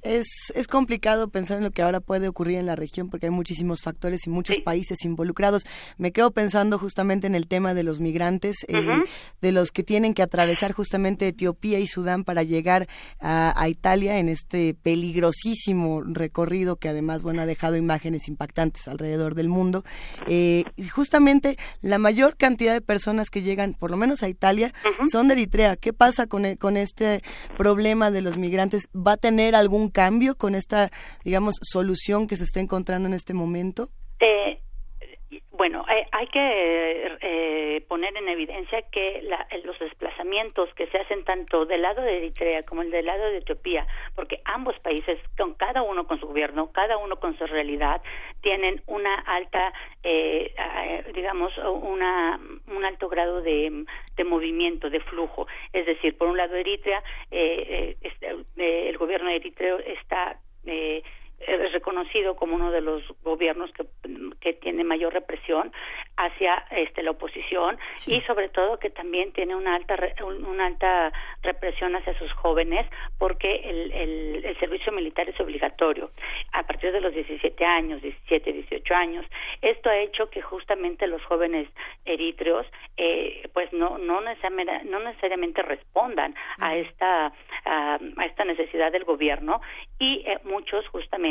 [0.02, 3.32] es, es complicado pensar en lo que ahora puede ocurrir en la región porque hay
[3.32, 5.64] muchísimos factores y muchos países involucrados.
[5.98, 9.04] Me quedo pensando justamente en el tema de los migrantes, eh,
[9.42, 12.88] de los que tienen que atravesar justamente Etiopía y Sudán para llegar
[13.20, 19.50] a, Italia en este peligrosísimo recorrido que además bueno ha dejado imágenes impactantes alrededor del
[19.50, 19.86] mundo.
[20.28, 24.74] Eh, y justamente la mayor cantidad de personas que llegan, por lo menos a Italia,
[25.10, 25.76] son de Eritrea.
[25.76, 27.22] ¿Qué pasa con, e, con este
[27.58, 28.90] problema de los migrantes?
[28.96, 30.90] ¿Va a tener algún cambio con esta,
[31.24, 33.90] digamos, solución que se está encontrando en este momento?
[34.20, 34.60] Eh,
[35.62, 39.22] bueno, eh, hay que eh, poner en evidencia que
[39.64, 43.38] los desplazamientos que se hacen tanto del lado de Eritrea como el del lado de
[43.38, 43.86] Etiopía,
[44.16, 48.02] porque ambos países, con cada uno con su gobierno, cada uno con su realidad,
[48.42, 49.72] tienen una alta,
[50.02, 50.52] eh,
[51.14, 53.86] digamos, una, un alto grado de,
[54.16, 55.46] de, movimiento, de flujo.
[55.74, 61.04] Es decir, por un lado Eritrea, este, el gobierno de Eritrea está eh,
[61.48, 63.86] es reconocido como uno de los gobiernos que,
[64.40, 65.72] que tiene mayor represión
[66.18, 67.78] hacia este la oposición
[68.08, 71.12] y sobre todo que también tiene una alta una alta
[71.42, 72.86] represión hacia sus jóvenes
[73.18, 76.12] porque el, el, el, servicio militar es obligatorio
[76.52, 79.26] a partir de los 17 años 17 18 años.
[79.62, 81.68] Esto ha hecho que justamente los jóvenes
[82.06, 82.66] eritreos
[82.98, 87.34] eh, pues no no necesariamente no necesariamente respondan a esta
[87.66, 89.62] a, esta necesidad del gobierno
[90.00, 91.31] y eh, muchos justamente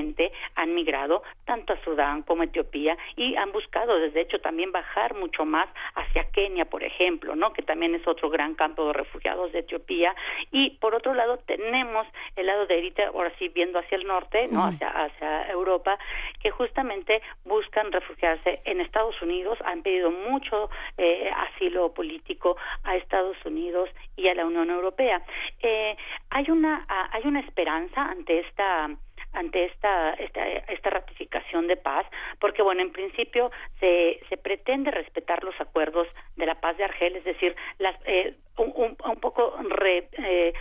[0.54, 5.14] han migrado tanto a Sudán como a Etiopía y han buscado, desde hecho, también bajar
[5.14, 7.52] mucho más hacia Kenia, por ejemplo, ¿no?
[7.52, 10.14] Que también es otro gran campo de refugiados de Etiopía.
[10.50, 12.06] Y por otro lado tenemos
[12.36, 14.64] el lado de Eritrea, ahora sí viendo hacia el norte, ¿no?
[14.64, 15.98] Hacia, hacia Europa,
[16.40, 23.36] que justamente buscan refugiarse en Estados Unidos, han pedido mucho eh, asilo político a Estados
[23.44, 25.22] Unidos y a la Unión Europea.
[25.60, 25.96] Eh,
[26.30, 28.88] hay una hay una esperanza ante esta
[29.32, 32.06] ante esta, esta, esta ratificación de paz,
[32.38, 37.16] porque bueno, en principio se, se pretende respetar los acuerdos de la paz de Argel,
[37.16, 40.52] es decir, las, eh, un, un, poco re, eh,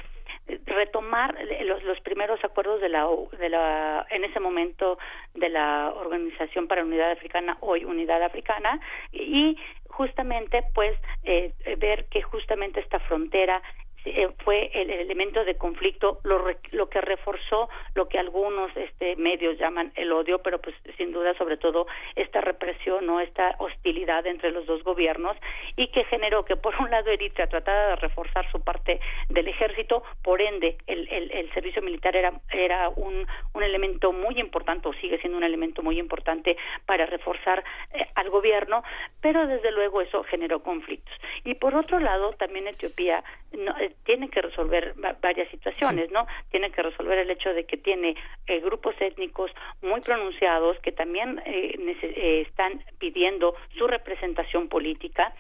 [0.66, 3.08] retomar los, los primeros acuerdos de la,
[3.40, 4.98] de la en ese momento
[5.34, 8.80] de la Organización para la Unidad Africana hoy Unidad Africana
[9.12, 9.58] y
[9.90, 13.62] justamente pues eh, ver que justamente esta frontera
[14.10, 19.58] eh, fue el, elemento de conflicto lo, lo que reforzó lo que algunos este medios
[19.58, 24.52] llaman el odio pero pues sin duda sobre todo esta represión no esta hostilidad entre
[24.52, 25.38] los dos gobiernos
[25.76, 29.00] y que generó que por un lado Eritrea tratara de reforzar su parte
[29.30, 34.40] del ejército por ende el, el, el servicio militar era era un, un elemento muy
[34.40, 37.64] importante o sigue siendo un elemento muy importante para reforzar
[37.94, 38.84] eh, al gobierno
[39.22, 41.14] pero desde luego eso generó conflictos.
[41.44, 46.26] Y por otro lado también Etiopía no, eh, tiene que resolver varias situaciones, ¿no?
[46.52, 48.16] Tiene que resolver el hecho de que tiene
[48.48, 49.52] eh, grupos étnicos
[49.82, 55.34] muy pronunciados que también eh, eh, están pidiendo su representación política.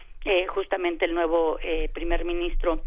[0.50, 1.58] justamente el nuevo
[1.94, 2.82] primer ministro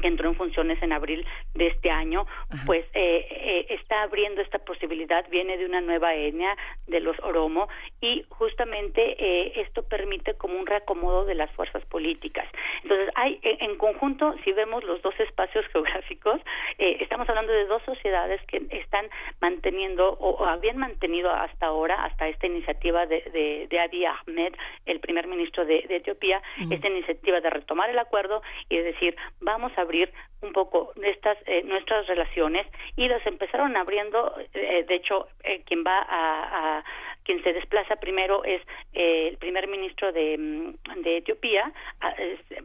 [0.00, 2.26] que entró en funciones en abril de este año,
[2.66, 6.56] pues eh, eh, está abriendo esta posibilidad, viene de una nueva etnia,
[6.86, 7.68] de los Oromo,
[8.00, 12.46] y justamente eh, esto permite como un reacomodo de las fuerzas políticas.
[12.82, 16.40] Entonces, hay en conjunto, si vemos los dos espacios geográficos,
[16.78, 19.06] estamos hablando de dos sociedades que están
[19.40, 24.54] manteniendo o, habían mantenido hasta ahora, hasta esta iniciativa de, de, de Abiy Ahmed,
[24.86, 29.72] el primer ministro de, Etiopía, esta iniciativa de retomar el acuerdo y de decir, vamos
[29.76, 30.12] a abrir
[30.42, 32.66] un poco estas eh, nuestras relaciones
[32.96, 36.84] y las empezaron abriendo eh, de hecho eh, quien va a,
[37.24, 38.62] quien se desplaza primero es
[38.92, 41.72] el primer ministro de, mm, de Etiopía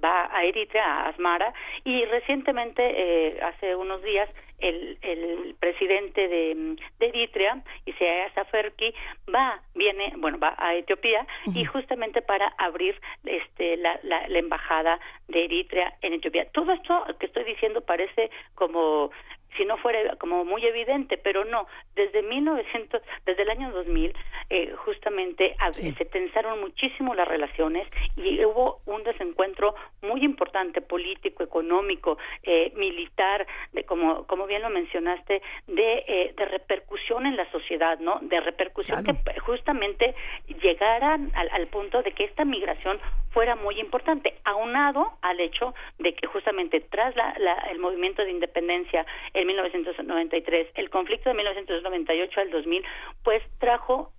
[0.04, 4.30] va a Eritrea a Asmara y recientemente hace unos días
[4.64, 8.94] el, el presidente de, de Eritrea, Isaías Afwerki,
[9.34, 14.99] va, viene, bueno, va a Etiopía y justamente para abrir este la, la, la embajada
[15.27, 16.45] de Eritrea en Etiopía.
[16.52, 19.11] Todo esto que estoy diciendo parece como
[19.58, 24.14] si no fuera como muy evidente, pero no, desde 1900, desde el año 2000,
[24.50, 32.18] eh, justamente se tensaron muchísimo las relaciones y hubo un desencuentro muy importante político, económico,
[32.44, 38.00] eh, militar, de como como bien lo mencionaste, de, eh, de repercusión en la sociedad,
[38.00, 38.20] ¿no?
[38.22, 40.16] De repercusión que justamente
[40.62, 43.00] llegaran al, al punto de que esta migración
[43.34, 47.32] fuera muy importante, aunado al hecho de que justamente tras la,
[47.72, 49.06] el movimiento de independencia
[49.44, 52.84] en 1993, el conflicto de 1998 al 2000,
[53.24, 54.11] pues trajo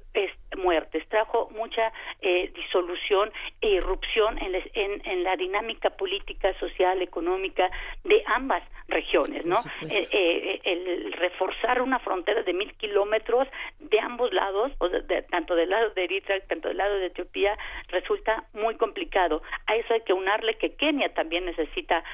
[0.57, 7.71] muertes, trajo mucha eh, disolución e irrupción en, en, en, la dinámica política, social, económica
[8.05, 9.57] de ambas regiones, ¿no?
[9.91, 13.49] Eh, eh, el reforzar una frontera de mil kilómetros
[13.81, 17.57] de ambos lados, o de, tanto del lado de Eritrea, tanto del lado de Etiopía,
[17.89, 19.43] resulta muy complicado.
[19.67, 22.05] A eso hay que unarle que Kenia también necesita,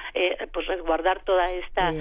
[0.53, 1.91] pues, resguardar toda esta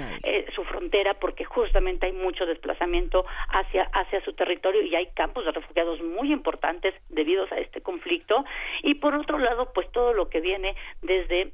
[0.55, 5.52] su frontera, porque justamente hay mucho desplazamiento hacia hacia su territorio y hay campos de
[5.52, 8.45] refugiados muy importantes debido a este conflicto.
[8.83, 11.53] Y por otro lado pues todo lo que viene desde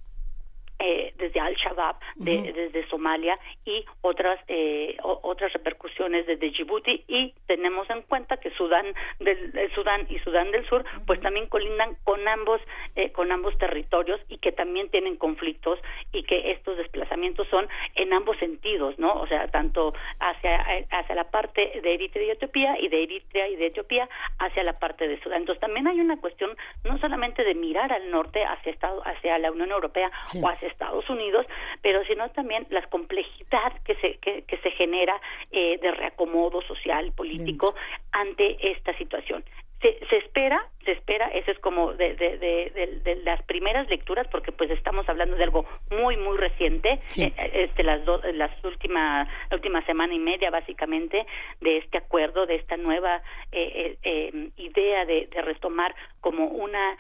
[0.79, 8.03] eh, desde Al-Shabaab, desde Somalia y otras eh, otras repercusiones desde Djibouti y tenemos en
[8.03, 8.87] cuenta que Sudán
[9.19, 12.61] del Sudán y Sudán del Sur pues también colindan con ambos
[12.95, 15.79] eh, con ambos territorios y que también tienen conflictos
[16.13, 19.15] y que estos desplazamientos son en ambos sentidos, ¿no?
[19.15, 23.57] O sea, tanto hacia hacia la parte de Eritrea y Etiopía y de Eritrea y
[23.57, 24.09] de Etiopía
[24.39, 25.41] hacia la parte de Sudán.
[25.41, 29.51] Entonces también hay una cuestión no solamente de mirar al norte hacia Estado, hacia la
[29.51, 30.11] Unión Europea
[30.43, 31.47] o hacia Estados Unidos,
[31.83, 35.21] pero sino también la complejidad que se, que, se genera
[35.51, 37.75] eh, de reacomodo social, político
[38.13, 39.45] ante esta situación.
[39.81, 44.51] Se, se, espera, se espera, eso es como de, de, de, las primeras lecturas, porque
[44.51, 49.57] pues estamos hablando de algo muy, muy reciente, eh, este, las, dos las últimas, la
[49.57, 51.27] última semana y media básicamente,
[51.61, 53.21] de este acuerdo, de esta nueva
[53.53, 56.97] eh, eh, idea de, retomar como una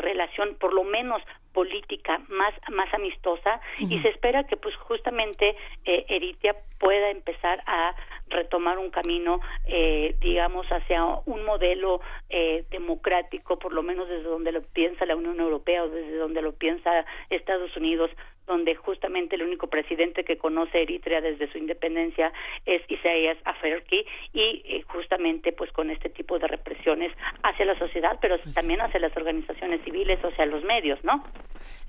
[0.00, 1.22] relación, por lo menos
[1.56, 5.56] política más más amistosa y se espera que pues justamente
[5.86, 7.94] eh, Eritia pueda empezar a
[8.28, 14.52] retomar un camino eh, digamos hacia un modelo eh, democrático por lo menos desde donde
[14.52, 18.10] lo piensa la Unión Europea o desde donde lo piensa Estados Unidos
[18.46, 22.32] donde justamente el único presidente que conoce Eritrea desde su independencia
[22.64, 27.12] es Isaías Afwerki y eh, justamente pues con este tipo de represiones
[27.42, 31.24] hacia la sociedad, pero pues también hacia las organizaciones civiles, o sea, los medios, ¿no?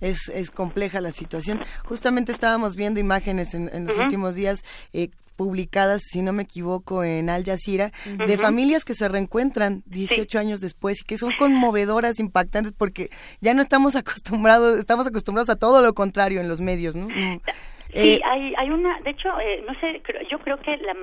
[0.02, 1.60] Es, es compleja la situación.
[1.86, 4.64] Justamente estábamos viendo imágenes en, los últimos días
[4.94, 10.40] eh, publicadas, si no me equivoco, en Al Jazeera, de familias que se reencuentran 18
[10.40, 13.10] años después y que son conmovedoras, impactantes, porque
[13.40, 17.08] ya no estamos acostumbrados, estamos acostumbrados a todo lo contrario en los medios, ¿no?
[17.94, 20.94] Sí, eh, hay, hay una, de hecho, eh, no sé, yo creo que la,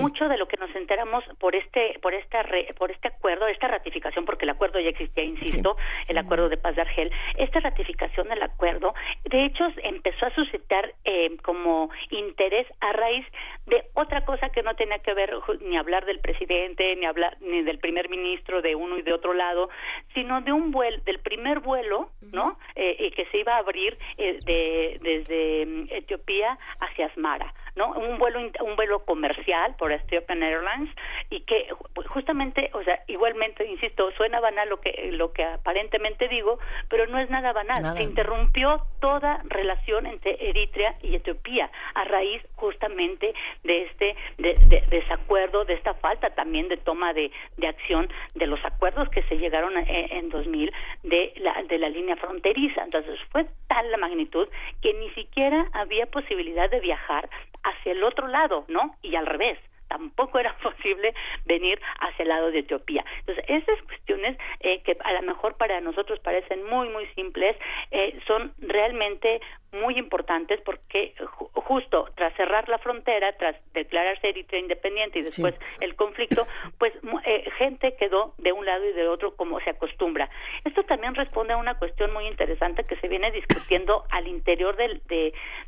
[0.00, 2.46] mucho de lo que nos enteramos por este, por esta,
[2.78, 5.76] por este acuerdo, esta ratificación, porque el acuerdo ya existía, insisto,
[6.08, 8.94] el acuerdo de paz de Argel, esta ratificación del acuerdo,
[9.24, 13.26] de hecho, empezó a suscitar eh, como interés a raíz
[13.66, 17.62] de otra cosa que no tenía que ver ni hablar del presidente, ni hablar ni
[17.62, 19.68] del primer ministro de uno y de otro lado,
[20.14, 22.58] sino de un vuelo, del primer vuelo, ¿no?
[22.76, 25.88] y que se iba a abrir de, desde mm,
[26.20, 27.92] Etiopía hacia Asmara, ¿no?
[27.92, 30.90] Un vuelo un vuelo comercial por Ethiopian Airlines
[31.30, 31.68] y que
[32.08, 36.58] justamente, o sea, igualmente insisto, suena banal lo que lo que aparentemente digo,
[36.90, 37.96] pero no es nada banal.
[37.96, 43.32] Se interrumpió toda relación entre Eritrea y Etiopía a raíz justamente
[43.64, 48.62] de este de, desacuerdo, de esta falta también de toma de, de acción de los
[48.62, 50.70] acuerdos que se llegaron en, en 2000
[51.04, 52.82] de la de la línea fronteriza.
[52.84, 54.48] Entonces fue tal la magnitud
[54.82, 57.30] que ni siquiera había posibilidad de viajar
[57.70, 58.96] hacia el otro lado, ¿no?
[59.02, 59.58] Y al revés
[59.90, 61.12] tampoco era posible
[61.44, 63.04] venir hacia el lado de Etiopía.
[63.20, 67.56] Entonces, esas cuestiones eh, que a lo mejor para nosotros parecen muy, muy simples,
[67.90, 69.40] eh, son realmente
[69.72, 71.14] muy importantes porque
[71.52, 76.46] justo tras cerrar la frontera, tras declararse Eritrea independiente y después el conflicto,
[76.78, 76.92] pues
[77.24, 80.28] eh, gente quedó de un lado y de otro como se acostumbra.
[80.64, 85.00] Esto también responde a una cuestión muy interesante que se viene discutiendo al interior del,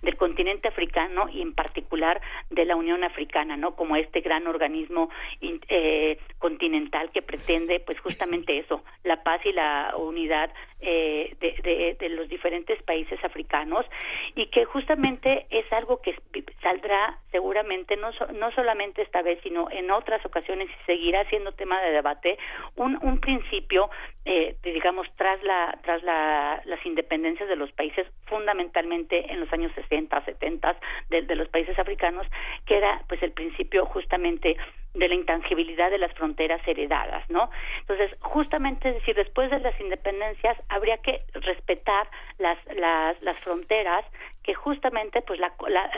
[0.02, 2.20] del continente africano y en particular
[2.50, 3.76] de la Unión Africana, ¿no?
[3.76, 5.10] Como este gran organismo
[5.40, 10.50] eh, continental que pretende, pues justamente eso, la paz y la unidad
[10.82, 13.86] eh, de, de, los diferentes países africanos
[14.34, 16.14] y que justamente es algo que
[16.60, 21.80] saldrá seguramente no, no solamente esta vez, sino en otras ocasiones y seguirá siendo tema
[21.80, 22.38] de debate,
[22.76, 23.90] un, un principio,
[24.24, 29.72] eh, digamos, tras, la, tras la, las independencias de los países, fundamentalmente en los años
[29.74, 30.76] 60, 70
[31.10, 32.26] de, de los países africanos,
[32.66, 34.56] que era pues el principio justamente
[34.94, 37.50] de la intangibilidad de las fronteras heredadas, ¿no?
[37.80, 42.06] Entonces, justamente es decir, después de las independencias habría que respetar
[42.38, 44.04] las, las, las fronteras
[44.42, 45.52] que justamente pues la,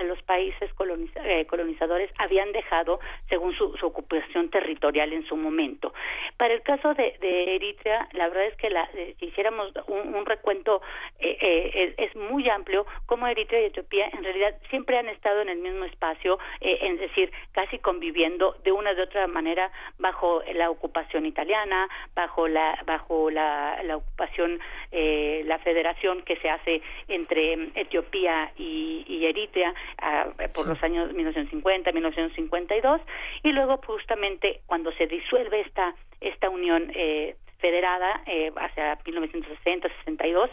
[0.04, 0.70] los países
[1.16, 5.92] eh, colonizadores habían dejado según su, ocupación territorial en su momento.
[6.36, 10.80] Para el caso de, Eritrea, la verdad es que la, eh, si hiciéramos un, recuento
[11.18, 15.58] eh, es, muy amplio, como Eritrea y Etiopía en realidad siempre han estado en el
[15.58, 21.88] mismo espacio, es decir, casi conviviendo de una de otra manera bajo la ocupación italiana,
[22.14, 24.58] bajo la bajo la, la ocupación,
[24.92, 33.00] la federación que se hace entre Etiopía y, Eritrea ah, por los años 1950, 1952
[33.42, 40.50] y luego justamente cuando se disuelve esta esta unión eh, federada eh, hacia 1960 62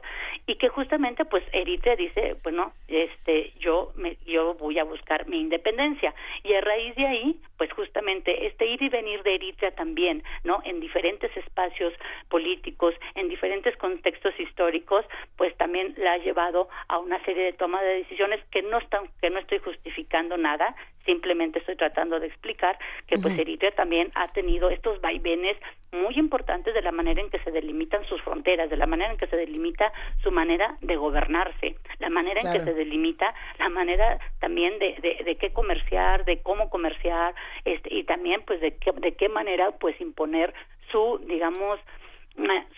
[0.47, 5.41] y que justamente pues Eritrea dice bueno este yo me, yo voy a buscar mi
[5.41, 6.13] independencia.
[6.43, 10.61] Y a raíz de ahí pues justamente este ir y venir de Eritrea también no
[10.63, 11.93] en diferentes espacios
[12.29, 15.03] políticos en diferentes contextos históricos
[15.35, 19.09] pues también la ha llevado a una serie de tomas de decisiones que no están
[19.19, 20.75] que no estoy justificando nada.
[21.05, 22.77] Simplemente estoy tratando de explicar
[23.07, 25.57] que pues Eritrea también ha tenido estos vaivenes
[25.91, 29.17] muy importantes de la manera en que se delimitan sus fronteras, de la manera en
[29.17, 29.91] que se delimita
[30.21, 35.23] su manera de gobernarse, la manera en que se delimita la manera también de, de,
[35.23, 37.33] de qué comerciar, de cómo comerciar,
[37.65, 40.53] este, y también pues de qué, de qué manera pues imponer
[40.91, 41.79] su, digamos,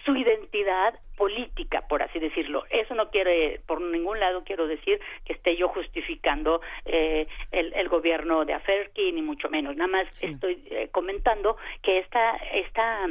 [0.06, 2.64] su identidad política, por así decirlo.
[2.70, 7.88] Eso no quiere, por ningún lado quiero decir que esté yo justificando eh, el, el,
[7.88, 9.76] gobierno de Aferki, ni mucho menos.
[9.76, 13.08] Nada más estoy eh, comentando que esta, esta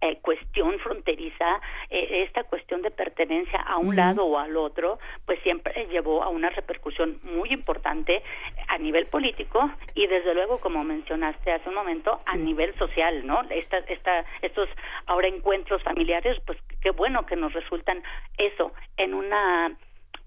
[0.00, 1.60] eh, cuestión fronteriza,
[1.90, 6.28] eh, esta cuestión de pertenencia a un lado o al otro, pues siempre llevó a
[6.28, 8.22] una repercusión muy importante
[8.68, 13.42] a nivel político y desde luego, como mencionaste hace un momento, a nivel social, ¿no?
[13.50, 14.68] Esta, esta, estos
[15.06, 18.02] ahora encuentros familiares, pues qué bueno que nos resultan
[18.36, 19.76] eso en una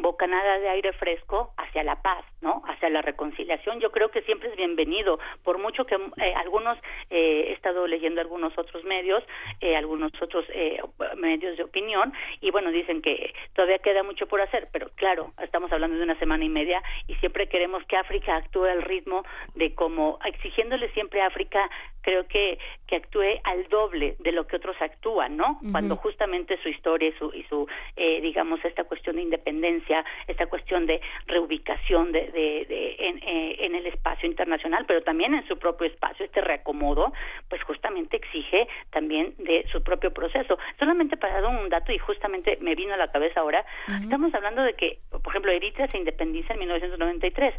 [0.01, 2.61] bocanada de aire fresco hacia la paz, ¿no?
[2.67, 3.79] Hacia la reconciliación.
[3.79, 6.77] Yo creo que siempre es bienvenido, por mucho que eh, algunos,
[7.09, 9.23] eh, he estado leyendo algunos otros medios,
[9.59, 10.79] eh, algunos otros eh,
[11.17, 15.71] medios de opinión, y bueno, dicen que todavía queda mucho por hacer, pero claro, estamos
[15.71, 19.23] hablando de una semana y media y siempre queremos que África actúe al ritmo
[19.55, 21.69] de como exigiéndole siempre a África
[22.01, 22.57] creo que,
[22.87, 25.59] que actúe al doble de lo que otros actúan, ¿no?
[25.71, 29.90] Cuando justamente su historia y su, y su eh, digamos, esta cuestión de independencia,
[30.27, 35.34] esta cuestión de reubicación de, de, de en, eh, en, el espacio internacional, pero también
[35.34, 37.13] en su propio espacio, este reacomodo,
[37.49, 40.57] pues justamente exige también de su propio proceso.
[40.80, 43.65] Solamente para dar un dato, y justamente me vino a la cabeza ahora,
[44.01, 47.53] estamos hablando de que, por ejemplo, Eritrea se independiza en 1993.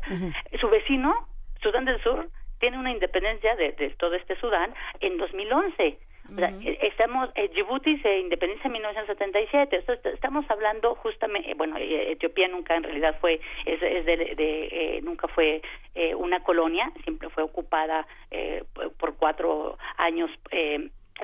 [0.60, 1.26] Su vecino,
[1.60, 2.28] Sudán del Sur,
[2.62, 5.98] tiene una independencia de, todo este Sudán en 2011.
[6.38, 9.84] E, estamos, eh, Djibouti se independiza en 1977.
[10.14, 15.60] estamos hablando justamente, eh, bueno, eh, Etiopía nunca en realidad fue, es, de, nunca fue
[16.16, 18.06] una colonia, siempre fue ocupada
[18.98, 20.30] por cuatro años.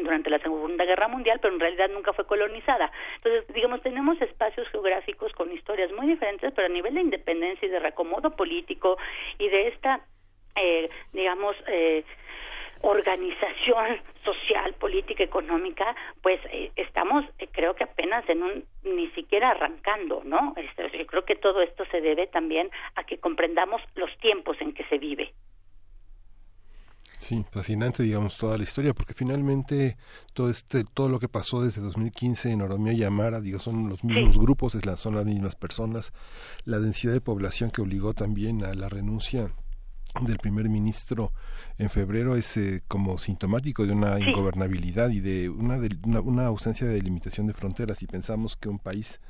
[0.00, 2.92] durante la Segunda Guerra Mundial, pero en realidad nunca fue colonizada.
[3.16, 7.70] Entonces, digamos, tenemos espacios geográficos con historias muy diferentes, pero a nivel de independencia y
[7.70, 8.96] de reacomodo político
[9.38, 10.04] y de esta
[10.58, 12.04] eh, digamos, eh,
[12.82, 19.50] organización social, política, económica, pues eh, estamos, eh, creo que apenas en un, ni siquiera
[19.50, 20.54] arrancando, ¿no?
[20.56, 24.74] Este, yo creo que todo esto se debe también a que comprendamos los tiempos en
[24.74, 25.32] que se vive.
[27.18, 29.96] Sí, fascinante, digamos, toda la historia, porque finalmente
[30.34, 34.04] todo este, todo lo que pasó desde 2015 en Oromía y Amara, digo, son los
[34.04, 36.12] mismos grupos, son las mismas personas,
[36.64, 39.50] la densidad de población que obligó también a la renuncia
[40.22, 41.32] del primer ministro
[41.78, 46.86] en febrero es eh, como sintomático de una ingobernabilidad y de una, de una, ausencia
[46.86, 49.20] de delimitación de fronteras y pensamos que un país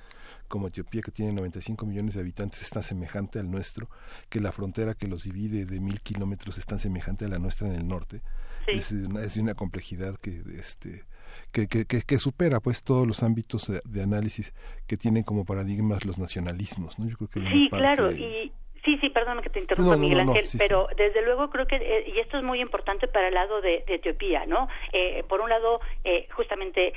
[0.49, 3.91] como Etiopía, que tiene 95 millones de habitantes, es tan semejante al nuestro,
[4.31, 7.69] que la frontera que los divide de mil kilómetros es tan semejante a la nuestra
[7.69, 8.23] en el norte.
[8.67, 11.05] Es, una, es de una complejidad que, este,
[11.53, 14.55] que, que, que, supera pues todos los ámbitos de, análisis
[14.87, 16.99] que tienen como paradigmas los nacionalismos.
[16.99, 17.07] ¿no?
[17.09, 18.53] Yo creo que sí, claro, y
[18.89, 22.21] Sí, sí, perdóname que te interrumpa, Miguel Ángel, pero desde luego creo que, eh, y
[22.21, 24.67] esto es muy importante para el lado de, Etiopía, ¿no?
[24.95, 26.95] Eh, por un lado, eh, justamente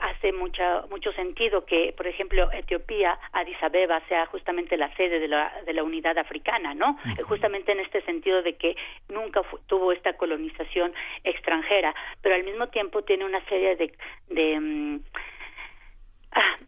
[0.00, 5.26] hace mucha, mucho sentido que, por ejemplo, Etiopía, Addis Abeba, sea justamente la sede de
[5.26, 6.96] la, de la unidad africana, ¿no?
[7.24, 8.76] justamente en este sentido de que
[9.08, 10.92] nunca tuvo esta colonización
[11.24, 13.92] extranjera, pero al mismo tiempo tiene una serie de,
[14.28, 15.00] de mm,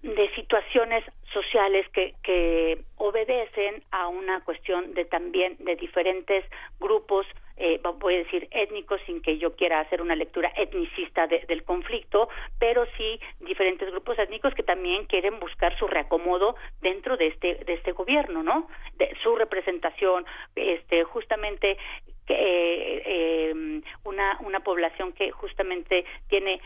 [0.03, 6.45] de situaciones sociales que, que obedecen a una cuestión de también de diferentes
[6.79, 7.27] grupos
[7.57, 12.29] eh, voy a decir étnicos sin que yo quiera hacer una lectura etnicista del conflicto,
[12.59, 17.75] pero sí diferentes grupos étnicos que también quieren buscar su reacomodo dentro de este de
[17.75, 18.69] este gobierno, ¿no?
[18.97, 20.27] De su representación,
[20.57, 21.79] este justamente
[22.27, 26.61] que eh, eh, una una población que justamente tiene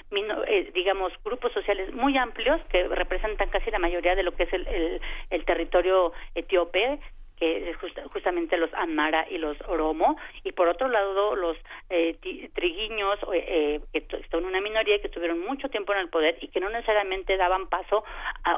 [0.47, 4.52] eh, digamos grupos sociales muy amplios que representan casi la mayoría de lo que es
[4.52, 6.98] el, el, el territorio etíope
[7.39, 7.77] que es
[8.12, 11.56] justamente los Amara y los Oromo, y por otro lado los
[11.90, 12.16] eh,
[12.55, 16.60] triguiños, eh, que son una minoría que tuvieron mucho tiempo en el poder y que
[16.60, 18.05] no necesariamente daban paso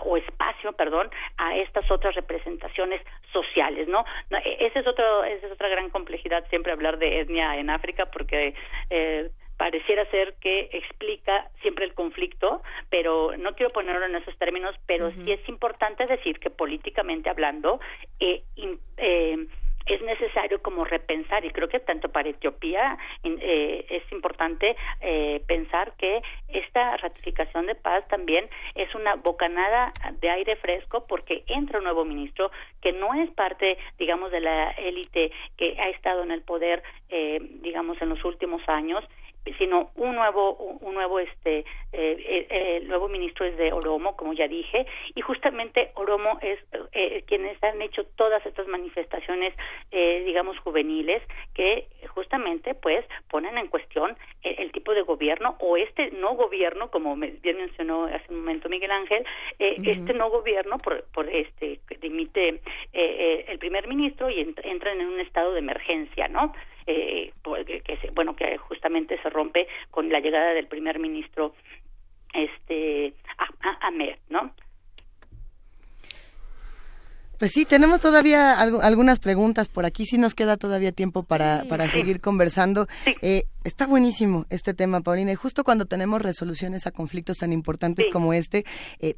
[0.04, 3.02] o espacio, perdón, a estas otras representaciones
[3.32, 4.04] sociales, ¿no?
[4.30, 8.06] E, ese es otro, esa es otra gran complejidad siempre hablar de etnia en África
[8.06, 8.54] porque
[8.90, 9.30] eh,
[9.60, 15.10] pareciera ser que explica siempre el conflicto, pero no quiero ponerlo en esos términos, pero
[15.10, 17.78] sí es importante decir que políticamente hablando
[18.20, 18.42] eh,
[18.96, 19.46] eh,
[19.90, 25.92] es necesario como repensar y creo que tanto para Etiopía eh, es importante eh, pensar
[25.96, 31.84] que esta ratificación de paz también es una bocanada de aire fresco porque entra un
[31.84, 32.50] nuevo ministro
[32.80, 37.38] que no es parte digamos de la élite que ha estado en el poder eh,
[37.60, 39.04] digamos en los últimos años
[39.58, 44.32] sino un nuevo un nuevo este eh, eh, el nuevo ministro es de Oromo como
[44.32, 46.58] ya dije y justamente Oromo es
[46.92, 49.54] eh, quienes han hecho todas estas manifestaciones
[49.90, 51.22] eh, digamos juveniles
[51.54, 57.16] que justamente pues ponen en cuestión el, tipo de gobierno o este no gobierno como
[57.16, 59.24] bien mencionó hace un momento Miguel Ángel
[59.58, 62.60] eh, este no gobierno por, por este dimite
[62.92, 66.52] el primer ministro y entran en un estado de emergencia no
[66.86, 67.32] eh,
[67.66, 71.54] que, bueno que justamente se rompe con la llegada del primer ministro
[72.32, 73.14] este
[73.80, 74.52] Ahmed, ¿no?
[77.40, 80.04] Pues sí, tenemos todavía algunas preguntas por aquí.
[80.04, 82.86] Sí nos queda todavía tiempo para, para seguir conversando.
[83.22, 85.32] Eh, está buenísimo este tema, Paulina.
[85.32, 88.64] Y justo cuando tenemos resoluciones a conflictos tan importantes como este,
[89.00, 89.14] eh,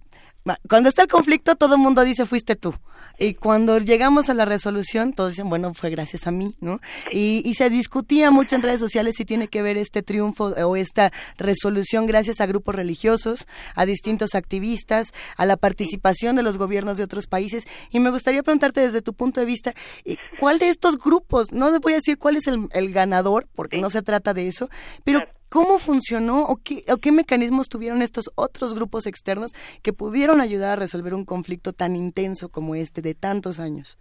[0.68, 2.74] cuando está el conflicto, todo el mundo dice fuiste tú.
[3.18, 6.80] Y cuando llegamos a la resolución, todos dicen, bueno, fue gracias a mí, ¿no?
[7.12, 10.76] Y, y, se discutía mucho en redes sociales si tiene que ver este triunfo o
[10.76, 13.46] esta resolución gracias a grupos religiosos,
[13.76, 17.64] a distintos activistas, a la participación de los gobiernos de otros países.
[17.90, 19.74] Y me gustaría preguntarte desde tu punto de vista,
[20.04, 23.78] eh, ¿cuál de estos grupos, no voy a decir cuál es el, el ganador, porque
[23.78, 24.68] no se trata de eso,
[25.04, 25.20] pero
[25.52, 29.50] ¿Cómo funcionó o qué, o qué mecanismos tuvieron estos otros grupos externos
[29.82, 33.98] que pudieron ayudar a resolver un conflicto tan intenso como este de tantos años?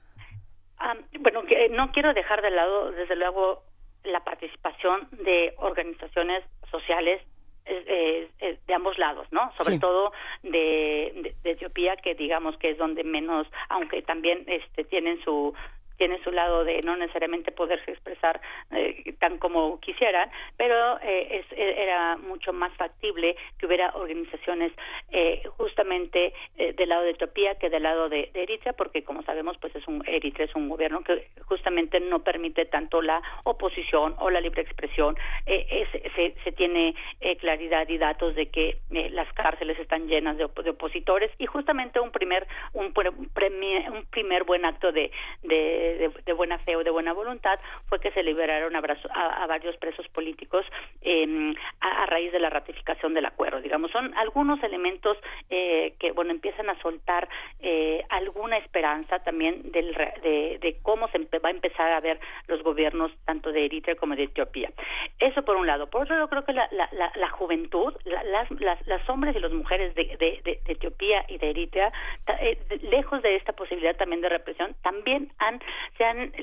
[1.19, 3.63] bueno, que, no quiero dejar de lado, desde luego,
[4.05, 7.21] la participación de organizaciones sociales
[7.65, 9.51] de ambos lados, ¿no?
[9.57, 15.21] Sobre todo de, de, Etiopía, que digamos que es donde menos, aunque también este, tienen
[15.23, 15.53] su
[16.01, 18.41] tiene su lado de no necesariamente poderse expresar
[18.71, 24.71] eh, tan como quisieran, pero eh, es, e, era mucho más factible que hubiera organizaciones
[25.11, 29.75] eh, justamente del lado de Etiopía que del lado de, Eritrea, porque como sabemos, pues
[29.75, 34.41] es un Eritrea es un gobierno que justamente no permite tanto la oposición o la
[34.41, 35.15] libre expresión.
[35.45, 36.95] se, se, tiene
[37.39, 38.79] claridad y datos de que
[39.11, 44.91] las cárceles están llenas de, opositores y justamente un primer un, un primer buen acto
[44.91, 45.11] de
[45.43, 45.90] de,
[46.35, 50.65] buena fe o de buena voluntad fue que se liberaron a, varios presos políticos
[51.01, 53.61] em, a, raíz de la ratificación del acuerdo.
[53.61, 55.17] Digamos, son algunos elementos
[55.49, 57.27] eh, que, bueno, empiezan a soltar
[57.59, 63.11] eh, alguna esperanza también del, de, cómo se va a empezar a ver los gobiernos
[63.25, 64.71] tanto de Eritrea como de Etiopía.
[65.19, 65.87] Eso por un lado.
[65.87, 68.49] Por otro lado, creo que la, la, juventud, las,
[68.85, 71.91] las, hombres y las mujeres de, de, Etiopía y de Eritrea,
[72.39, 75.59] eh, lejos de esta posibilidad también de represión, también han
[75.97, 76.33] se han,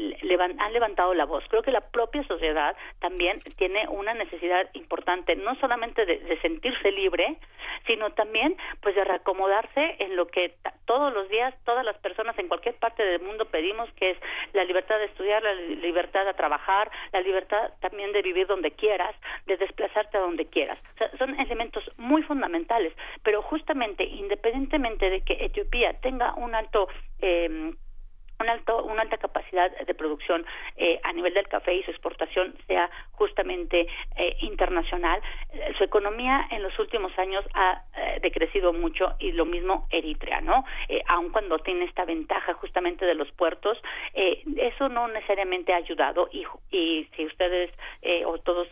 [0.59, 1.45] han levantado la voz.
[1.49, 7.37] Creo que la propia sociedad también tiene una necesidad importante, no solamente de, sentirse libre,
[7.87, 10.55] sino también pues de reacomodarse en lo que
[10.87, 14.19] todos los días todas las personas en cualquier parte del mundo pedimos, que es
[14.53, 19.15] la libertad de estudiar, la libertad de trabajar, la libertad también de vivir donde quieras,
[19.47, 20.79] de desplazarte a donde quieras.
[21.19, 22.93] son elementos muy fundamentales,
[23.23, 26.89] pero justamente independientemente de que Etiopía tenga un alto
[27.21, 27.73] eh,
[28.41, 30.47] un alto, una alta capacidad de producción
[30.77, 35.21] eh, a nivel del café y su exportación sea justamente eh, internacional.
[35.53, 37.83] Eh, su economía en los últimos años ha
[38.23, 40.65] decrecido mucho y lo mismo Eritrea, ¿no?
[41.07, 43.79] aun cuando tiene esta ventaja justamente de los puertos,
[44.15, 47.71] eso no necesariamente ha ayudado y, y si ustedes
[48.25, 48.69] o todos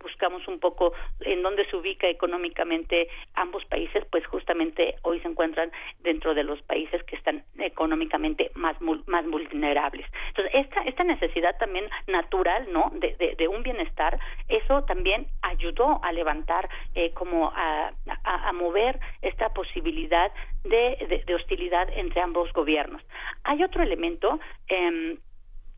[0.00, 5.70] buscamos un poco en dónde se ubica económicamente ambos países, pues justamente hoy se encuentran
[6.00, 10.06] dentro de los países que están económicamente más más vulnerables.
[10.28, 12.92] Entonces, esta esta necesidad también natural, ¿no?
[12.94, 14.18] De, de, un bienestar,
[14.48, 17.92] eso también ayudó a levantar eh, como a,
[18.24, 20.30] a, mover esta posibilidad
[20.64, 23.02] de, de, hostilidad entre ambos gobiernos.
[23.44, 25.18] Hay otro elemento eh,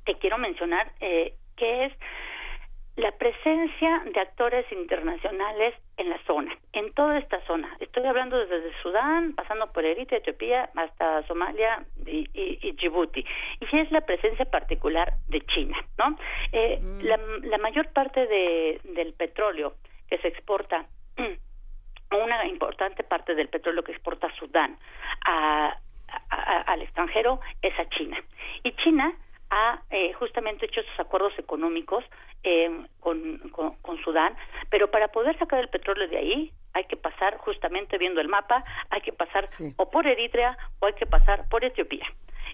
[0.05, 1.93] que quiero mencionar eh, que es
[3.01, 7.75] la presencia de actores internacionales en la zona, en toda esta zona.
[7.81, 13.25] Estoy hablando desde Sudán, pasando por Eritrea, Etiopía, hasta Somalia y, y, Djibouti.
[13.61, 16.19] Y es la presencia particular de China, ¿no?
[16.53, 17.01] Eh, mm.
[17.45, 19.75] la, mayor parte de, del petróleo
[20.09, 20.85] que se exporta,
[22.11, 24.77] una importante parte del petróleo que exporta Sudán
[26.67, 28.23] al extranjero es a China.
[28.63, 29.15] Y China
[29.51, 32.05] ha eh, justamente hecho esos acuerdos económicos
[32.43, 34.35] eh, con, con, Sudán,
[34.71, 38.63] pero para poder sacar el petróleo de ahí hay que pasar, justamente viendo el mapa,
[38.89, 39.47] hay que pasar
[39.77, 42.07] o por Eritrea o hay que pasar por Etiopía.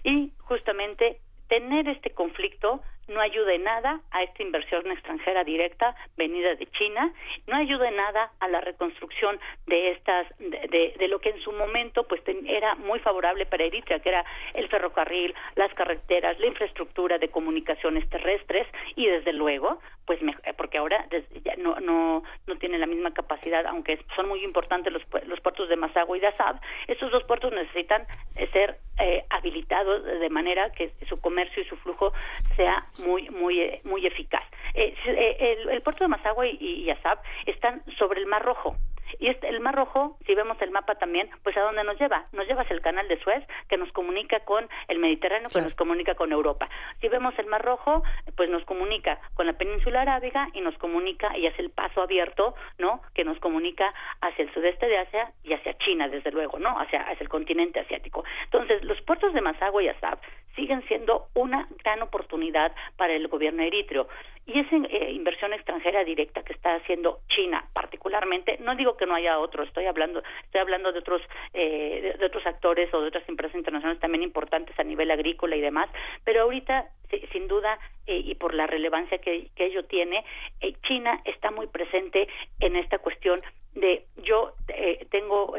[0.03, 6.55] Y justamente tener este conflicto no ayuda en nada a esta inversión extranjera directa venida
[6.55, 7.13] de China,
[7.47, 11.51] no ayuda en nada a la reconstrucción de estas de, de, lo que en su
[11.51, 17.17] momento pues era muy favorable para Eritrea, que era el ferrocarril, las carreteras, la infraestructura
[17.17, 20.19] de comunicaciones terrestres y desde luego pues
[20.57, 21.05] porque ahora
[21.57, 25.75] no no no tiene la misma capacidad, aunque son muy importantes los los puertos de
[25.75, 28.05] Masagua y de Assab, estos dos puertos necesitan
[28.35, 32.13] eh, ser eh, habilitados de manera que su comercio y su flujo
[32.55, 34.43] sea muy muy eh, muy eficaz.
[34.73, 36.89] Eh, eh, el, puerto de Masagua y, y
[37.45, 38.75] están sobre el Mar Rojo
[39.19, 42.25] y este, el Mar Rojo, si vemos el mapa también, pues a dónde nos lleva?
[42.33, 45.73] Nos lleva hacia el canal de Suez, que nos comunica con el Mediterráneo, que nos
[45.75, 46.69] comunica con Europa.
[47.01, 48.03] Si vemos el Mar Rojo,
[48.35, 52.55] pues nos comunica con la península arábiga y nos comunica y hace el paso abierto,
[52.77, 53.01] ¿no?
[53.13, 56.79] Que nos comunica hacia el sudeste de Asia y hacia China, desde luego, ¿no?
[56.79, 58.23] Hacia, hacia el continente asiático.
[58.45, 60.19] Entonces, los puertos de Masagua y Assab
[60.55, 64.07] siguen siendo una gran oportunidad para el gobierno eritreo.
[64.47, 69.13] Y esa eh, inversión extranjera directa que está haciendo China, particularmente, no digo que no
[69.13, 71.21] haya otro, estoy hablando, estoy hablando de otros,
[71.53, 75.61] eh, de, otros actores o de otras empresas internacionales también importantes a nivel agrícola y
[75.61, 75.89] demás,
[76.23, 76.87] pero ahorita,
[77.33, 80.23] sin duda, eh, y por la relevancia que, que ello tiene,
[80.87, 82.29] China está muy presente
[82.61, 83.41] en esta cuestión
[83.75, 84.53] de yo
[85.11, 85.55] tengo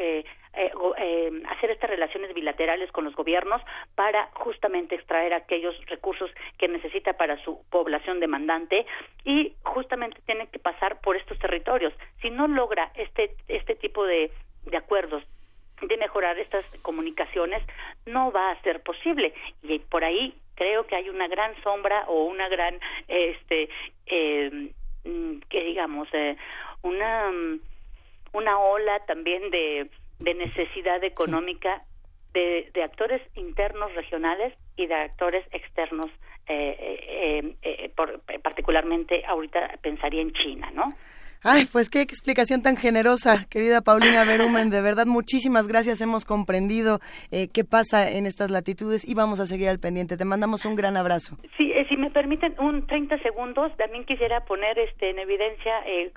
[0.59, 3.63] eh, eh, hacer estas relaciones bilaterales con los gobiernos
[3.95, 8.87] para justamente extraer aquellos recursos que necesita para su población demandante
[9.25, 11.93] y justamente tiene que pasar por estos territorios.
[12.21, 14.31] Si no logra este este tipo de,
[14.67, 15.23] de acuerdos
[15.81, 17.63] de mejorar estas comunicaciones
[18.07, 19.33] no va a ser posible
[19.63, 23.69] y por ahí creo que hay una gran sombra o una gran este
[24.07, 24.73] eh,
[25.05, 26.37] mm, que digamos eh,
[26.83, 27.31] una
[28.33, 29.89] una ola también de
[30.19, 31.83] de necesidad económica
[32.33, 36.11] de, de, actores internos regionales y de actores externos,
[36.47, 40.95] eh, eh, eh, por, particularmente ahorita pensaría en China, ¿no?
[41.43, 44.71] Ay, pues qué explicación tan generosa, querida Paulina Berumen.
[44.71, 46.01] De verdad, muchísimas gracias.
[46.01, 46.99] Hemos comprendido
[47.31, 50.17] eh, qué pasa en estas latitudes y vamos a seguir al pendiente.
[50.17, 51.39] Te mandamos un gran abrazo.
[51.57, 56.11] Sí, eh, si me permiten un 30 segundos, también quisiera poner este en evidencia, eh,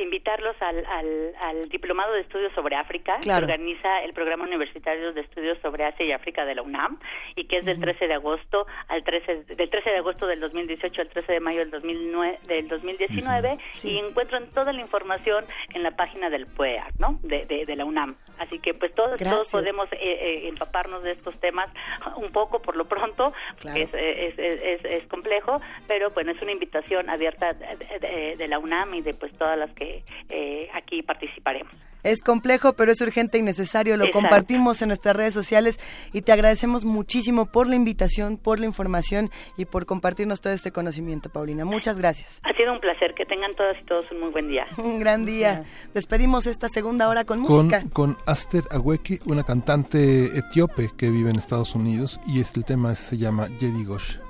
[0.00, 5.58] invitarlos al, al, Diplomado de Estudios sobre África, que organiza el Programa Universitario de Estudios
[5.62, 7.00] sobre Asia y África de la UNAM,
[7.34, 11.02] y que es del 13 de agosto al 13, del 13 de agosto del 2018
[11.02, 15.90] al 13 de mayo del, 2009, del 2019, y encuentran toda la información en la
[15.90, 17.18] página del PUEAC, ¿no?
[17.22, 18.16] De, de, la UNAM.
[18.38, 21.68] Así que pues todos, todos podemos eh, eh, empaparnos de estos temas
[22.16, 23.32] un poco por lo pronto.
[23.74, 28.94] Es, es, es, es, complejo, pero bueno, es una invitación abierta de, de, la UNAM
[28.94, 31.72] y de pues todas las que eh, aquí participaremos.
[32.02, 33.96] Es complejo, pero es urgente y necesario.
[33.96, 35.78] Lo compartimos en nuestras redes sociales
[36.12, 40.72] y te agradecemos muchísimo por la invitación, por la información y por compartirnos todo este
[40.72, 41.64] conocimiento, Paulina.
[41.64, 42.40] Muchas gracias.
[42.44, 43.14] Ha sido un placer.
[43.14, 44.66] Que tengan todas y todos un muy buen día.
[44.78, 45.62] Un gran día.
[45.92, 47.82] Despedimos esta segunda hora con, música.
[47.92, 53.18] Con Aster Aweki, una cantante etíope que vive en Estados Unidos y este tema se
[53.18, 54.29] llama Jedi Gosh.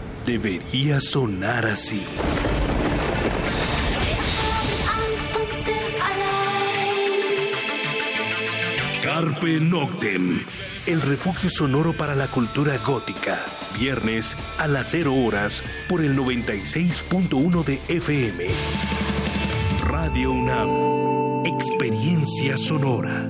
[0.25, 2.01] debería sonar así.
[9.03, 10.45] Carpe Noctem,
[10.85, 13.43] el refugio sonoro para la cultura gótica.
[13.79, 18.47] Viernes a las 0 horas por el 96.1 de FM.
[19.83, 23.29] Radio UNAM, experiencia sonora.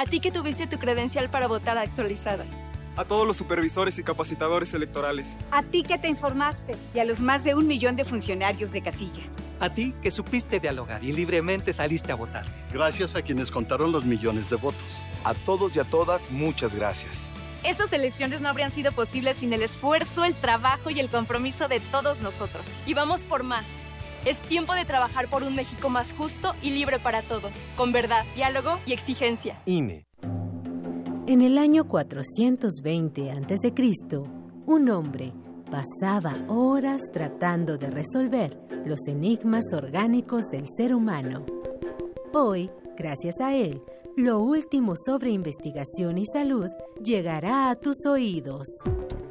[0.00, 2.46] A ti que tuviste tu credencial para votar actualizada.
[2.96, 5.28] A todos los supervisores y capacitadores electorales.
[5.50, 8.80] A ti que te informaste y a los más de un millón de funcionarios de
[8.80, 9.22] casilla.
[9.60, 12.46] A ti que supiste dialogar y libremente saliste a votar.
[12.72, 15.04] Gracias a quienes contaron los millones de votos.
[15.22, 17.28] A todos y a todas, muchas gracias.
[17.62, 21.78] Estas elecciones no habrían sido posibles sin el esfuerzo, el trabajo y el compromiso de
[21.78, 22.66] todos nosotros.
[22.86, 23.66] Y vamos por más.
[24.24, 28.24] Es tiempo de trabajar por un México más justo y libre para todos, con verdad,
[28.34, 29.62] diálogo y exigencia.
[29.64, 30.06] INE.
[31.26, 33.72] En el año 420 a.C.,
[34.66, 35.32] un hombre
[35.70, 41.46] pasaba horas tratando de resolver los enigmas orgánicos del ser humano.
[42.34, 43.80] Hoy, gracias a él,
[44.18, 46.68] lo último sobre investigación y salud
[47.02, 48.66] llegará a tus oídos.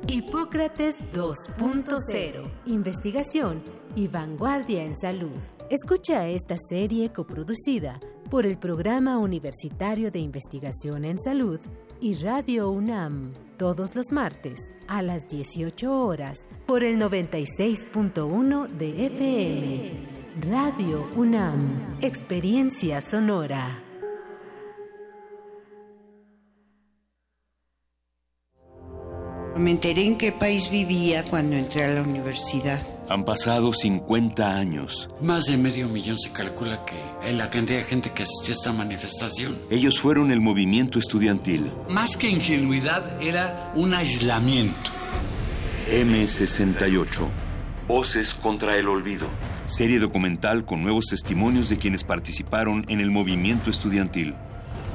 [0.08, 2.52] Hipócrates 2.0.
[2.66, 3.62] Investigación
[4.00, 5.42] y vanguardia en salud.
[5.70, 8.00] Escucha esta serie coproducida
[8.30, 11.60] por el Programa Universitario de Investigación en Salud
[12.00, 19.92] y Radio UNAM todos los martes a las 18 horas por el 96.1 de FM.
[20.50, 23.84] Radio UNAM, Experiencia Sonora.
[29.58, 32.80] Me enteré en qué país vivía cuando entré a la universidad.
[33.10, 35.10] Han pasado 50 años.
[35.20, 36.94] Más de medio millón se calcula que
[37.28, 39.58] es la cantidad de gente que asistió a esta manifestación.
[39.72, 41.72] Ellos fueron el movimiento estudiantil.
[41.90, 44.92] Más que ingenuidad, era un aislamiento.
[45.92, 47.28] M68.
[47.88, 49.26] Voces contra el olvido.
[49.66, 54.36] Serie documental con nuevos testimonios de quienes participaron en el movimiento estudiantil.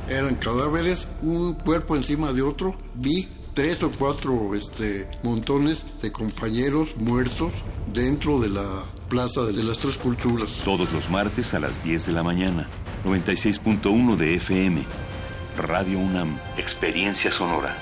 [0.08, 2.76] Eran cadáveres, un cuerpo encima de otro.
[2.94, 7.52] Vi tres o cuatro este, montones de compañeros muertos
[7.86, 8.66] dentro de la
[9.08, 10.50] Plaza de las Tres Culturas.
[10.64, 12.66] Todos los martes a las 10 de la mañana.
[13.04, 14.84] 96.1 de FM.
[15.56, 16.36] Radio UNAM.
[16.58, 17.78] Experiencia sonora.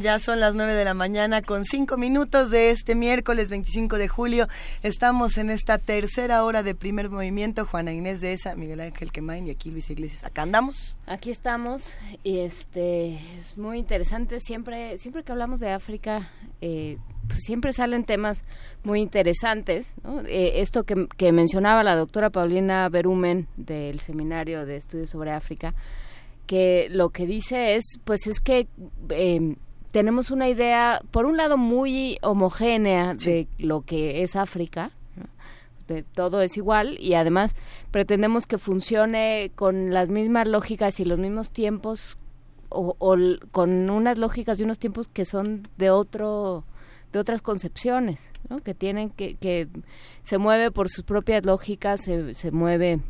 [0.00, 4.06] Ya son las 9 de la mañana con 5 minutos de este miércoles 25 de
[4.06, 4.46] julio.
[4.84, 7.66] Estamos en esta tercera hora de primer movimiento.
[7.66, 10.22] Juana Inés de esa, Miguel Ángel Quemain y aquí Luis Iglesias.
[10.22, 10.96] Acá andamos.
[11.06, 14.38] Aquí estamos y este es muy interesante.
[14.38, 16.30] Siempre, siempre que hablamos de África,
[16.60, 18.44] eh, pues siempre salen temas
[18.84, 19.94] muy interesantes.
[20.04, 20.20] ¿no?
[20.20, 25.74] Eh, esto que, mencionaba la doctora Paulina Berumen del Seminario de Estudios sobre África,
[26.46, 28.68] que lo que dice es, pues es que
[29.10, 29.56] eh,
[29.90, 34.90] tenemos una idea, por un lado, muy homogénea de lo que es África.
[35.16, 35.24] ¿no?
[35.86, 37.56] De, todo es igual y además
[37.90, 42.18] pretendemos que funcione con las mismas lógicas y los mismos tiempos
[42.70, 42.94] o,
[43.50, 46.64] con unas lógicas de unos tiempos que son de otro
[47.12, 48.58] de otras concepciones, ¿no?
[48.58, 49.66] que tienen que, que
[50.20, 53.00] se mueve por sus propias lógicas, se, se mueve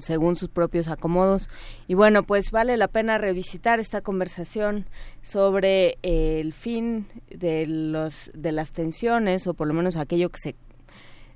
[0.00, 1.48] según sus propios acomodos.
[1.86, 4.86] Y bueno, pues vale la pena revisitar esta conversación
[5.22, 10.38] sobre eh, el fin de los de las tensiones o por lo menos aquello que
[10.38, 10.56] se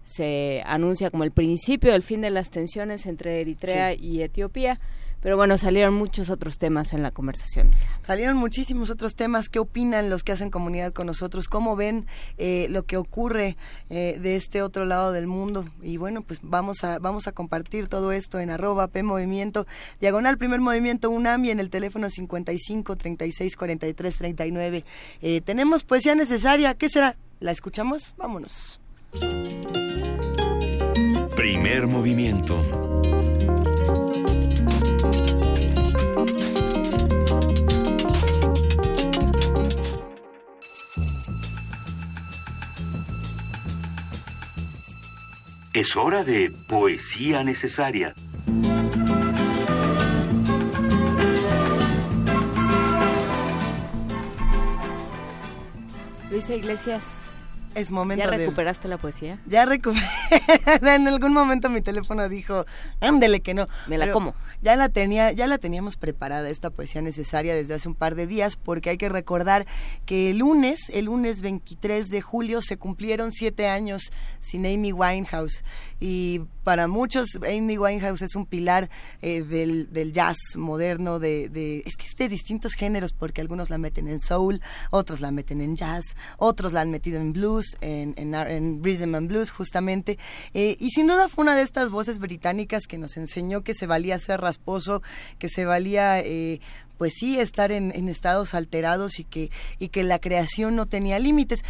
[0.04, 4.78] se anuncia como el principio del fin de las tensiones entre Eritrea y Etiopía.
[5.24, 7.70] Pero bueno, salieron muchos otros temas en la conversación.
[8.02, 9.48] Salieron muchísimos otros temas.
[9.48, 11.48] ¿Qué opinan los que hacen comunidad con nosotros?
[11.48, 12.06] ¿Cómo ven
[12.36, 13.56] eh, lo que ocurre
[13.88, 15.64] eh, de este otro lado del mundo?
[15.80, 19.66] Y bueno, pues vamos a, vamos a compartir todo esto en arroba P Movimiento,
[19.98, 24.84] diagonal primer movimiento UNAM y en el teléfono 55 36 43 39.
[25.42, 26.74] tenemos poesía necesaria.
[26.74, 27.16] ¿Qué será?
[27.40, 28.14] ¿La escuchamos?
[28.18, 28.78] Vámonos.
[31.34, 33.23] Primer movimiento.
[45.74, 48.14] Es hora de poesía necesaria.
[56.30, 57.23] Luisa Iglesias
[57.74, 59.38] es momento ¿Ya recuperaste la poesía?
[59.46, 60.06] Ya recuperé.
[60.82, 62.66] en algún momento mi teléfono dijo,
[63.00, 63.66] ándele que no.
[63.86, 64.34] Me la como.
[64.62, 68.26] Ya la tenía, ya la teníamos preparada esta poesía necesaria desde hace un par de
[68.26, 69.66] días, porque hay que recordar
[70.06, 75.64] que el lunes, el lunes 23 de julio, se cumplieron siete años sin Amy Winehouse
[76.00, 78.90] y para muchos Amy Winehouse es un pilar
[79.22, 83.70] eh, del, del, jazz moderno, de, de, es que es de distintos géneros, porque algunos
[83.70, 84.60] la meten en soul,
[84.90, 86.04] otros la meten en jazz,
[86.38, 90.18] otros la han metido en blues, en, en, rhythm and blues justamente,
[90.54, 93.86] eh, y sin duda fue una de estas voces británicas que nos enseñó que se
[93.86, 95.02] valía ser rasposo,
[95.38, 96.20] que se valía...
[96.20, 96.60] Eh,
[96.96, 99.50] pues sí, estar en, en, estados alterados y que,
[99.80, 101.64] y que la creación no tenía límites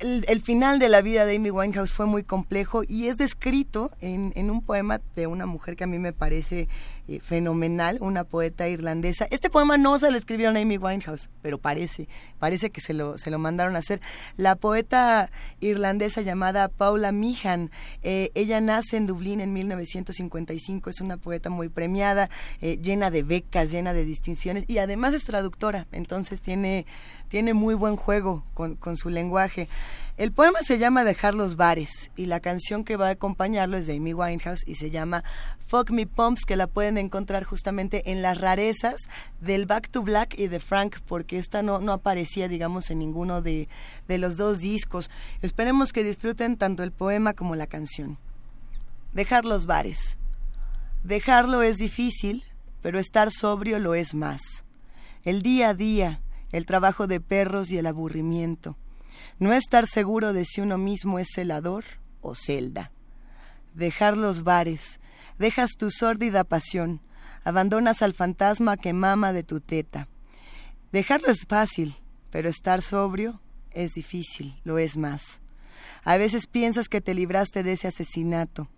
[0.00, 4.32] el, final de la vida de Amy Winehouse fue muy complejo y es descrito en,
[4.36, 6.68] en un poema de una mujer que a mí me parece
[7.08, 9.26] eh, fenomenal, una poeta irlandesa.
[9.30, 12.06] Este poema no se lo escribió a Amy Winehouse, pero parece,
[12.38, 14.00] parece que se lo, se lo mandaron a hacer.
[14.36, 15.30] La poeta
[15.60, 17.70] irlandesa llamada Paula Meehan,
[18.02, 22.28] eh, ella nace en Dublín en 1955, es una poeta muy premiada,
[22.60, 26.84] eh, llena de becas, llena de distinciones y además es traductora, entonces tiene
[27.28, 29.68] tiene muy buen juego con, con, su lenguaje.
[30.18, 33.86] El poema se llama Dejar los bares y la canción que va a acompañarlo es
[33.86, 35.22] de Amy Winehouse y se llama
[35.68, 38.96] Fuck Me Pumps, que la pueden encontrar justamente en las rarezas
[39.40, 43.42] del Back to Black y de Frank, porque esta no, no aparecía, digamos, en ninguno
[43.42, 43.68] de,
[44.08, 45.08] de los dos discos.
[45.40, 48.18] Esperemos que disfruten tanto el poema como la canción.
[49.12, 50.18] Dejar los bares.
[51.04, 52.42] Dejarlo es difícil,
[52.82, 54.40] pero estar sobrio lo es más.
[55.22, 58.76] El día a día, el trabajo de perros y el aburrimiento.
[59.38, 61.84] No estar seguro de si uno mismo es celador
[62.20, 62.90] o celda.
[63.74, 64.98] Dejar los bares,
[65.38, 67.00] dejas tu sórdida pasión,
[67.44, 70.08] abandonas al fantasma que mama de tu teta.
[70.90, 71.94] Dejarlo es fácil,
[72.30, 73.40] pero estar sobrio
[73.70, 75.40] es difícil, lo es más.
[76.02, 78.68] A veces piensas que te libraste de ese asesinato.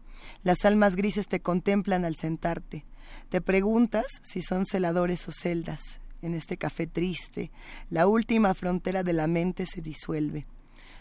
[0.42, 2.84] Las almas grises te contemplan al sentarte.
[3.30, 7.50] Te preguntas si son celadores o celdas en este café triste,
[7.88, 10.46] la última frontera de la mente se disuelve.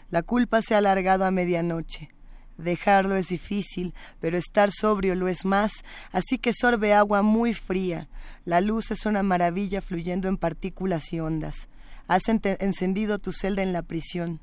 [0.08, 2.10] La culpa se ha alargado a medianoche.
[2.58, 5.72] Dejarlo es difícil, pero estar sobrio lo es más,
[6.12, 8.08] así que sorbe agua muy fría.
[8.44, 11.68] La luz es una maravilla fluyendo en partículas y ondas.
[12.06, 14.40] Has encendido tu celda en la prisión.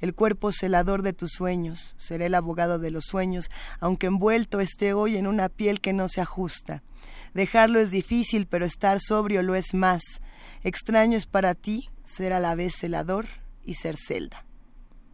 [0.00, 1.94] El cuerpo celador de tus sueños.
[1.98, 3.50] Seré el abogado de los sueños,
[3.80, 6.82] aunque envuelto esté hoy en una piel que no se ajusta.
[7.34, 10.02] Dejarlo es difícil, pero estar sobrio lo es más.
[10.62, 13.26] Extraño es para ti ser a la vez celador
[13.62, 14.44] y ser celda.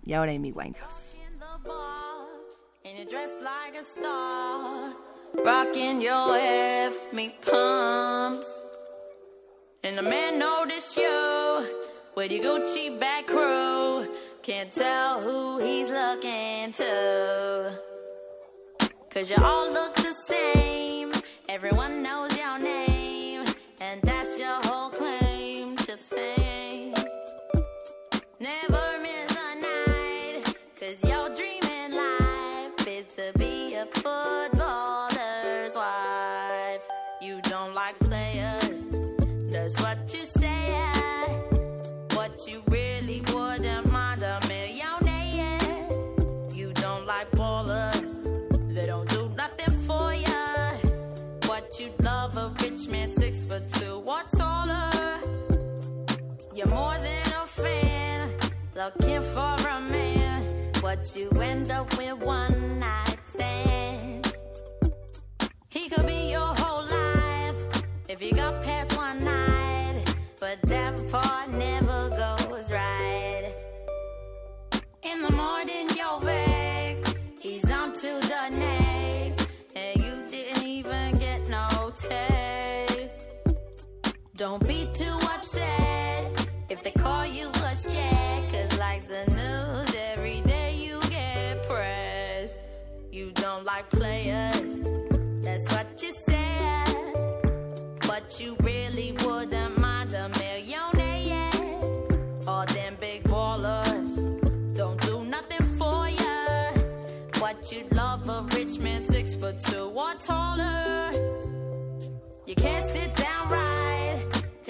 [0.04, 1.16] Y ahora Amy Winehouse.
[9.84, 10.40] And the man
[12.30, 13.30] you back.
[14.46, 17.76] Can't tell who he's looking to.
[19.10, 19.92] Cause you all look
[60.96, 64.32] but you end up with one night stand.
[65.68, 70.04] He could be your whole life if you got past one night,
[70.40, 73.54] but that part never goes right.
[75.02, 81.48] In the morning, you're vexed, he's on to the next, and you didn't even get
[81.48, 83.28] no taste.
[84.36, 89.85] Don't be too upset if they call you a scared, cause like the news,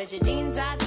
[0.07, 0.86] 是精彩。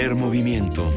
[0.00, 0.90] Primer movimiento.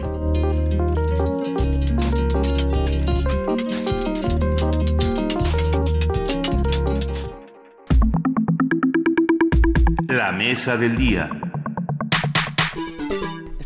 [10.07, 11.43] La mesa del día.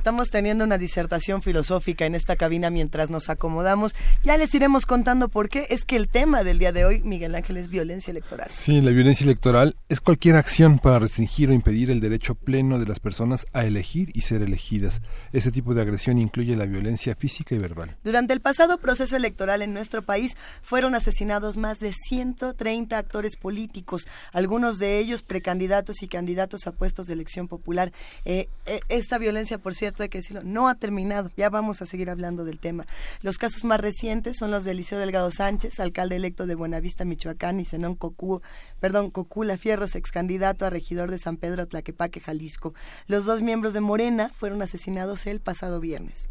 [0.07, 3.93] Estamos teniendo una disertación filosófica en esta cabina mientras nos acomodamos.
[4.23, 5.67] Ya les iremos contando por qué.
[5.69, 8.47] Es que el tema del día de hoy, Miguel Ángel, es violencia electoral.
[8.49, 12.85] Sí, la violencia electoral es cualquier acción para restringir o impedir el derecho pleno de
[12.85, 15.01] las personas a elegir y ser elegidas.
[15.33, 17.97] Ese tipo de agresión incluye la violencia física y verbal.
[18.05, 24.07] Durante el pasado proceso electoral en nuestro país fueron asesinados más de 130 actores políticos,
[24.31, 27.91] algunos de ellos precandidatos y candidatos a puestos de elección popular.
[28.23, 31.31] Eh, eh, esta violencia, por cierto, hay que decirlo, no ha terminado.
[31.37, 32.85] Ya vamos a seguir hablando del tema.
[33.21, 37.59] Los casos más recientes son los de Eliseo Delgado Sánchez, alcalde electo de Buenavista, Michoacán,
[37.59, 38.41] y Zenón Cocú,
[38.79, 42.73] perdón, Cocula Fierros, ex candidato a regidor de San Pedro Tlaquepaque, Jalisco.
[43.07, 46.29] Los dos miembros de Morena fueron asesinados el pasado viernes.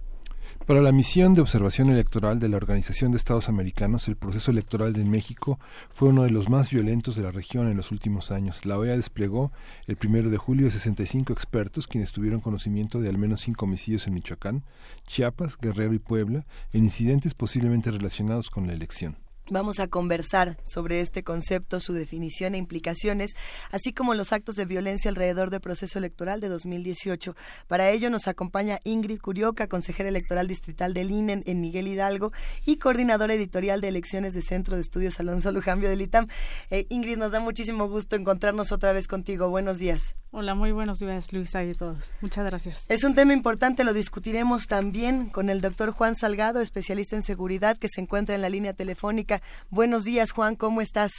[0.67, 4.97] Para la misión de observación electoral de la Organización de Estados Americanos, el proceso electoral
[4.97, 5.61] en México
[5.91, 8.67] fue uno de los más violentos de la región en los últimos años.
[8.67, 9.53] La OEA desplegó
[9.87, 14.15] el primero de julio 65 expertos quienes tuvieron conocimiento de al menos cinco homicidios en
[14.15, 14.65] Michoacán,
[15.07, 19.17] Chiapas, Guerrero y Puebla, en incidentes posiblemente relacionados con la elección.
[19.49, 23.37] Vamos a conversar sobre este concepto, su definición e implicaciones,
[23.71, 27.37] así como los actos de violencia alrededor del proceso electoral de 2018.
[27.69, 32.33] Para ello nos acompaña Ingrid Curioca, consejera electoral distrital del INE en Miguel Hidalgo
[32.65, 36.27] y coordinadora editorial de elecciones de Centro de Estudios Alonso Lujambio del ITAM.
[36.71, 39.49] Eh, Ingrid, nos da muchísimo gusto encontrarnos otra vez contigo.
[39.49, 40.17] Buenos días.
[40.39, 42.13] Hola, muy buenos días, Luisa y todos.
[42.21, 42.85] Muchas gracias.
[42.91, 47.79] Es un tema importante, lo discutiremos también con el doctor Juan Salgado, especialista en seguridad,
[47.79, 49.41] que se encuentra en la línea telefónica.
[49.71, 51.11] Buenos días, Juan, ¿cómo estás?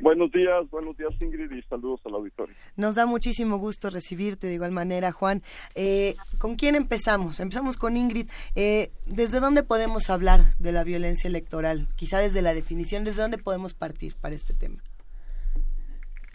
[0.00, 2.56] Buenos días, buenos días Ingrid y saludos al auditorio.
[2.76, 5.42] Nos da muchísimo gusto recibirte de igual manera, Juan.
[5.74, 7.40] Eh, ¿Con quién empezamos?
[7.40, 8.30] Empezamos con Ingrid.
[8.54, 11.88] Eh, ¿Desde dónde podemos hablar de la violencia electoral?
[11.94, 14.82] Quizá desde la definición, ¿desde dónde podemos partir para este tema?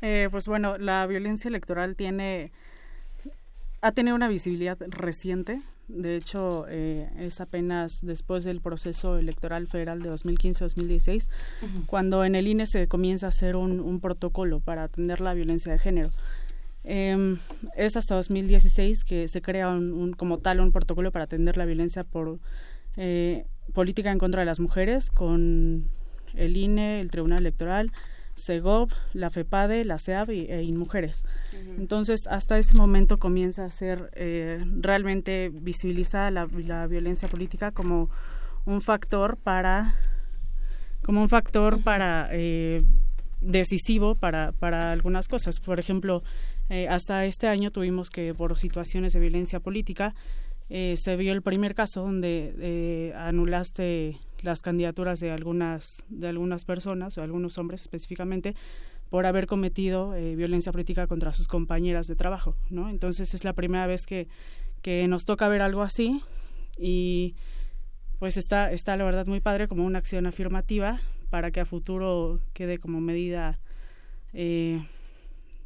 [0.01, 2.51] Eh, pues bueno, la violencia electoral tiene
[3.81, 5.61] ha tenido una visibilidad reciente.
[5.87, 11.29] De hecho, eh, es apenas después del proceso electoral federal de 2015-2016
[11.85, 15.71] cuando en el INE se comienza a hacer un, un protocolo para atender la violencia
[15.71, 16.09] de género.
[16.83, 17.37] Eh,
[17.75, 21.65] es hasta 2016 que se crea un, un, como tal un protocolo para atender la
[21.65, 22.39] violencia por
[22.95, 25.89] eh, política en contra de las mujeres con
[26.33, 27.91] el INE, el Tribunal Electoral,
[28.37, 31.25] CEGOP, la FEPADE, la CEAB y, e INMUJERES.
[31.77, 38.09] Entonces, hasta ese momento comienza a ser eh, realmente visibilizada la, la, violencia política como
[38.65, 39.95] un factor para
[41.03, 42.83] como un factor para eh,
[43.41, 45.59] decisivo para, para algunas cosas.
[45.59, 46.23] Por ejemplo,
[46.69, 50.15] eh, hasta este año tuvimos que, por situaciones de violencia política,
[50.69, 56.65] eh, se vio el primer caso donde eh, anulaste las candidaturas de algunas de algunas
[56.65, 58.55] personas o algunos hombres específicamente
[59.09, 62.89] por haber cometido eh, violencia política contra sus compañeras de trabajo, ¿no?
[62.89, 64.27] Entonces es la primera vez que,
[64.81, 66.21] que nos toca ver algo así
[66.77, 67.35] y
[68.19, 70.99] pues está está la verdad muy padre como una acción afirmativa
[71.29, 73.59] para que a futuro quede como medida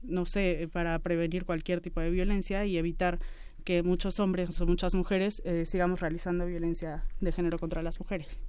[0.03, 3.19] no sé para prevenir cualquier tipo de violencia y evitar
[3.63, 8.41] que muchos hombres o muchas mujeres eh, sigamos realizando violencia de género contra las mujeres.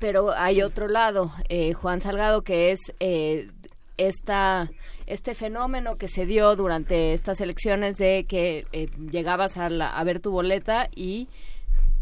[0.00, 3.50] Pero hay otro lado, eh, Juan Salgado, que es eh,
[3.98, 4.70] esta,
[5.06, 10.02] este fenómeno que se dio durante estas elecciones de que eh, llegabas a, la, a
[10.04, 11.28] ver tu boleta y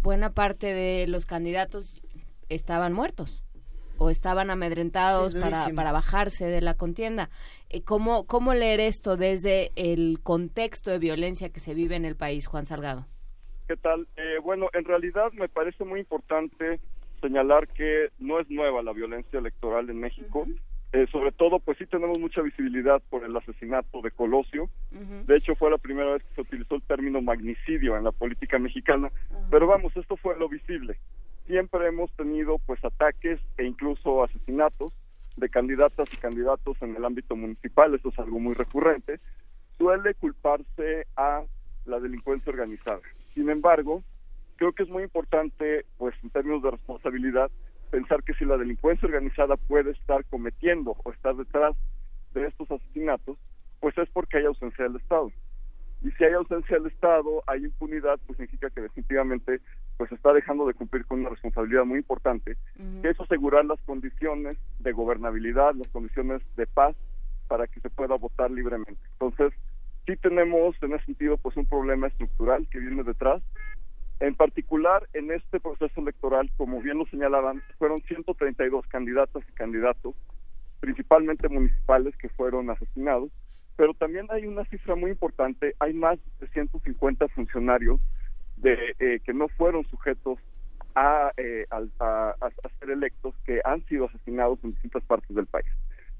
[0.00, 2.00] buena parte de los candidatos
[2.48, 3.42] estaban muertos
[3.98, 7.30] o estaban amedrentados Sí, para, para bajarse de la contienda.
[7.68, 12.16] Eh, ¿Cómo, ¿Cómo leer esto desde el contexto de violencia que se vive en el
[12.16, 13.06] país, Juan Salgado?
[13.66, 14.08] ¿Qué tal?
[14.16, 16.80] Eh, bueno, en realidad me parece muy importante
[17.20, 20.46] señalar que no es nueva la violencia electoral en México.
[20.92, 24.70] Eh, sobre todo, pues sí tenemos mucha visibilidad por el asesinato de Colosio.
[25.26, 28.58] De hecho, fue la primera vez que se utilizó el término magnicidio en la política
[28.58, 29.12] mexicana.
[29.50, 30.98] Pero vamos, esto fue lo visible.
[31.48, 34.94] Siempre hemos tenido pues ataques e incluso asesinatos
[35.38, 37.94] de candidatas y candidatos en el ámbito municipal.
[37.94, 39.18] Esto es algo muy recurrente.
[39.78, 41.42] Suele culparse a
[41.86, 43.00] la delincuencia organizada.
[43.32, 44.04] Sin embargo,
[44.56, 47.50] creo que es muy importante, pues en términos de responsabilidad,
[47.90, 51.74] pensar que si la delincuencia organizada puede estar cometiendo o estar detrás
[52.34, 53.38] de estos asesinatos,
[53.80, 55.32] pues es porque hay ausencia del Estado.
[56.02, 59.62] Y si hay ausencia del Estado, hay impunidad, pues significa que definitivamente
[59.98, 62.56] pues está dejando de cumplir con una responsabilidad muy importante,
[63.02, 66.94] que es asegurar las condiciones de gobernabilidad, las condiciones de paz
[67.48, 69.00] para que se pueda votar libremente.
[69.14, 69.52] Entonces,
[70.06, 73.42] sí tenemos en ese sentido pues un problema estructural que viene detrás.
[74.20, 80.14] En particular, en este proceso electoral, como bien lo señalaban, fueron 132 candidatas y candidatos,
[80.78, 83.30] principalmente municipales, que fueron asesinados,
[83.74, 88.00] pero también hay una cifra muy importante, hay más de 150 funcionarios
[88.60, 90.38] de, eh, que no fueron sujetos
[90.94, 95.66] a, eh, a, a- ser electos que han sido asesinados en distintas partes del país.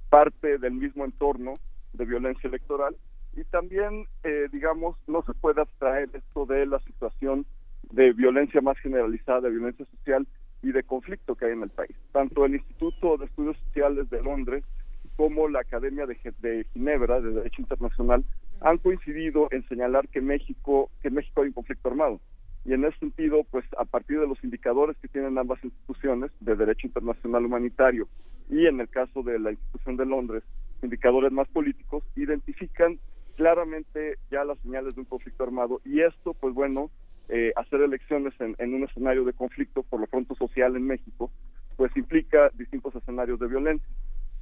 [0.08, 1.54] Parte del mismo entorno
[1.92, 2.96] de violencia electoral
[3.36, 7.46] y también, eh, digamos, no se puede abstraer esto de la situación
[7.90, 10.26] de violencia más generalizada, de violencia social
[10.62, 11.94] y de conflicto que hay en el país.
[12.12, 14.64] Tanto el Instituto de Estudios Sociales de Londres
[15.16, 18.24] como la Academia de, de Ginebra de Derecho Internacional
[18.60, 22.20] han coincidido en señalar que México que en México hay un conflicto armado.
[22.64, 26.56] Y en ese sentido pues a partir de los indicadores que tienen ambas instituciones de
[26.56, 28.08] derecho internacional humanitario
[28.50, 30.42] y en el caso de la institución de Londres
[30.82, 32.98] indicadores más políticos identifican
[33.36, 35.80] claramente ya las señales de un conflicto armado.
[35.84, 36.90] Y esto pues bueno
[37.28, 41.30] eh, hacer elecciones en, en un escenario de conflicto por lo pronto social en México
[41.76, 43.88] pues implica distintos escenarios de violencia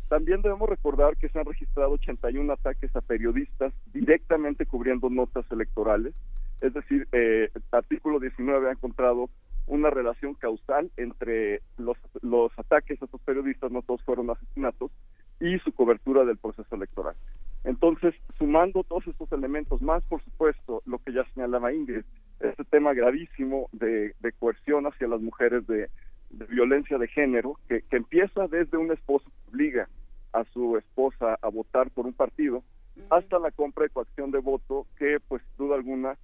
[0.08, 6.14] también debemos recordar que se han registrado 81 ataques a periodistas directamente cubriendo notas electorales.
[6.60, 9.28] Es decir, eh, el artículo 19 ha encontrado
[9.66, 14.92] una relación causal entre los, los ataques a estos periodistas, no todos fueron asesinatos,
[15.40, 17.16] y su cobertura del proceso electoral.
[17.64, 22.04] Entonces, sumando todos estos elementos, más por supuesto lo que ya señalaba Ingrid,
[22.40, 25.90] este tema gravísimo de, de coerción hacia las mujeres, de,
[26.30, 29.88] de violencia de género, que, que empieza desde un esposo que obliga
[30.32, 32.62] a su esposa a votar por un partido,
[33.10, 36.16] hasta la compra y coacción de voto, que pues sin duda alguna,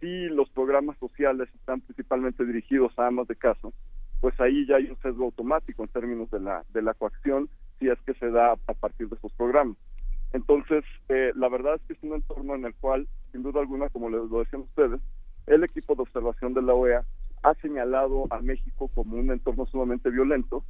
[0.00, 3.68] si los programas sociales están principalmente dirigidos a amas de casa,
[4.20, 7.88] pues ahí ya hay un sesgo automático en términos de la, de la coacción, si
[7.88, 9.76] es que se da a partir de estos programas.
[10.32, 13.88] Entonces, eh, la verdad es que es un entorno en el cual, sin duda alguna,
[13.88, 15.00] como les lo decían ustedes,
[15.46, 17.04] el equipo de observación de la OEA
[17.42, 20.64] ha señalado a México como un entorno sumamente violento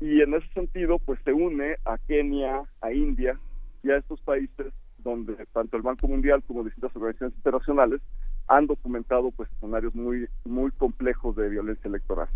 [0.00, 3.38] y en ese sentido, pues se une a Kenia, a India
[3.82, 8.00] y a estos países donde tanto el Banco Mundial como distintas organizaciones internacionales
[8.48, 12.28] han documentado pues escenarios muy muy complejos de violencia electoral.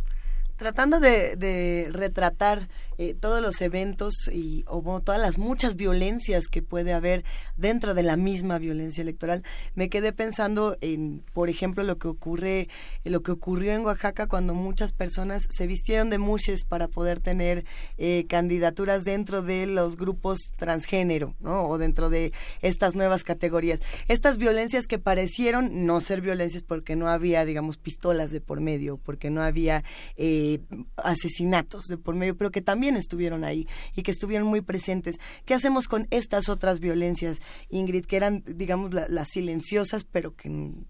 [0.60, 2.68] Tratando de, retratar
[2.98, 7.24] eh, todos los eventos y o todas las muchas violencias que puede haber
[7.56, 9.42] dentro de la misma violencia electoral,
[9.74, 12.68] me quedé pensando en, por ejemplo, lo que ocurre,
[13.04, 17.64] lo que ocurrió en Oaxaca cuando muchas personas se vistieron de mushes para poder tener
[17.96, 21.68] eh, candidaturas dentro de los grupos transgénero, ¿no?
[21.68, 23.80] O dentro de estas nuevas categorías.
[24.08, 28.98] Estas violencias que parecieron no ser violencias porque no había, digamos, pistolas de por medio,
[28.98, 29.84] porque no había
[30.18, 30.49] eh,
[30.96, 35.18] asesinatos de por medio, pero que también estuvieron ahí y que estuvieron muy presentes.
[35.44, 40.84] ¿Qué hacemos con estas otras violencias, Ingrid, que eran, digamos, las silenciosas, pero que mm,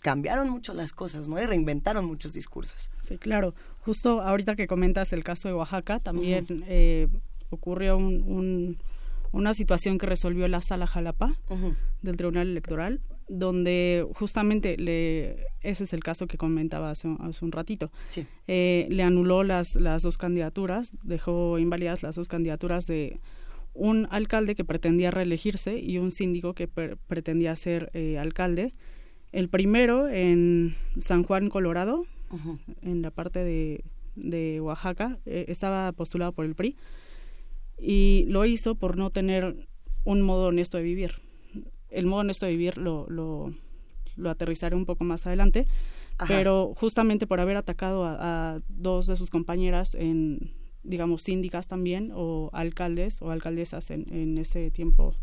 [0.00, 1.40] cambiaron mucho las cosas, ¿no?
[1.40, 2.90] Y reinventaron muchos discursos.
[3.00, 3.54] Sí, claro.
[3.78, 7.08] Justo ahorita que comentas el caso de Oaxaca, también eh,
[7.50, 7.98] ocurrió
[9.32, 11.36] una situación que resolvió la Sala Jalapa
[12.02, 17.90] del Tribunal Electoral, donde justamente le, ese es el caso que comentaba hace, un ratito,
[18.46, 23.20] eh, le anuló las, las dos candidaturas, dejó inválidas las dos candidaturas de
[23.74, 28.74] un alcalde que pretendía reelegirse y un síndico que pretendía ser eh, alcalde.
[29.32, 32.04] El primero en San Juan, Colorado,
[32.82, 33.82] en la parte de,
[34.14, 36.76] de Oaxaca, eh, estaba postulado por el PRI
[37.82, 39.68] y lo hizo por no tener
[40.04, 41.22] un modo honesto de vivir
[41.92, 43.54] el modo honesto de vivir lo, lo,
[44.16, 45.66] lo aterrizaré un poco más adelante,
[46.26, 50.52] pero justamente por haber atacado a, dos de sus compañeras en,
[50.82, 55.14] digamos, síndicas también, o alcaldes o alcaldesas en, en ese tiempo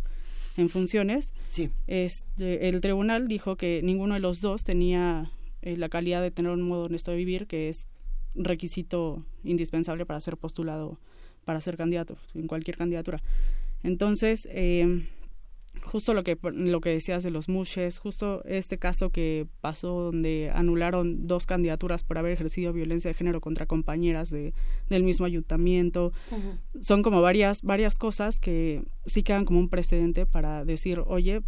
[0.57, 1.69] en funciones, sí.
[1.87, 5.31] este, el tribunal dijo que ninguno de los dos tenía
[5.61, 7.87] eh, la calidad de tener un modo honesto de vivir, que es
[8.35, 10.99] requisito indispensable para ser postulado,
[11.45, 13.21] para ser candidato, en cualquier candidatura.
[13.83, 15.05] Entonces, eh,
[15.81, 20.51] justo lo que lo que decías de los mushes, justo este caso que pasó donde
[20.53, 24.53] anularon dos candidaturas por haber ejercido violencia de género contra compañeras de,
[24.89, 26.11] del mismo ayuntamiento.
[26.81, 31.41] Son como varias varias cosas que sí quedan como un precedente para decir, "Oye,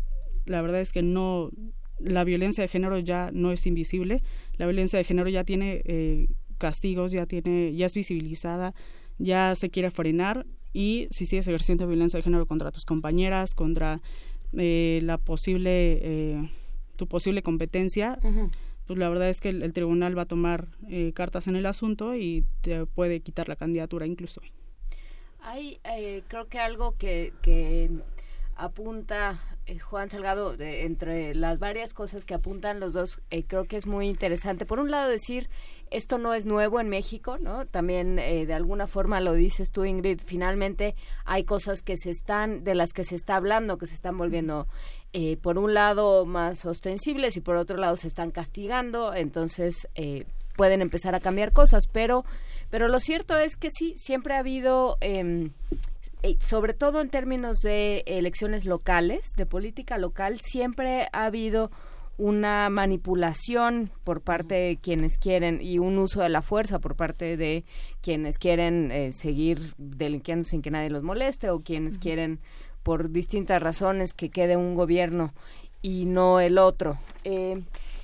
[0.46, 1.52] la verdad es que no
[2.00, 4.24] la violencia de género ya no es invisible,
[4.58, 8.74] la violencia de género ya tiene eh, castigos, ya tiene ya es visibilizada,
[9.22, 14.02] ya se quiere frenar y si sigues ejerciendo violencia de género contra tus compañeras, contra
[14.54, 16.50] eh, la posible, eh,
[16.96, 18.20] tu posible competencia,
[18.88, 22.16] pues la verdad es que el, tribunal va a tomar eh, cartas en el asunto
[22.16, 24.42] y te puede quitar la candidatura incluso.
[25.42, 25.80] Hay,
[26.28, 27.90] creo que algo que, que
[28.56, 29.42] apunta
[29.90, 34.66] Juan Salgado, entre las varias cosas que apuntan los dos, creo que es muy interesante.
[34.66, 35.50] Por un lado, decir
[35.92, 37.66] esto no es nuevo en México, ¿no?
[37.68, 40.96] También eh, de alguna forma lo dices tú, Ingrid, finalmente
[41.26, 44.68] hay cosas que se están, de las que se está hablando, que se están volviendo,
[45.12, 50.26] eh, por un lado, más ostensibles y por otro lado se están castigando, entonces eh,
[50.56, 52.24] pueden empezar a cambiar cosas, pero,
[52.70, 54.98] pero lo cierto es que sí, siempre ha habido...
[55.02, 55.52] Em,
[56.38, 61.72] sobre todo en términos de elecciones locales, de política local, siempre ha habido
[62.18, 67.38] una manipulación por parte de quienes quieren y un uso de la fuerza por parte
[67.38, 67.66] de
[68.02, 72.40] quienes quieren eh, seguir delinquiendo sin que nadie los moleste o quienes quieren
[72.84, 75.32] por distintas razones que quede un gobierno
[75.82, 76.98] y no el otro.
[77.24, 77.62] Eh,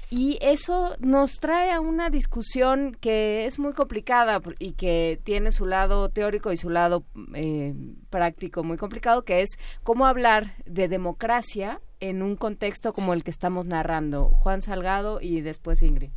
[0.09, 5.65] y eso nos trae a una discusión que es muy complicada y que tiene su
[5.65, 7.03] lado teórico y su lado
[7.33, 7.73] eh,
[8.09, 13.31] práctico muy complicado, que es cómo hablar de democracia en un contexto como el que
[13.31, 14.29] estamos narrando.
[14.29, 16.11] Juan Salgado y después Ingrid.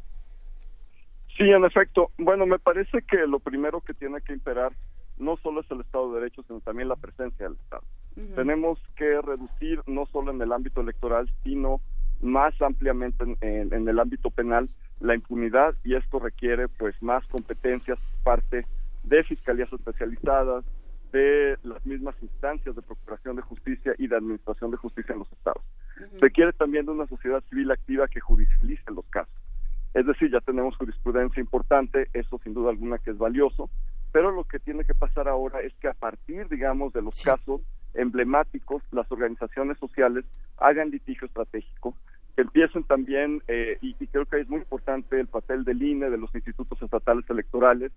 [1.36, 2.10] Sí, en efecto.
[2.18, 4.72] Bueno, me parece que lo primero que tiene que imperar
[5.18, 7.82] no solo es el Estado de Derecho, sino también la presencia del Estado.
[8.34, 11.80] Tenemos que reducir no solo en el ámbito electoral, sino
[12.20, 14.68] más ampliamente en, el ámbito penal
[15.00, 18.66] la impunidad y esto requiere pues más competencias por parte
[19.04, 20.64] de fiscalías especializadas,
[21.12, 25.32] de las mismas instancias de procuración de justicia y de administración de justicia en los
[25.32, 25.62] estados.
[26.20, 29.34] Requiere también de una sociedad civil activa que judicialice los casos.
[29.92, 33.70] Es decir, ya tenemos jurisprudencia importante, eso sin duda alguna que es valioso,
[34.12, 37.60] pero lo que tiene que pasar ahora es que a partir, digamos, de los casos
[37.94, 40.24] emblemáticos, las organizaciones sociales
[40.58, 41.96] hagan litigio estratégico,
[42.34, 46.18] que empiecen también, eh, y, creo que es muy importante el papel del INE, de
[46.18, 47.92] los institutos estatales electorales,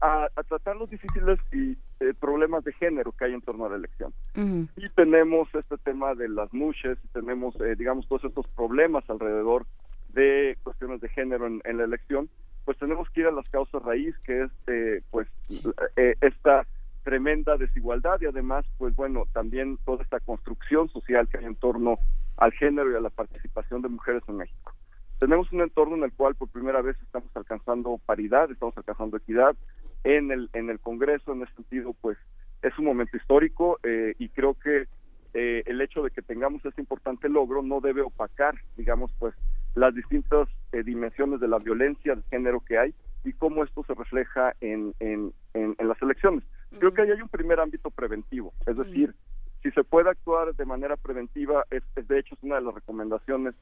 [0.00, 3.76] a, tratar los difíciles y eh, problemas de género que hay en torno a la
[3.76, 4.12] elección.
[4.34, 9.64] Y tenemos este tema de las muches, tenemos, eh, digamos, todos estos problemas alrededor
[10.12, 12.28] de cuestiones de género en, la elección,
[12.64, 15.28] pues tenemos que ir a las causas raíz, que es, pues,
[16.20, 16.66] esta
[17.02, 21.98] tremenda desigualdad y además, pues bueno, también toda esta construcción social que hay en torno
[22.42, 24.74] al género y a la participación de mujeres en México.
[25.20, 29.54] tenemos un entorno en el cual por primera vez estamos alcanzando paridad, estamos alcanzando equidad
[30.02, 31.32] en el en el Congreso.
[31.32, 32.18] En ese sentido, pues
[32.62, 34.88] es un momento histórico eh, y creo que
[35.34, 39.34] eh, el hecho de que tengamos este importante logro no debe opacar, digamos, pues
[39.76, 43.94] las distintas eh, dimensiones de la violencia de género que hay y cómo esto se
[43.94, 46.42] refleja en, en, en, las elecciones.
[46.76, 49.14] Creo que ahí hay un primer ámbito preventivo, es decir,
[49.62, 53.54] si se puede actuar de manera preventiva, es, de hecho es una de las recomendaciones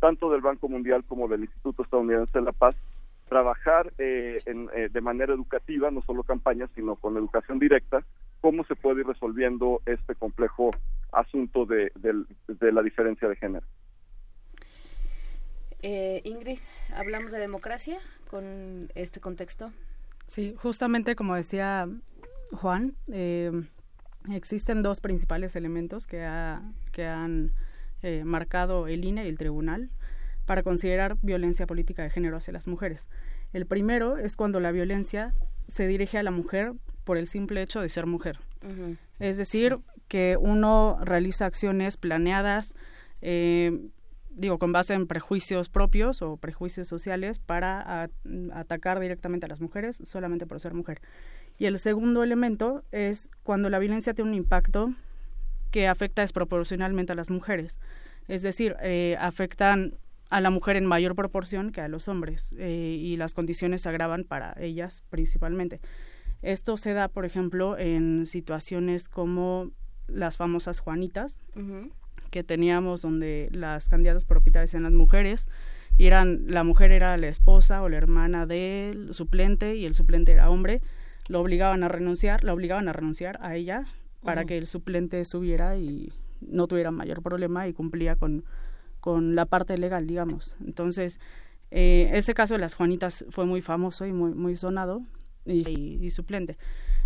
[0.00, 2.76] tanto del Banco Mundial como del Instituto Estadounidense de la Paz,
[3.28, 8.04] trabajar eh, en, eh, de manera educativa, no solo campañas, sino con educación directa,
[8.40, 10.70] cómo se puede ir resolviendo este complejo
[11.12, 13.66] asunto de, de la diferencia de género.
[15.80, 16.58] Eh, Ingrid,
[16.96, 19.72] ¿hablamos de democracia con este contexto?
[20.26, 21.88] Sí, justamente como decía
[22.52, 23.52] Juan, eh,
[24.30, 27.52] existen dos principales elementos que, ha, que han
[28.02, 29.90] eh, marcado el INE y el tribunal
[30.46, 33.08] para considerar violencia política de género hacia las mujeres.
[33.52, 35.34] El primero es cuando la violencia
[35.66, 36.72] se dirige a la mujer
[37.04, 38.38] por el simple hecho de ser mujer.
[39.18, 42.74] Es decir, que uno realiza acciones planeadas,
[43.20, 43.78] eh,
[44.30, 48.08] digo, con base en prejuicios propios o prejuicios sociales para
[48.54, 51.00] atacar directamente a las mujeres solamente por ser mujer.
[51.58, 54.94] Y el segundo elemento es cuando la violencia tiene un impacto
[55.70, 57.78] que afecta desproporcionalmente a las mujeres.
[58.28, 59.98] Es decir, eh, afectan
[60.30, 63.88] a la mujer en mayor proporción que a los hombres eh, y las condiciones se
[63.88, 65.80] agravan para ellas principalmente.
[66.42, 69.72] Esto se da, por ejemplo, en situaciones como
[70.06, 71.40] las famosas Juanitas,
[72.30, 75.48] que teníamos donde las candidatas propietarias eran las mujeres
[75.96, 80.32] y eran la mujer era la esposa o la hermana del suplente y el suplente
[80.32, 80.80] era hombre
[81.28, 83.84] lo obligaban a renunciar la obligaban a renunciar a ella
[84.22, 88.44] para que el suplente subiera y no tuviera mayor problema y cumplía con
[89.00, 90.56] con la parte legal digamos.
[90.64, 91.20] Entonces
[91.70, 95.02] eh, ese caso de las Juanitas fue muy famoso y muy muy sonado
[95.44, 96.58] y, suplente.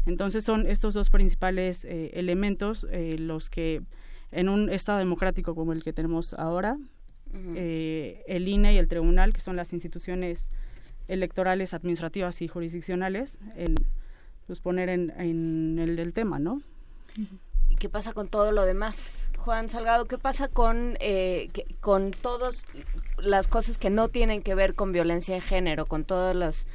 [0.07, 3.83] Entonces son estos dos principales eh, elementos eh, los que
[4.33, 6.79] en un Estado democrático como el que tenemos ahora,
[7.55, 10.49] eh, el INE y el Tribunal, que son las instituciones
[11.09, 13.75] electorales, administrativas y jurisdiccionales, en,
[14.53, 16.61] pues poner en, el del tema, ¿no?
[17.71, 19.31] ¿Y qué pasa con todo lo demás?
[19.39, 21.49] Juan Salgado, ¿qué pasa con, eh,
[21.81, 22.67] con todas
[23.17, 26.67] las cosas que no tienen que ver con violencia de género, con todos los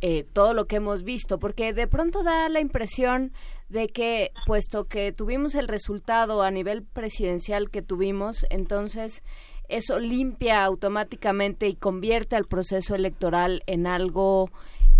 [0.00, 3.32] eh, todo lo que hemos visto, porque de pronto da la impresión
[3.68, 9.24] de que, puesto que tuvimos el resultado a nivel presidencial que tuvimos, entonces
[9.68, 14.50] eso limpia automáticamente y convierte al proceso electoral en algo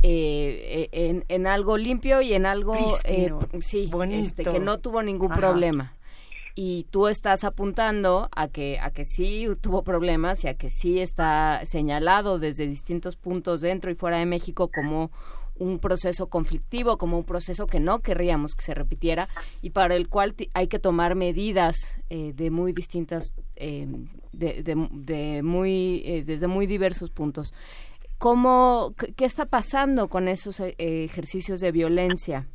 [0.07, 5.95] eh, en, algo limpio y en algo eh, sí, este, que no tuvo ningún problema.
[6.55, 11.01] Y tú estás apuntando a que a que sí tuvo problemas y a que sí
[11.01, 15.11] está señalado desde distintos puntos dentro y fuera de México como
[15.57, 19.29] un proceso conflictivo, como un proceso que no querríamos que se repitiera
[19.63, 23.87] y para el cual hay que tomar medidas eh, de muy distintas, eh,
[24.33, 27.55] de, muy, eh, desde muy diversos puntos.
[28.25, 32.47] ¿Cómo, ¿Qué está pasando con esos ejercicios de violencia?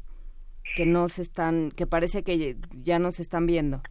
[0.75, 3.83] que no se están, que parece que ya no se están viendo.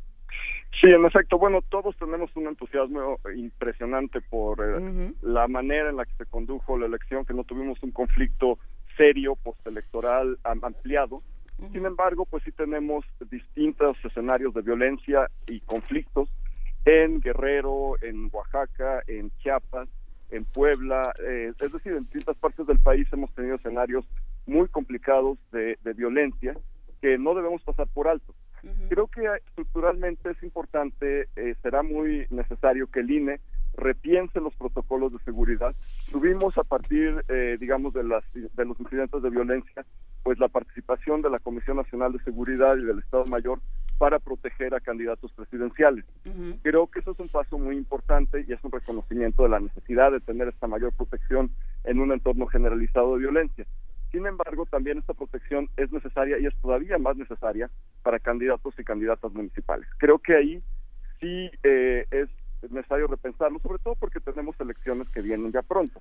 [0.80, 1.38] Sí, en efecto.
[1.38, 6.76] Bueno, todos tenemos un entusiasmo impresionante por eh, la manera en la que se condujo
[6.76, 8.58] la elección, que no tuvimos un conflicto
[8.96, 11.22] serio postelectoral ampliado.
[11.72, 16.28] Sin embargo, pues sí tenemos distintos escenarios de violencia y conflictos
[16.84, 19.88] en Guerrero, en Oaxaca, en Chiapas,
[20.30, 24.04] en Puebla, eh, es decir, en distintas partes del país hemos tenido escenarios
[24.46, 26.56] muy complicados de, violencia
[27.00, 28.34] que no debemos pasar por alto.
[28.88, 33.40] Creo que estructuralmente es importante, eh, será muy necesario que el INE
[33.74, 35.74] repiense los protocolos de seguridad.
[36.10, 39.86] Tuvimos a partir, eh, digamos, de, las, de los incidentes de violencia,
[40.24, 43.60] pues la participación de la Comisión Nacional de Seguridad y del Estado Mayor
[43.98, 46.04] para proteger a candidatos presidenciales.
[46.62, 50.12] Creo que eso es un paso muy importante y es un reconocimiento de la necesidad
[50.12, 51.50] de tener esta mayor protección
[51.84, 53.66] en un entorno generalizado de violencia.
[54.12, 57.68] Sin embargo, también esta protección es necesaria y es todavía más necesaria
[58.02, 59.86] para candidatos y candidatas municipales.
[59.98, 60.62] Creo que ahí
[61.20, 62.28] sí eh, es
[62.70, 66.00] necesario repensarlo, sobre todo porque tenemos elecciones que vienen ya pronto.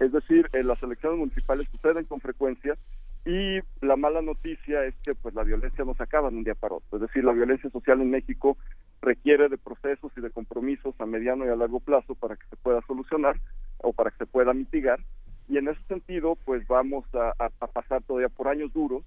[0.00, 2.76] Es decir, eh, las elecciones municipales suceden con frecuencia
[3.24, 6.54] y la mala noticia es que pues la violencia no se acaba de un día
[6.54, 6.98] para otro.
[6.98, 8.58] Es decir, la violencia social en México
[9.00, 12.56] requiere de procesos y de compromisos a mediano y a largo plazo para que se
[12.56, 13.40] pueda solucionar
[13.78, 15.00] o para que se pueda mitigar
[15.48, 19.04] y en ese sentido pues vamos a, pasar todavía por años duros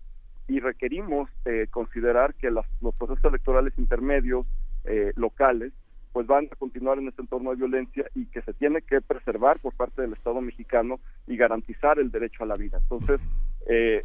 [0.47, 2.65] y requerimos eh, considerar que los
[2.97, 4.45] procesos electorales intermedios
[4.85, 5.73] eh, locales
[6.17, 9.59] pues van a continuar en este entorno de violencia y que se tiene que preservar
[9.59, 12.79] por parte del Estado mexicano y garantizar el derecho a la vida.
[12.79, 13.19] Entonces,
[13.67, 14.03] eh,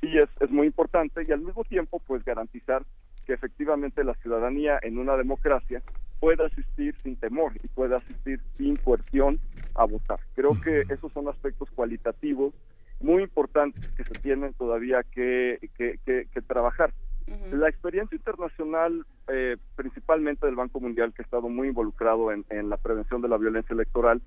[0.00, 2.82] sí es, es muy importante y al mismo tiempo, pues garantizar
[3.24, 5.80] que efectivamente la ciudadanía en una democracia
[6.18, 9.38] pueda asistir sin temor y pueda asistir sin coerción
[9.76, 10.18] a votar.
[10.34, 12.54] Creo que esos son aspectos cualitativos
[12.98, 16.92] muy importantes que se tienen todavía que, que, que, trabajar.
[17.52, 22.68] La experiencia internacional, eh, principalmente del Banco Mundial, que ha estado muy involucrado en, en
[22.68, 24.20] la prevención de la violencia electoral,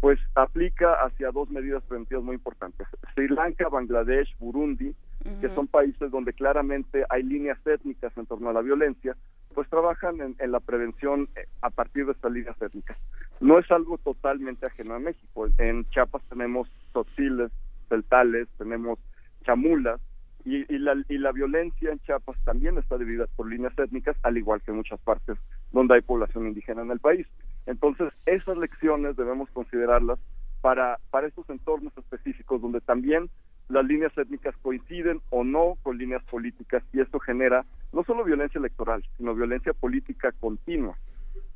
[0.00, 2.86] pues aplica hacia dos medidas preventivas muy importantes.
[3.14, 4.94] Sri Lanka, Bangladesh, Burundi,
[5.40, 9.16] que son países donde claramente hay líneas étnicas en torno a la violencia,
[9.54, 12.96] pues trabajan en, la prevención eh, a partir de estas líneas étnicas.
[13.40, 15.48] No es algo totalmente ajeno a México.
[15.58, 17.50] En Chiapas tenemos tzotziles,
[17.88, 18.98] celtales, tenemos
[19.44, 20.00] chamulas,
[20.46, 24.62] y, la, y la violencia en Chiapas también está dividida por líneas étnicas, al igual
[24.62, 25.36] que en muchas partes
[25.72, 27.26] donde hay población indígena en el país.
[27.66, 30.20] Entonces, esas lecciones debemos considerarlas
[30.60, 33.28] para, para estos entornos específicos donde también
[33.68, 38.60] las líneas étnicas coinciden o no con líneas políticas y esto genera no solo violencia
[38.60, 40.96] electoral, sino violencia política continua.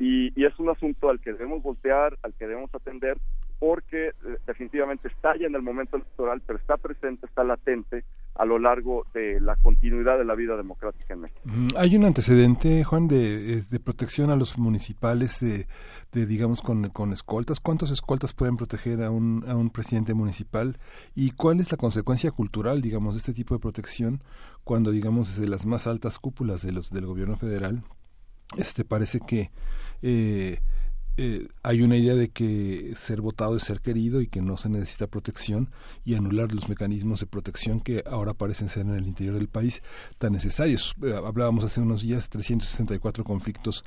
[0.01, 3.19] Y, y es un asunto al que debemos voltear, al que debemos atender,
[3.61, 4.13] porque eh,
[4.47, 8.05] definitivamente está ya en el momento electoral, pero está presente, está latente
[8.41, 11.43] a lo largo de la continuidad de la vida democrática en México.
[11.77, 15.67] Hay un antecedente, Juan, de, de protección a los municipales, de,
[16.13, 17.61] de digamos, con, con, escoltas.
[17.61, 20.79] ¿Cuántos escoltas pueden proteger a un, a un presidente municipal?
[21.15, 24.23] ¿Y cuál es la consecuencia cultural, digamos, de este tipo de protección
[24.65, 27.83] cuando, digamos, desde las más altas cúpulas de los, del gobierno federal,
[28.57, 29.51] este parece que...
[30.01, 30.61] Eh,
[31.17, 34.69] eh, hay una idea de que ser votado es ser querido y que no se
[34.69, 35.71] necesita protección
[36.05, 39.83] y anular los mecanismos de protección que ahora parecen ser en el interior del país
[40.19, 40.95] tan necesarios.
[41.03, 43.85] Eh, hablábamos hace unos días 364 conflictos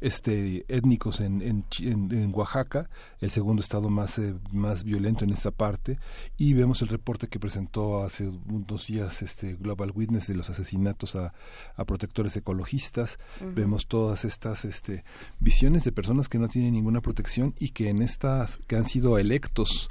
[0.00, 2.88] este étnicos en, en, en, Oaxaca,
[3.20, 5.98] el segundo estado más eh, más violento en esta parte
[6.38, 11.16] y vemos el reporte que presentó hace unos días este Global Witness de los asesinatos
[11.16, 11.34] a,
[11.76, 13.18] a protectores ecologistas.
[13.40, 15.04] Vemos todas estas este
[15.38, 19.18] visiones de personas que no tienen ninguna protección y que en estas que han sido
[19.18, 19.90] electos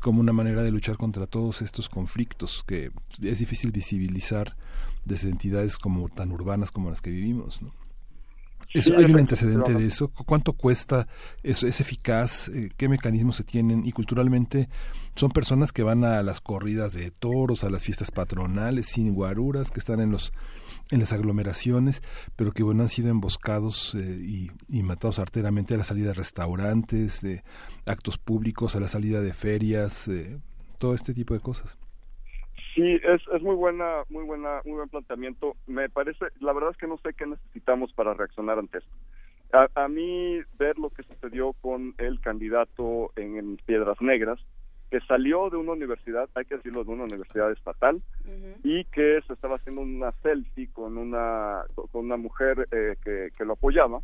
[0.00, 2.90] como una manera de luchar contra todos estos conflictos que
[3.22, 4.56] es difícil visibilizar
[5.04, 7.72] desde entidades como tan urbanas como las que vivimos, ¿no?
[8.72, 10.08] Eso, ¿Hay un antecedente de eso?
[10.08, 11.08] ¿Cuánto cuesta?
[11.42, 12.48] ¿Es, es eficaz?
[12.48, 13.86] Eh, ¿Qué mecanismos se tienen?
[13.86, 14.68] Y culturalmente
[15.14, 19.70] son personas que van a las corridas de toros, a las fiestas patronales, sin guaruras,
[19.70, 20.32] que están en los
[20.90, 22.02] en las aglomeraciones,
[22.36, 26.14] pero que bueno han sido emboscados eh, y, y, matados arteramente a la salida de
[26.14, 27.42] restaurantes, de
[27.86, 30.38] actos públicos, a la salida de ferias, eh,
[30.78, 31.76] todo este tipo de cosas.
[32.76, 35.56] Sí, es, es muy buena, muy buena, muy buen planteamiento.
[35.66, 38.90] Me parece, la verdad es que no sé qué necesitamos para reaccionar ante esto.
[39.54, 44.38] A, a mí ver lo que sucedió con el candidato en, en Piedras Negras,
[44.90, 48.02] que salió de una universidad, hay que decirlo, de una universidad estatal,
[48.62, 53.44] y que se estaba haciendo una selfie con una, con una mujer eh, que, que
[53.46, 54.00] lo apoyaba,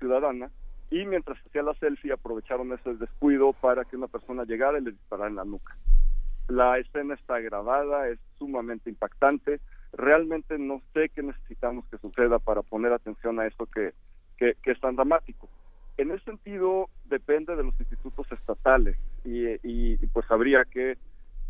[0.00, 0.50] ciudadana,
[0.90, 4.90] y mientras hacía la selfie aprovecharon ese descuido para que una persona llegara y le
[4.90, 5.76] disparara en la nuca.
[6.48, 9.60] La escena está grabada, es sumamente impactante.
[9.92, 13.92] Realmente no sé qué necesitamos que suceda para poner atención a esto que,
[14.36, 15.48] que, es tan dramático.
[15.96, 20.98] En ese sentido, depende de los institutos estatales y, y, pues habría que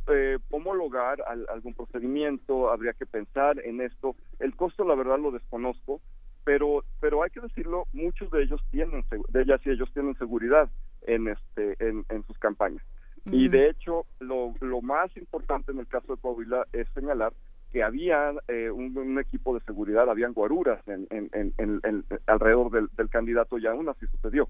[0.08, 1.18] eh, homologar
[1.48, 4.14] algún procedimiento, habría que pensar en esto.
[4.38, 6.00] El costo, la verdad, lo desconozco,
[6.44, 10.70] pero pero hay que decirlo, muchos de ellos tienen, de ellas y ellos tienen seguridad
[11.02, 12.84] en este en sus campañas.
[13.30, 17.32] Y de hecho, lo, lo más importante en el caso de Coahuila es señalar
[17.72, 23.58] que había eh, un, equipo de seguridad, habían guaruras en, en, alrededor del, del, candidato
[23.58, 24.48] y aún así sucedió.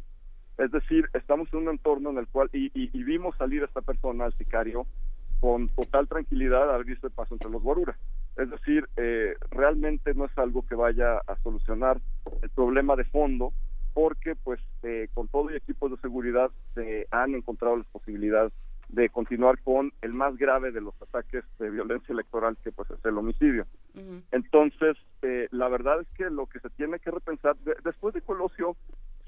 [0.58, 3.80] Es decir, estamos en un entorno en el cual, y, y, vimos salir a esta
[3.80, 4.86] persona, al sicario,
[5.40, 7.96] con total tranquilidad a abrirse paso entre los guaruras.
[8.36, 12.00] Es decir, eh, realmente no es algo que vaya a solucionar
[12.42, 13.52] el problema de fondo,
[13.92, 18.52] porque pues eh, con todo y equipos de seguridad se han encontrado las posibilidades
[18.88, 23.04] de continuar con el más grave de los ataques de violencia electoral que pues es
[23.04, 23.66] el homicidio.
[24.30, 28.76] Entonces, eh, la verdad es que lo que se tiene que repensar, después de Colosio,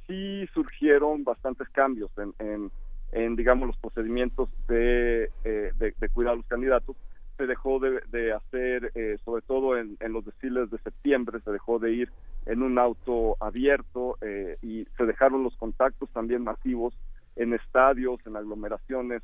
[0.06, 2.70] sí surgieron bastantes cambios en,
[3.12, 6.96] en, digamos, los procedimientos de, eh, de, cuidar a los candidatos.
[7.36, 11.78] Se dejó de, hacer, eh, sobre todo en, en, los desfiles de septiembre, se dejó
[11.78, 12.12] de ir
[12.46, 14.18] en un auto abierto
[14.62, 16.94] y se dejaron los contactos también masivos
[17.36, 19.22] en estadios, en aglomeraciones,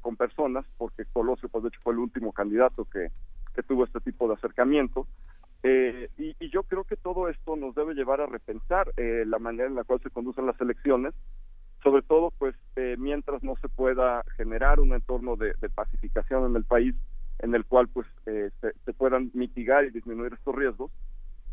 [0.00, 3.10] con, personas, porque Colosio, pues de hecho, fue el último candidato que,
[3.66, 5.08] tuvo este tipo de acercamiento.
[5.64, 9.66] Eh, y, yo creo que todo esto nos debe llevar a repensar eh, la manera
[9.68, 11.12] en la cual se conducen las elecciones,
[11.82, 16.64] sobre todo pues eh, mientras no se pueda generar un entorno de, pacificación en el
[16.64, 16.94] país
[17.40, 20.92] en el cual pues se, se, puedan mitigar y disminuir estos riesgos.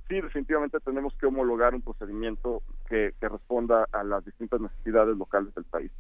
[0.10, 5.56] Sí, definitivamente tenemos que homologar un procedimiento que, que responda a las distintas necesidades locales
[5.56, 5.92] del país.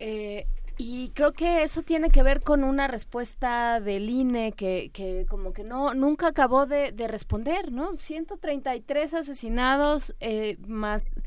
[0.00, 0.46] Eh,
[0.76, 5.52] y creo que eso tiene que ver con una respuesta del INE que, que como
[5.52, 7.96] que no nunca acabó de, de responder, ¿no?
[7.98, 11.20] 133 asesinados eh, más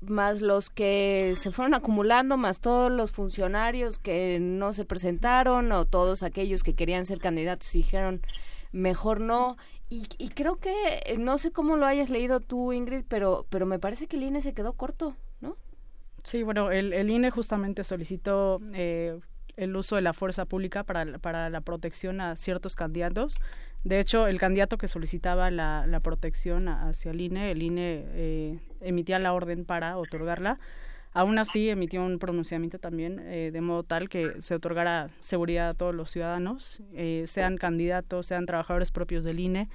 [0.00, 5.84] más los que se fueron acumulando, más todos los funcionarios que no se presentaron o
[5.84, 8.22] todos aquellos que querían ser candidatos y dijeron
[8.72, 9.56] mejor no.
[9.88, 13.78] Y, y creo que, no sé cómo lo hayas leído tú, Ingrid, pero, pero me
[13.78, 15.16] parece que el INE se quedó corto.
[16.22, 19.18] Sí, bueno, el, el INE justamente solicitó eh,
[19.56, 23.40] el uso de la fuerza pública para, para la protección a ciertos candidatos.
[23.84, 28.58] De hecho, el candidato que solicitaba la, la protección hacia el INE, el INE eh,
[28.80, 30.58] emitía la orden para otorgarla.
[31.12, 35.74] Aún así, emitió un pronunciamiento también eh, de modo tal que se otorgara seguridad a
[35.74, 39.68] todos los ciudadanos, eh, sean candidatos, sean trabajadores propios del INE,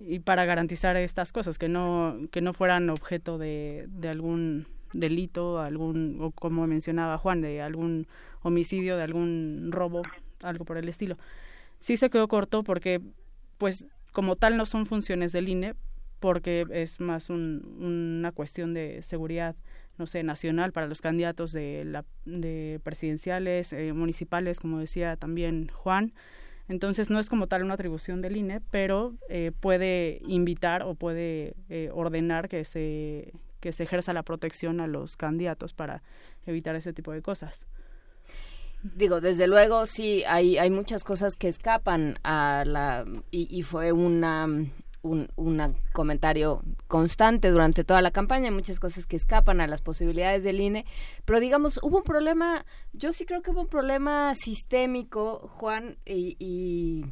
[0.00, 5.60] y para garantizar estas cosas, que no, que no fueran objeto de, de algún delito,
[5.60, 8.06] algún, o como mencionaba Juan, de algún
[8.42, 10.02] homicidio, de algún robo,
[10.42, 11.18] algo por el estilo.
[11.80, 13.00] Sí se quedó corto porque,
[13.58, 15.74] pues, como tal no son funciones del INE,
[16.20, 19.56] porque es más un, una cuestión de seguridad,
[19.98, 25.68] no sé, nacional para los candidatos de, la, de presidenciales, eh, municipales, como decía también
[25.68, 26.14] Juan.
[26.68, 31.56] Entonces no es como tal una atribución del INE, pero eh, puede invitar o puede
[31.68, 33.32] eh, ordenar que se
[33.64, 36.02] que se ejerza la protección a los candidatos para
[36.44, 37.64] evitar ese tipo de cosas.
[38.82, 43.06] Digo, desde luego sí, hay, hay muchas cosas que escapan a la...
[43.30, 44.44] y, fue una,
[45.00, 50.44] un, un, comentario constante durante toda la campaña, muchas cosas que escapan a las posibilidades
[50.44, 50.84] del INE,
[51.24, 57.06] pero digamos, hubo un problema, yo sí creo que hubo un problema sistémico, Juan, y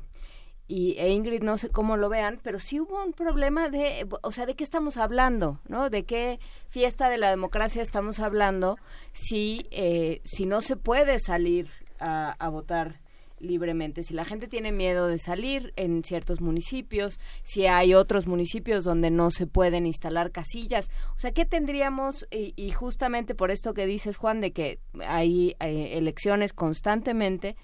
[0.68, 4.32] y e Ingrid no sé cómo lo vean, pero sí hubo un problema de, o
[4.32, 5.90] sea, de qué estamos hablando, ¿no?
[5.90, 8.78] De qué fiesta de la democracia estamos hablando
[9.12, 11.68] si eh, si no se puede salir
[11.98, 13.00] a, votar
[13.38, 14.02] libremente.
[14.02, 19.10] Si la gente tiene miedo de salir en ciertos municipios, si hay otros municipios donde
[19.10, 22.26] no se pueden instalar casillas, o sea, ¿qué tendríamos?
[22.30, 27.56] Y, y justamente por esto que dices, Juan, de que hay eh, elecciones constantemente,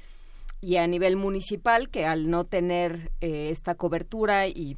[0.61, 4.77] y a nivel municipal que al no tener eh, esta cobertura y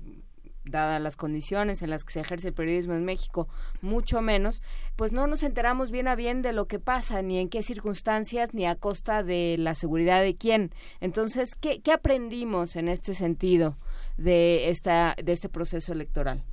[0.65, 3.49] dadas las condiciones en las que se ejerce el periodismo en México,
[3.81, 4.63] mucho menos,
[4.97, 8.55] pues no nos enteramos bien a bien de lo que pasa, ni en qué circunstancias,
[8.55, 10.71] ni a costa de la seguridad de quién.
[11.01, 13.77] Entonces, ¿qué, qué aprendimos en este sentido
[14.17, 16.45] de, esta, de este proceso electoral?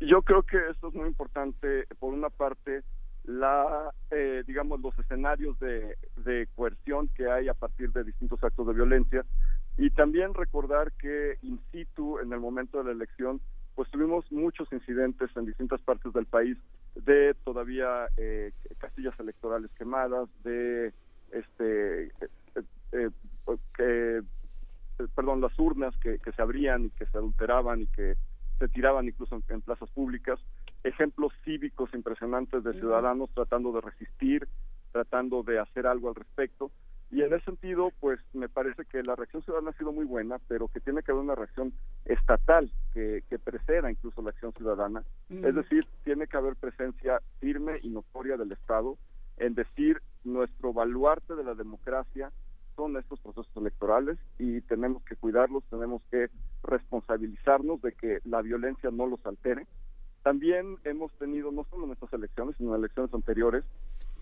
[0.00, 2.82] Yo creo que esto es muy importante, por una parte,
[3.26, 8.66] la eh, digamos los escenarios de, de, coerción que hay a partir de distintos actos
[8.66, 9.24] de violencia.
[9.78, 13.40] Y también recordar que in situ en el momento de la elección
[13.76, 16.56] pues tuvimos muchos incidentes en distintas partes del país
[16.94, 20.94] de todavía eh, casillas electorales quemadas de
[21.30, 22.10] este
[22.92, 23.10] eh,
[23.76, 24.22] que
[25.14, 28.16] perdón las urnas que, se abrían y que se adulteraban y que
[28.58, 30.40] se tiraban incluso en plazas públicas
[30.86, 34.48] ejemplos cívicos impresionantes de ciudadanos tratando de resistir,
[34.92, 36.70] tratando de hacer algo al respecto.
[37.10, 40.38] Y en ese sentido, pues me parece que la reacción ciudadana ha sido muy buena,
[40.48, 41.72] pero que tiene que haber una reacción
[42.04, 45.04] estatal que, que preceda incluso la acción ciudadana.
[45.30, 48.96] Es decir, tiene que haber presencia firme y notoria del Estado
[49.36, 52.32] en decir nuestro baluarte de la democracia
[52.74, 56.28] son estos procesos electorales y tenemos que cuidarlos, tenemos que
[56.62, 59.66] responsabilizarnos de que la violencia no los altere
[60.26, 63.64] también hemos tenido, no solo en estas elecciones, sino en elecciones anteriores,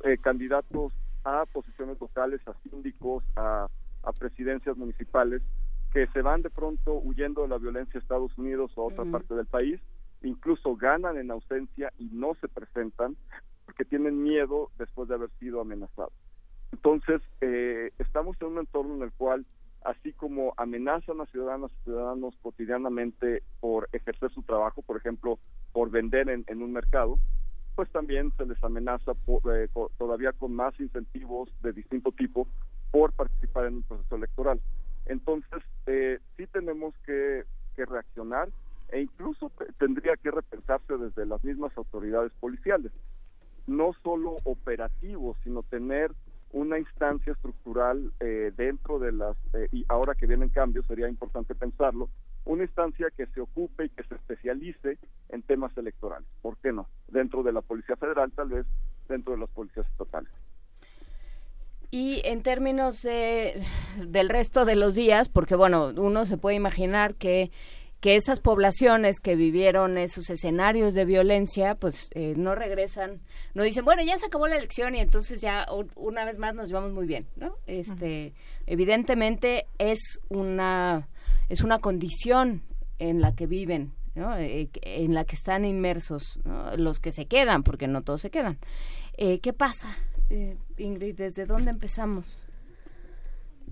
[0.02, 0.92] eh, candidatos
[1.24, 3.68] a posiciones locales, a síndicos, a,
[4.02, 5.40] a, presidencias municipales,
[5.94, 9.04] que se van de pronto huyendo de la violencia a Estados Unidos o a otra
[9.04, 9.12] uh -huh.
[9.12, 9.80] parte del país,
[10.22, 13.16] incluso ganan en ausencia y no se presentan
[13.64, 16.12] porque tienen miedo después de haber sido amenazados.
[16.72, 19.46] Entonces, eh, estamos en un entorno en el cual
[19.84, 25.38] así como amenazan a ciudadanas y ciudadanos cotidianamente por ejercer su trabajo, por ejemplo,
[25.74, 27.18] por vender en, un mercado,
[27.74, 32.46] pues también se les amenaza por, eh, todavía con más incentivos de distinto tipo
[32.92, 34.60] por participar en un proceso electoral.
[35.06, 37.42] Entonces, eh, sí tenemos que,
[37.74, 38.48] que reaccionar
[38.90, 42.92] e incluso tendría que repensarse desde las mismas autoridades policiales.
[43.66, 46.12] No solo operativos, sino tener
[46.52, 51.56] una instancia estructural eh, dentro de las, eh, y ahora que vienen cambios sería importante
[51.56, 52.08] pensarlo,
[52.44, 54.98] una instancia que se ocupe y que se especialice
[55.30, 56.28] en temas electorales.
[56.42, 56.88] ¿Por qué no?
[57.08, 58.66] Dentro de la Policía Federal, tal vez
[59.08, 60.30] dentro de las policías estatales.
[61.90, 63.62] Y en términos de,
[64.06, 67.50] del resto de los días, porque bueno, uno se puede imaginar que
[68.04, 73.22] que esas poblaciones que vivieron esos escenarios de violencia, pues eh, no regresan,
[73.54, 75.66] no dicen, bueno, ya se acabó la elección y entonces ya
[75.96, 77.56] una vez más nos llevamos muy bien, ¿no?
[77.66, 78.34] Este,
[78.66, 81.08] evidentemente es una
[81.48, 82.62] es una condición
[82.98, 84.36] en la que viven, ¿no?
[84.36, 86.40] Eh, en la que están inmersos
[86.76, 88.58] los que se quedan, porque no todos se quedan.
[89.16, 89.88] Eh, ¿Qué pasa,
[90.78, 91.16] Ingrid?
[91.16, 92.44] ¿Desde dónde empezamos?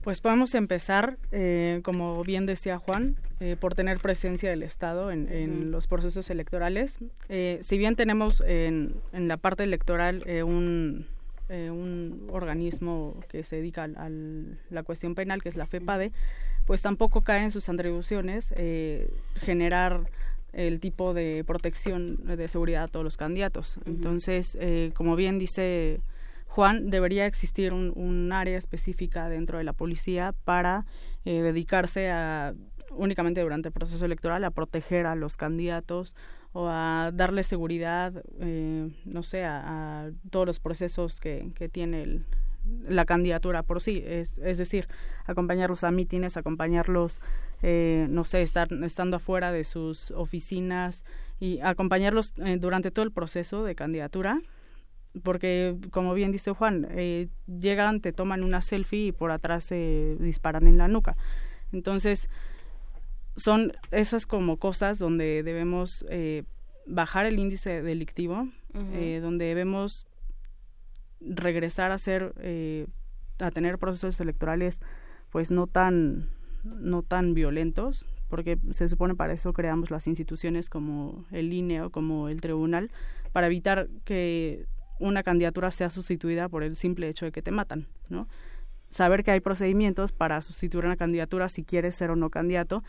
[0.02, 5.70] Pues podemos empezar, eh, como bien decía Juan, eh, por tener presencia del Estado en,
[5.70, 6.98] los procesos electorales.
[7.28, 11.06] Eh, si bien tenemos en, la parte electoral un,
[11.48, 16.10] un organismo que se dedica a la cuestión penal, que es la FEPADE,
[16.66, 18.54] pues tampoco cae en sus atribuciones
[19.36, 20.04] generar
[20.52, 23.78] el tipo de protección de seguridad a todos los candidatos.
[23.86, 24.58] Entonces,
[24.94, 26.00] como bien dice
[26.52, 30.84] Juan, debería existir un, área específica dentro de la policía para
[31.24, 32.52] eh, dedicarse a
[32.90, 36.14] únicamente durante el proceso electoral a proteger a los candidatos
[36.52, 42.20] o a darle seguridad, eh, no sé, a, todos los procesos que, tiene
[42.64, 44.88] la candidatura por sí, es, es decir,
[45.24, 47.20] acompañarlos a mítines, acompañarlos,
[47.62, 51.04] eh, no sé, estar, estando afuera de sus oficinas
[51.40, 54.40] y acompañarlos durante todo el proceso de candidatura
[55.22, 60.16] porque como bien dice Juan, eh, llegan, te toman una selfie y por atrás te
[60.16, 61.16] disparan en la nuca.
[61.72, 62.30] Entonces,
[63.36, 66.44] son esas como cosas donde debemos eh,
[66.86, 70.06] bajar el índice delictivo, eh, donde debemos
[71.28, 72.34] regresar a ser,
[73.38, 74.80] a tener procesos electorales
[75.30, 76.28] pues no tan,
[76.62, 81.90] no tan violentos, porque se supone para eso creamos las instituciones como el INE o
[81.90, 82.90] como el tribunal,
[83.32, 84.66] para evitar que
[85.00, 88.28] una candidatura sea sustituida por el simple hecho de que te matan, ¿no?
[88.88, 92.84] Saber que hay procedimientos para sustituir una candidatura si quieres ser o no candidato,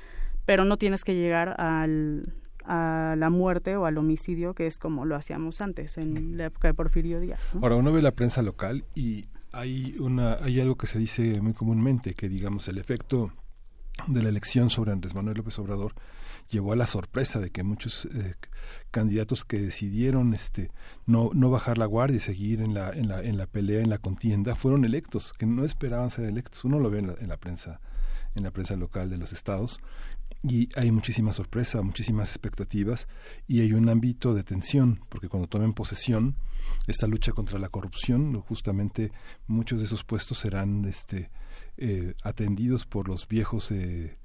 [0.46, 2.34] pero no tienes que llegar al,
[2.66, 6.68] a la muerte o al homicidio, que es como lo hacíamos antes, en la época
[6.68, 7.52] de Porfirio Díaz.
[7.62, 11.54] Ahora, uno ve la prensa local y hay, una, hay algo que se dice muy
[11.54, 13.32] comúnmente, que digamos el efecto
[14.08, 15.94] de la elección sobre Andrés Manuel López Obrador
[16.50, 18.36] llevó a la sorpresa de que muchos eh,
[18.92, 20.72] candidatos que decidieron este
[21.06, 23.90] no no bajar la guardia y seguir en la en la en la pelea en
[23.90, 27.80] la contienda fueron electos que no esperaban ser electos uno lo ve en la, prensa
[28.36, 29.80] en la prensa local de los estados
[30.44, 33.08] y hay muchísima sorpresa, muchísimas expectativas
[33.48, 36.36] y hay un ámbito de tensión, porque cuando tomen posesión,
[36.88, 39.12] esta lucha contra la corrupción, justamente
[39.48, 41.32] muchos de esos puestos serán este,
[41.78, 44.18] eh, atendidos por los viejos eh,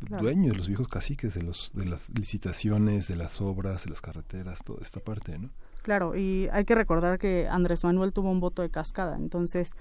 [0.00, 4.64] dueños, los viejos caciques de, los, de las licitaciones, de las obras, de las carreteras,
[4.64, 5.50] toda esta parte, ¿no?
[5.82, 9.74] Claro, y hay que recordar que Andrés Manuel tuvo un voto de cascada, entonces,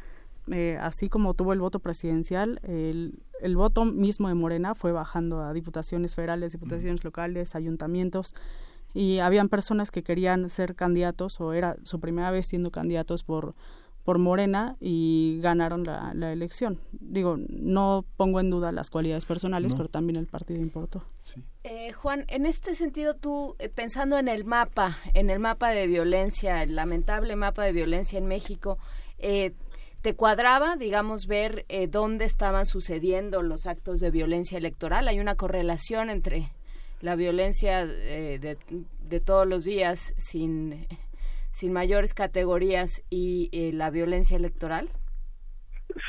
[0.51, 5.41] eh, así como tuvo el voto presidencial, el, el voto mismo de Morena fue bajando
[5.41, 8.35] a diputaciones federales, diputaciones locales, ayuntamientos,
[8.93, 13.53] y habían personas que querían ser candidatos o era su primera vez siendo candidatos por
[14.09, 16.79] por Morena y ganaron la, la, elección.
[16.91, 21.03] Digo, no pongo en duda las cualidades personales, pero también el partido importó.
[21.63, 25.85] Eh, Juan, en este sentido, tú, eh, pensando en el mapa, en el mapa de
[25.85, 28.79] violencia, el lamentable mapa de violencia en México,
[29.19, 29.53] eh,
[30.01, 35.07] ¿te cuadraba, digamos, ver dónde estaban sucediendo los actos de violencia electoral?
[35.07, 36.49] ¿Hay una correlación entre
[37.01, 38.57] la violencia de,
[38.99, 40.87] de todos los días sin
[41.51, 44.89] sin mayores categorías y eh, la violencia electoral?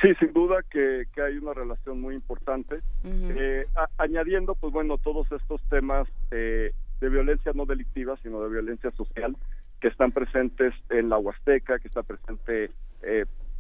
[0.01, 2.81] Sí, sin duda que, hay una relación muy importante.
[3.03, 8.91] Eh, añadiendo, pues bueno, todos estos temas eh, de violencia no delictiva, sino de violencia
[8.93, 9.37] social,
[9.81, 12.71] que están presentes en la Huasteca, que está presente,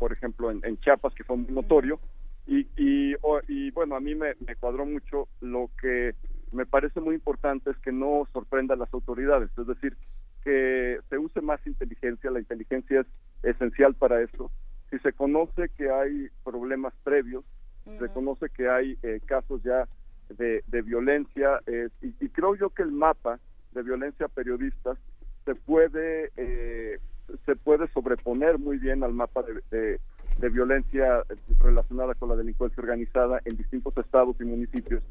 [0.00, 2.00] por ejemplo, en, Chiapas, que fue muy notorio.
[2.46, 5.28] Y, y, bueno, a mí me, me cuadró mucho.
[5.40, 6.14] Lo que
[6.52, 9.94] me parece muy importante es que no sorprenda a las autoridades, es decir,
[10.42, 13.06] que se use más inteligencia, la inteligencia es
[13.42, 14.50] esencial para eso.
[14.88, 17.44] Si se conoce que hay problemas previos,
[17.84, 19.86] se conoce que hay eh, casos ya
[20.30, 23.38] de, violencia, eh, y, creo yo que el mapa
[23.72, 24.96] de violencia periodistas
[25.44, 26.98] se puede eh,
[27.46, 30.00] se puede sobreponer muy bien al mapa de,
[30.38, 31.22] de violencia
[31.60, 35.02] relacionada con la delincuencia organizada en distintos estados y municipios.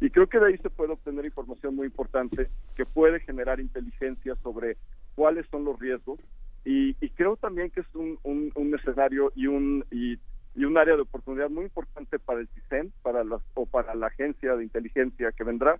[0.00, 4.36] Y creo que de ahí se puede obtener información muy importante que puede generar inteligencia
[4.42, 4.76] sobre
[5.14, 6.20] cuáles son los riesgos.
[6.64, 10.18] Y, y creo también que es un, un, un escenario y un y,
[10.54, 14.08] y un área de oportunidad muy importante para el CISEN, para las, o para la
[14.08, 15.78] agencia de inteligencia que vendrá,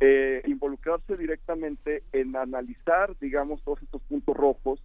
[0.00, 4.82] eh, involucrarse directamente en analizar, digamos, todos estos puntos rojos,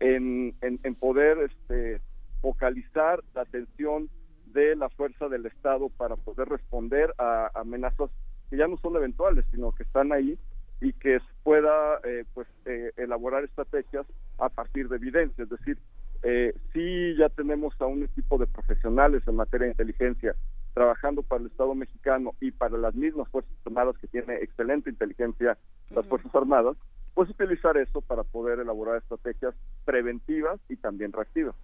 [0.00, 2.00] en, en, en poder este,
[2.40, 4.08] focalizar la atención
[4.46, 8.10] de la fuerza del Estado para poder responder a amenazas
[8.50, 10.38] que ya no son eventuales, sino que están ahí
[10.80, 14.06] y que pueda eh, pues eh, elaborar estrategias
[14.38, 15.78] a partir de evidencia, es decir,
[16.22, 20.34] eh, sí ya tenemos a un equipo de profesionales en materia de inteligencia
[20.72, 25.56] trabajando para el Estado mexicano y para las mismas Fuerzas Armadas que tiene excelente inteligencia
[25.90, 26.76] las Fuerzas Armadas,
[27.14, 31.54] pues utilizar eso para poder elaborar estrategias preventivas y también reactivas.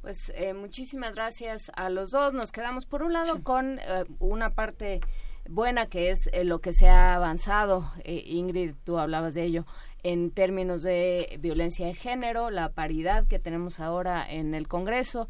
[0.00, 2.32] Pues eh, muchísimas gracias a los dos.
[2.32, 5.00] Nos quedamos por un lado con eh, una parte
[5.48, 7.90] buena que es eh, lo que se ha avanzado.
[8.04, 9.66] Eh, Ingrid, tú hablabas de ello
[10.02, 15.28] en términos de violencia de género, la paridad que tenemos ahora en el Congreso,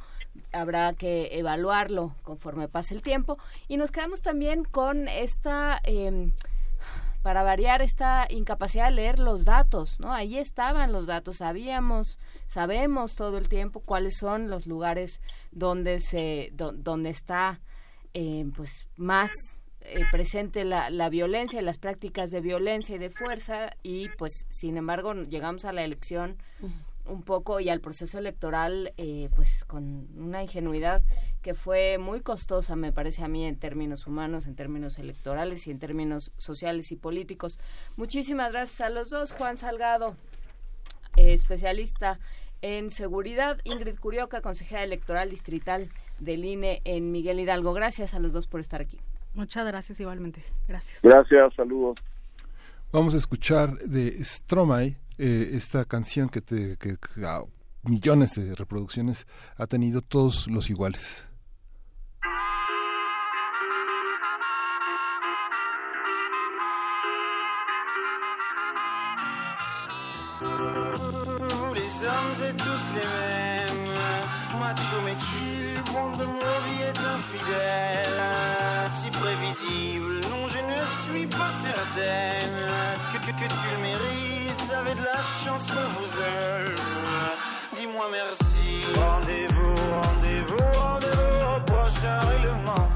[0.51, 3.39] habrá que evaluarlo conforme pase el tiempo.
[3.69, 6.33] Y nos quedamos también con esta, eh,
[7.23, 10.13] para variar, esta incapacidad de leer los datos, ¿no?
[10.13, 15.21] Ahí estaban los datos, sabíamos, sabemos todo el tiempo cuáles son los lugares
[15.51, 17.61] donde se, do, donde está,
[18.15, 19.31] eh, pues, más
[19.85, 24.47] eh, presente la, la violencia y las prácticas de violencia y de fuerza y pues
[24.49, 26.37] sin embargo llegamos a la elección
[27.05, 31.03] un poco y al proceso electoral eh, pues con una ingenuidad
[31.43, 35.71] que fue muy costosa me parece a mí en términos humanos en términos electorales y
[35.71, 37.59] en términos sociales y políticos
[37.97, 40.17] muchísimas gracias a los dos Juan Salgado
[41.17, 42.21] eh, especialista
[42.61, 45.91] en seguridad Ingrid Curioca consejera electoral distrital
[46.21, 49.01] del INE en Miguel Hidalgo gracias a los dos por estar aquí
[49.35, 50.45] Muchas gracias igualmente.
[50.69, 51.01] Gracias.
[51.03, 51.99] Gracias, saludos.
[52.93, 57.45] Vamos a escuchar de Stromae eh, esta canción que, te, que, a
[57.85, 59.25] millones de reproducciones
[59.57, 61.29] ha tenido todos los iguales.
[70.41, 71.75] Tous
[75.05, 75.62] les
[75.93, 78.21] monde de ma vie est infidèle
[78.93, 82.59] Si prévisible, non je ne suis pas certaine
[83.13, 86.77] Que, tu le mérites, avez de la chance qu'on vous aime.
[87.77, 88.85] Dis-moi merci.
[88.97, 92.89] Rendez-vous, rendez-vous, rendez-vous au prochain règlement.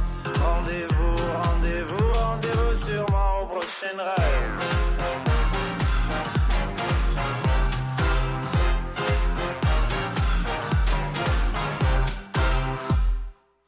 [0.49, 4.86] Rendez-vous, rendez-vous, rendez-vous sûrement au prochain rêve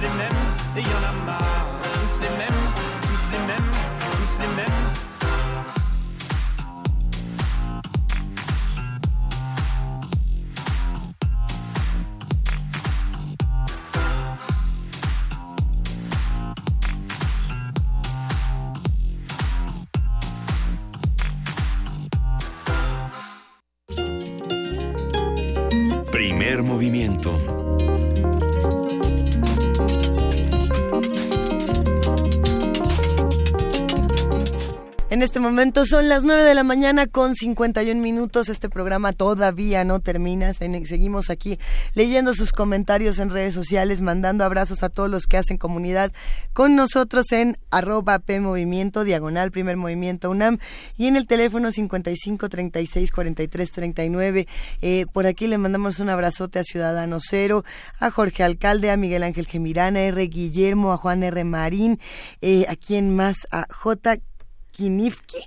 [0.00, 0.44] Les mêmes,
[0.76, 2.64] et y en a marre, tous les mêmes,
[3.02, 3.70] tous les mêmes,
[4.12, 4.66] tous les mêmes.
[26.10, 27.55] Primer movimiento.
[35.26, 38.48] Este momento son las 9 de la mañana con 51 minutos.
[38.48, 40.54] Este programa todavía no termina.
[40.54, 41.58] Seguimos aquí
[41.94, 46.12] leyendo sus comentarios en redes sociales, mandando abrazos a todos los que hacen comunidad
[46.52, 50.58] con nosotros en arroba P Movimiento, diagonal Primer Movimiento UNAM
[50.96, 54.46] y en el teléfono 55 36 43 39.
[54.80, 57.64] Eh, por aquí le mandamos un abrazote a Ciudadano Cero,
[57.98, 60.24] a Jorge Alcalde, a Miguel Ángel Gemirana, a R.
[60.28, 61.42] Guillermo, a Juan R.
[61.42, 61.98] Marín,
[62.42, 64.20] eh, a quien más, a J.
[64.76, 65.38] Kinifki.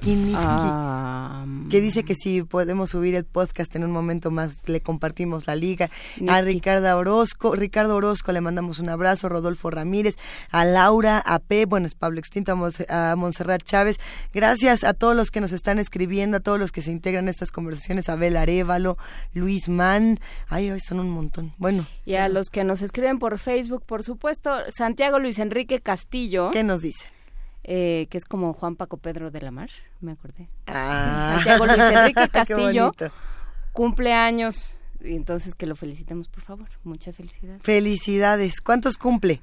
[0.00, 4.80] Kinifki, Ah, que dice que si podemos subir el podcast en un momento más le
[4.80, 5.90] compartimos la liga
[6.26, 7.54] a Ricardo Orozco.
[7.54, 9.28] Ricardo Orozco le mandamos un abrazo.
[9.28, 10.14] Rodolfo Ramírez
[10.52, 12.52] a Laura a P bueno es Pablo Extinto
[12.88, 13.98] a, Montserrat Chávez.
[14.32, 17.30] Gracias a todos los que nos están escribiendo a todos los que se integran a
[17.30, 18.08] estas conversaciones.
[18.08, 18.96] Abel Arevalo
[19.34, 20.18] Luis Mann
[20.48, 21.52] ay ay, son un montón.
[21.58, 21.86] Bueno.
[22.06, 26.50] Y a los que nos escriben por Facebook, por supuesto, Santiago Luis Enrique Castillo.
[26.52, 27.15] ¿Qué nos dice?
[27.68, 29.70] Eh, que es como Juan Paco Pedro de la Mar,
[30.00, 30.46] me acordé.
[30.68, 31.32] Ah.
[31.34, 32.92] Santiago Luis Enrique Castillo
[33.72, 34.78] cumple años.
[35.00, 36.68] Y entonces que lo felicitemos, por favor.
[36.84, 37.62] Muchas felicidades.
[37.62, 39.40] felicidades ¿cuántos cumple?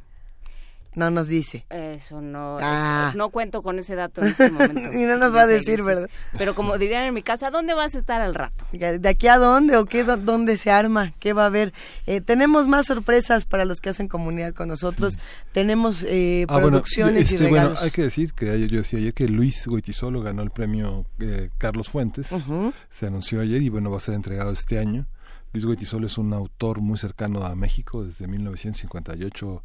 [0.96, 3.12] No nos dice Eso no, Ah.
[3.14, 4.82] eh, no cuento con ese dato en este momento.
[4.94, 5.86] Y no nos va a decir, Felices.
[5.86, 6.10] ¿verdad?
[6.38, 8.66] Pero como dirían en mi casa, ¿dónde vas a estar al rato?
[8.72, 11.14] ¿De aquí a dónde o qué, dó- dónde se arma?
[11.20, 11.74] ¿Qué va a haber?
[12.06, 15.18] Eh, tenemos más sorpresas para los que hacen comunidad con nosotros.
[15.52, 17.74] Tenemos eh, Ah, bueno, producciones este, y regalos.
[17.74, 21.06] bueno, hay que decir que ayer, yo decía ayer que Luis Goitisolo ganó el premio
[21.20, 22.30] eh, Carlos Fuentes.
[22.90, 25.08] Se anunció ayer y bueno, va a ser entregado este año.
[25.54, 29.64] Luis Goitisolo es un autor muy cercano a México desde 1958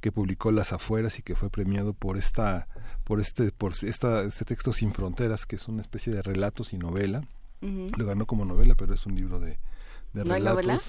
[0.00, 2.68] que publicó Las afueras y que fue premiado por esta
[3.04, 6.78] por este por esta este texto sin fronteras que es una especie de relatos y
[6.78, 7.22] novela.
[7.60, 9.58] Lo ganó como novela, pero es un libro de,
[10.12, 10.64] de ¿No hay relatos.
[10.66, 10.80] novela?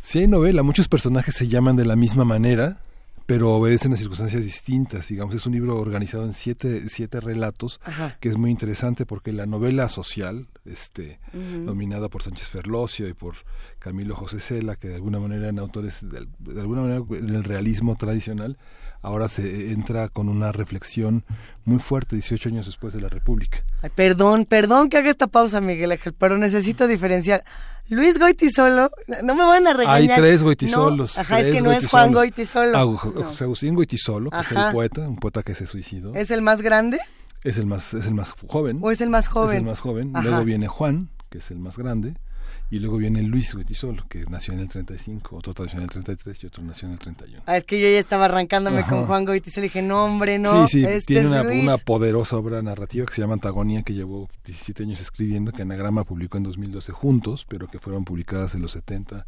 [0.00, 2.80] Sí hay novela, muchos personajes se llaman de la misma manera,
[3.26, 5.08] pero obedecen a circunstancias distintas.
[5.08, 8.16] Digamos, es un libro organizado en siete, siete relatos, Ajá.
[8.20, 13.36] que es muy interesante porque la novela social, este, dominada por Sánchez Ferlosio y por
[13.78, 17.44] Camilo José Cela, que de alguna manera en autores, de, de alguna manera en el
[17.44, 18.58] realismo tradicional,
[19.04, 21.24] ahora se entra con una reflexión
[21.64, 23.58] muy fuerte 18 años después de la República.
[23.82, 27.44] Ay, perdón, perdón que haga esta pausa, Miguel Ángel, pero necesito diferenciar.
[27.88, 28.90] Luis Goitisolo,
[29.22, 29.94] no me van a regañar.
[29.96, 31.18] Hay tres No, Goitisolos.
[31.18, 32.12] ajá, es tres que no es Juan.
[32.12, 32.78] Goitisolo.
[32.78, 34.66] Ah, José Agustín Goitisolo, que es Ajá.
[34.68, 36.14] el poeta, un poeta que se suicidó.
[36.14, 36.98] ¿Es el más grande
[37.42, 38.78] Es el más, es el más joven.
[38.80, 39.56] o es el más Es joven?
[39.58, 40.10] el más joven.
[40.16, 40.24] Ajá.
[40.26, 42.14] Luego viene Juan, que es el más grande.
[42.74, 46.42] Y luego viene Luis Goitisolo, que nació en el 35, otro nació en el 33
[46.42, 47.44] y otro nació en el 31.
[47.46, 48.90] Ah, es que yo ya estaba arrancándome Ajá.
[48.90, 50.66] con Juan Goitisolo y dije, no, hombre, no.
[50.66, 54.28] sí, sí, este tiene una, una poderosa obra narrativa que se llama Antagonía, que llevó
[54.44, 58.72] 17 años escribiendo, que Anagrama publicó en 2012 juntos, pero que fueron publicadas en los
[58.72, 59.24] 70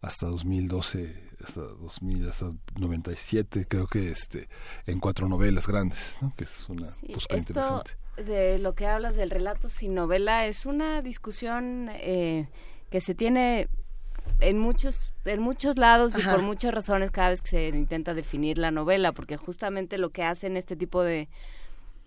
[0.00, 4.48] hasta 2012, hasta 2000, hasta 97, creo que este
[4.86, 6.32] en cuatro novelas grandes, ¿no?
[6.34, 7.90] que es una Sí, busca esto interesante.
[8.24, 12.48] De lo que hablas del relato sin novela es una discusión eh,
[12.90, 13.68] que se tiene
[14.40, 18.58] en muchos en muchos lados y por muchas razones cada vez que se intenta definir
[18.58, 21.28] la novela porque justamente lo que hacen este tipo de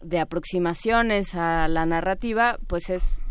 [0.01, 3.21] de aproximaciones a la narrativa pues es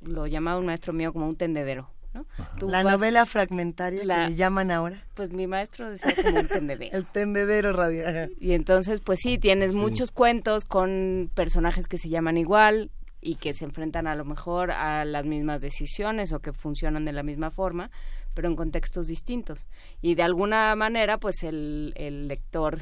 [0.00, 2.26] lo llamaba un maestro mío como un tendedero ¿no?
[2.58, 5.04] Tú La vas- novela fragmentaria La- que le llaman ahora.
[5.14, 7.72] pues mi maestro decía como un tendedero El tendedero
[8.40, 13.52] y entonces, pues sí, tienes muchos cuentos con personajes que se llaman igual y que
[13.52, 17.50] se enfrentan a lo mejor a las mismas decisiones o que funcionan de la misma
[17.50, 17.90] forma,
[18.34, 19.66] pero en contextos distintos.
[20.00, 22.80] Y de alguna manera, pues el, el lector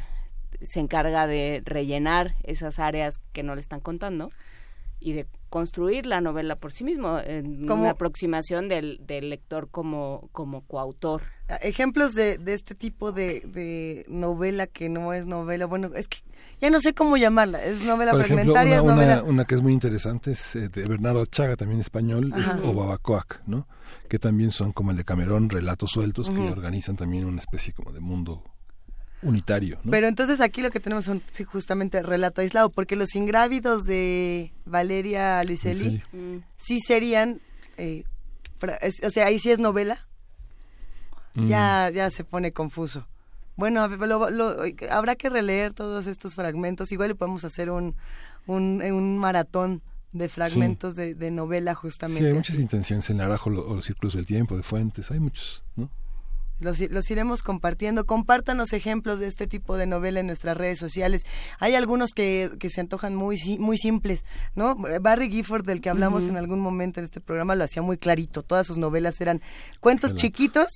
[0.60, 4.30] se encarga de rellenar esas áreas que no le están contando
[5.00, 9.68] y de construir la novela por sí mismo, en Como- una aproximación del, del lector
[9.70, 11.22] como, como coautor.
[11.62, 16.18] Ejemplos de, de este tipo de, de novela que no es novela, bueno, es que
[16.60, 19.22] ya no sé cómo llamarla, es novela Por ejemplo, fragmentaria, una, es novela...
[19.22, 22.60] una, una que es muy interesante es eh, de Bernardo Chaga, también español, es Ajá.
[22.64, 23.68] Obabacoac, ¿no?
[24.08, 27.92] Que también son como el de Camerón, relatos sueltos que organizan también una especie como
[27.92, 28.42] de mundo
[29.26, 29.90] unitario, ¿no?
[29.90, 34.52] Pero entonces aquí lo que tenemos son sí, justamente relato aislado, porque los ingrávidos de
[34.64, 36.44] Valeria Luiselli Luiselli.
[36.56, 37.40] sí serían
[37.76, 38.04] eh,
[39.02, 40.06] o sea, ahí sí es novela.
[41.34, 41.46] Mm.
[41.46, 43.06] Ya, ya se pone confuso.
[43.56, 43.82] Bueno,
[44.90, 46.92] habrá que releer todos estos fragmentos.
[46.92, 47.94] Igual le podemos hacer un,
[48.46, 49.82] un, maratón
[50.12, 52.22] de fragmentos de, novela justamente.
[52.22, 55.62] Sí, hay muchas intenciones en Arajo o los círculos del tiempo, de fuentes, hay muchos,
[55.74, 55.90] ¿no?
[56.58, 58.06] Los, los, iremos compartiendo.
[58.06, 61.22] Compártanos ejemplos de este tipo de novela en nuestras redes sociales.
[61.58, 64.76] Hay algunos que, que se antojan muy, muy simples, ¿no?
[65.00, 68.42] Barry Gifford, del que hablamos en algún momento en este programa, lo hacía muy clarito.
[68.42, 69.42] Todas sus novelas eran
[69.80, 70.68] cuentos chiquitos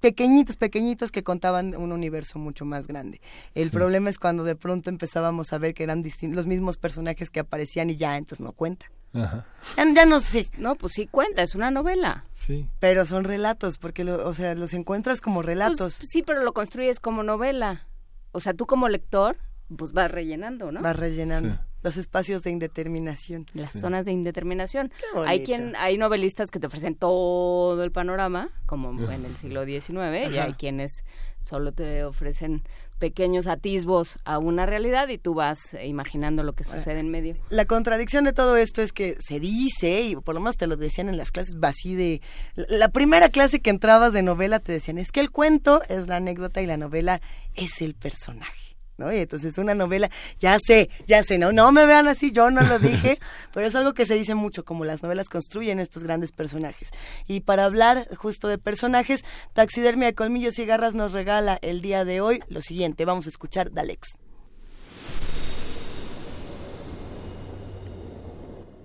[0.00, 3.20] pequeñitos, pequeñitos que contaban un universo mucho más grande.
[3.54, 7.40] El problema es cuando de pronto empezábamos a ver que eran los mismos personajes que
[7.40, 8.86] aparecían y ya, entonces no cuenta.
[9.14, 9.46] Ajá.
[9.76, 10.48] Ya, no sé.
[10.58, 12.24] No, pues sí cuenta, es una novela.
[12.34, 12.68] Sí.
[12.78, 15.98] Pero son relatos, porque, o sea, los encuentras como relatos.
[15.98, 17.86] Pues, sí, pero lo construyes como novela.
[18.32, 19.38] O sea, tú como lector,
[19.76, 20.82] pues vas rellenando, ¿no?
[20.82, 23.46] Vas rellenando los espacios de indeterminación.
[23.54, 24.92] Las zonas de indeterminación.
[25.26, 30.32] Hay quien, hay novelistas que te ofrecen todo el panorama, como en el siglo XIX,
[30.32, 31.04] y hay quienes
[31.40, 32.62] solo te ofrecen
[32.98, 37.36] pequeños atisbos a una realidad y tú vas imaginando lo que sucede en medio.
[37.48, 40.76] La contradicción de todo esto es que se dice, y por lo menos te lo
[40.76, 42.20] decían en las clases así de...
[42.54, 46.16] La primera clase que entrabas de novela te decían, es que el cuento es la
[46.16, 47.20] anécdota y la novela
[47.54, 48.67] es el personaje.
[48.98, 49.12] ¿No?
[49.12, 52.60] Y entonces una novela, ya sé, ya sé, no, no me vean así, yo no
[52.62, 53.18] lo dije,
[53.54, 56.90] pero es algo que se dice mucho, como las novelas construyen estos grandes personajes.
[57.26, 62.04] Y para hablar justo de personajes, Taxidermia de Colmillos y Garras nos regala el día
[62.04, 64.18] de hoy lo siguiente, vamos a escuchar Dalex.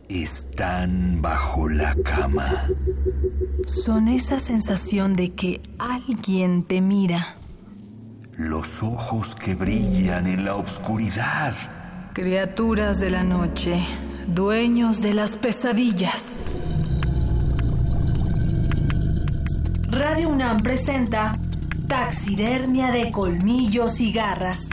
[0.09, 2.69] Están bajo la cama.
[3.66, 7.38] Son esa sensación de que alguien te mira
[8.37, 11.53] los ojos que brillan en la oscuridad.
[12.13, 13.83] Criaturas de la noche,
[14.27, 16.43] dueños de las pesadillas.
[19.89, 21.33] Radio UNAM presenta
[21.87, 24.69] Taxidermia de colmillos y garras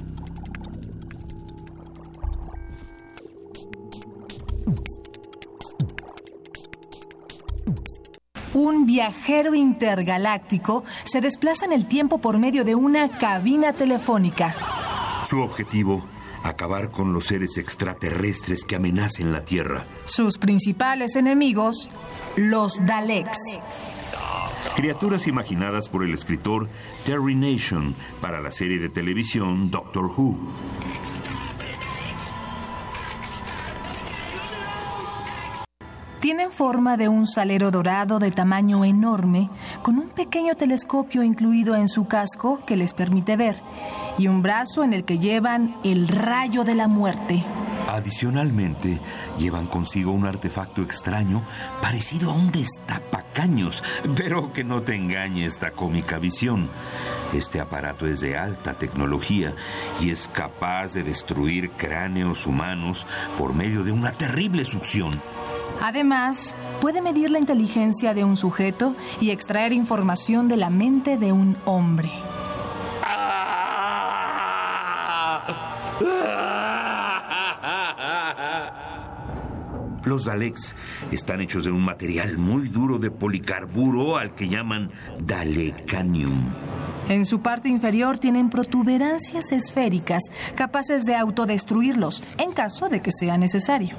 [8.62, 14.54] Un viajero intergaláctico se desplaza en el tiempo por medio de una cabina telefónica.
[15.24, 16.04] Su objetivo,
[16.42, 19.86] acabar con los seres extraterrestres que amenacen la Tierra.
[20.04, 21.88] Sus principales enemigos,
[22.36, 23.38] los Daleks.
[24.76, 26.68] Criaturas imaginadas por el escritor
[27.06, 30.36] Terry Nation para la serie de televisión Doctor Who.
[36.20, 39.48] Tienen forma de un salero dorado de tamaño enorme,
[39.80, 43.56] con un pequeño telescopio incluido en su casco que les permite ver,
[44.18, 47.42] y un brazo en el que llevan el rayo de la muerte.
[47.88, 49.00] Adicionalmente,
[49.38, 51.42] llevan consigo un artefacto extraño
[51.80, 53.82] parecido a un destapacaños,
[54.14, 56.68] pero que no te engañe esta cómica visión.
[57.32, 59.54] Este aparato es de alta tecnología
[60.00, 63.06] y es capaz de destruir cráneos humanos
[63.38, 65.18] por medio de una terrible succión.
[65.82, 71.32] Además, puede medir la inteligencia de un sujeto y extraer información de la mente de
[71.32, 72.10] un hombre.
[80.04, 80.74] Los Daleks
[81.12, 86.52] están hechos de un material muy duro de policarburo al que llaman Dalekanium.
[87.08, 90.22] En su parte inferior tienen protuberancias esféricas
[90.54, 93.96] capaces de autodestruirlos en caso de que sea necesario.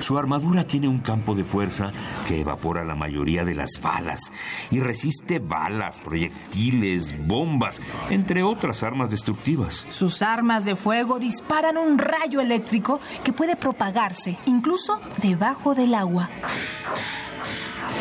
[0.00, 1.92] Su armadura tiene un campo de fuerza
[2.26, 4.32] que evapora la mayoría de las balas
[4.70, 9.86] y resiste balas, proyectiles, bombas, entre otras armas destructivas.
[9.88, 16.28] Sus armas de fuego disparan un rayo eléctrico que puede propagarse incluso debajo del agua.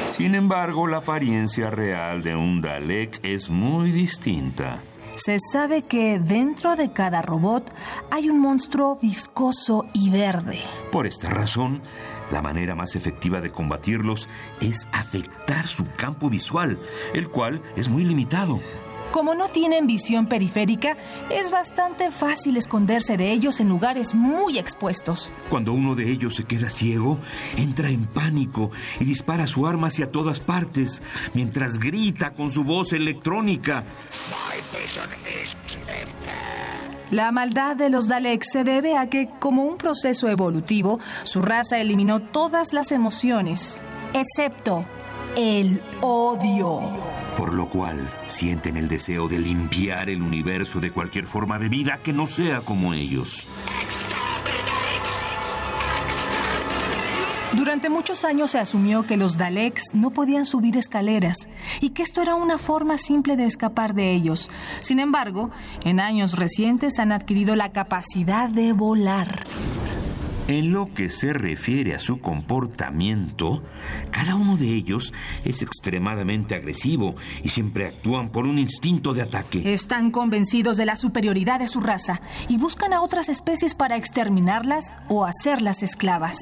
[0.07, 4.81] Sin embargo, la apariencia real de un Dalek es muy distinta.
[5.15, 7.71] Se sabe que dentro de cada robot
[8.09, 10.59] hay un monstruo viscoso y verde.
[10.91, 11.81] Por esta razón,
[12.31, 14.27] la manera más efectiva de combatirlos
[14.59, 16.77] es afectar su campo visual,
[17.13, 18.59] el cual es muy limitado.
[19.13, 20.97] Como no tienen visión periférica,
[21.29, 25.31] es bastante fácil esconderse de ellos en lugares muy expuestos.
[25.51, 27.19] Cuando uno de ellos se queda ciego,
[27.55, 31.03] entra en pánico y dispara su arma hacia todas partes,
[31.35, 33.85] mientras grita con su voz electrónica.
[37.11, 41.77] La maldad de los Daleks se debe a que, como un proceso evolutivo, su raza
[41.77, 43.83] eliminó todas las emociones,
[44.15, 44.87] excepto
[45.35, 46.81] el odio
[47.37, 51.99] por lo cual sienten el deseo de limpiar el universo de cualquier forma de vida
[52.03, 53.47] que no sea como ellos.
[57.53, 61.49] Durante muchos años se asumió que los Daleks no podían subir escaleras
[61.81, 64.49] y que esto era una forma simple de escapar de ellos.
[64.81, 65.51] Sin embargo,
[65.83, 69.45] en años recientes han adquirido la capacidad de volar.
[70.47, 73.63] En lo que se refiere a su comportamiento,
[74.11, 75.13] cada uno de ellos
[75.45, 77.13] es extremadamente agresivo
[77.43, 79.73] y siempre actúan por un instinto de ataque.
[79.73, 84.97] Están convencidos de la superioridad de su raza y buscan a otras especies para exterminarlas
[85.07, 86.37] o hacerlas esclavas.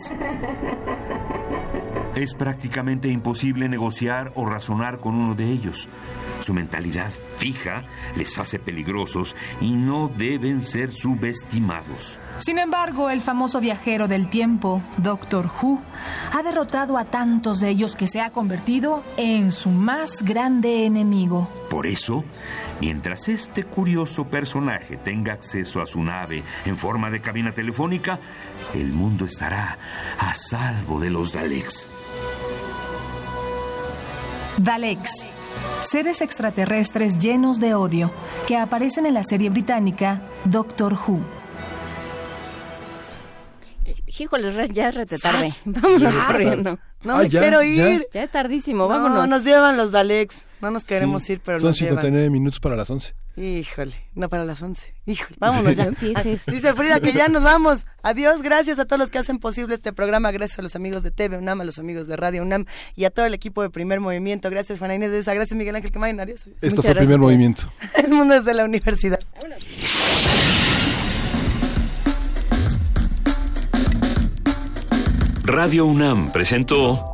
[2.15, 5.87] Es prácticamente imposible negociar o razonar con uno de ellos.
[6.41, 7.83] Su mentalidad fija
[8.15, 12.19] les hace peligrosos y no deben ser subestimados.
[12.39, 15.81] Sin embargo, el famoso viajero del tiempo, Doctor Who,
[16.33, 21.47] ha derrotado a tantos de ellos que se ha convertido en su más grande enemigo.
[21.69, 22.23] Por eso,
[22.79, 28.19] mientras este curioso personaje tenga acceso a su nave en forma de cabina telefónica,
[28.73, 29.77] el mundo estará
[30.17, 31.87] a salvo de los Daleks.
[34.57, 35.27] Daleks,
[35.81, 38.11] seres extraterrestres llenos de odio
[38.47, 41.19] que aparecen en la serie británica Doctor Who.
[44.19, 45.51] Híjole, ya es rete tarde.
[45.65, 46.27] Vámonos Ya.
[46.27, 46.79] corriendo.
[47.03, 48.07] No me quiero ir.
[48.13, 49.27] Ya es tardísimo, No, vámonos.
[49.27, 50.35] nos llevan los Daleks.
[50.61, 51.95] No nos queremos Sí, ir, pero Son nos llevan.
[51.95, 53.13] 59 minutos para las 11.
[53.37, 54.93] Híjole, no para las 11.
[55.05, 55.89] Híjole, vámonos ya.
[56.47, 57.85] Dice Frida que ya nos vamos.
[58.03, 60.31] Adiós, gracias a todos los que hacen posible este programa.
[60.31, 62.65] Gracias a los amigos de TV UNAM, a los amigos de Radio UNAM
[62.95, 64.49] y a todo el equipo de Primer Movimiento.
[64.49, 65.33] Gracias, Juana Inés de esa.
[65.33, 66.19] Gracias, Miguel Ángel Quemain.
[66.19, 66.41] Adiós.
[66.43, 66.57] adiós.
[66.61, 67.71] Esto fue primer movimiento.
[68.03, 69.19] El mundo desde la universidad.
[75.43, 77.13] Radio UNAM presentó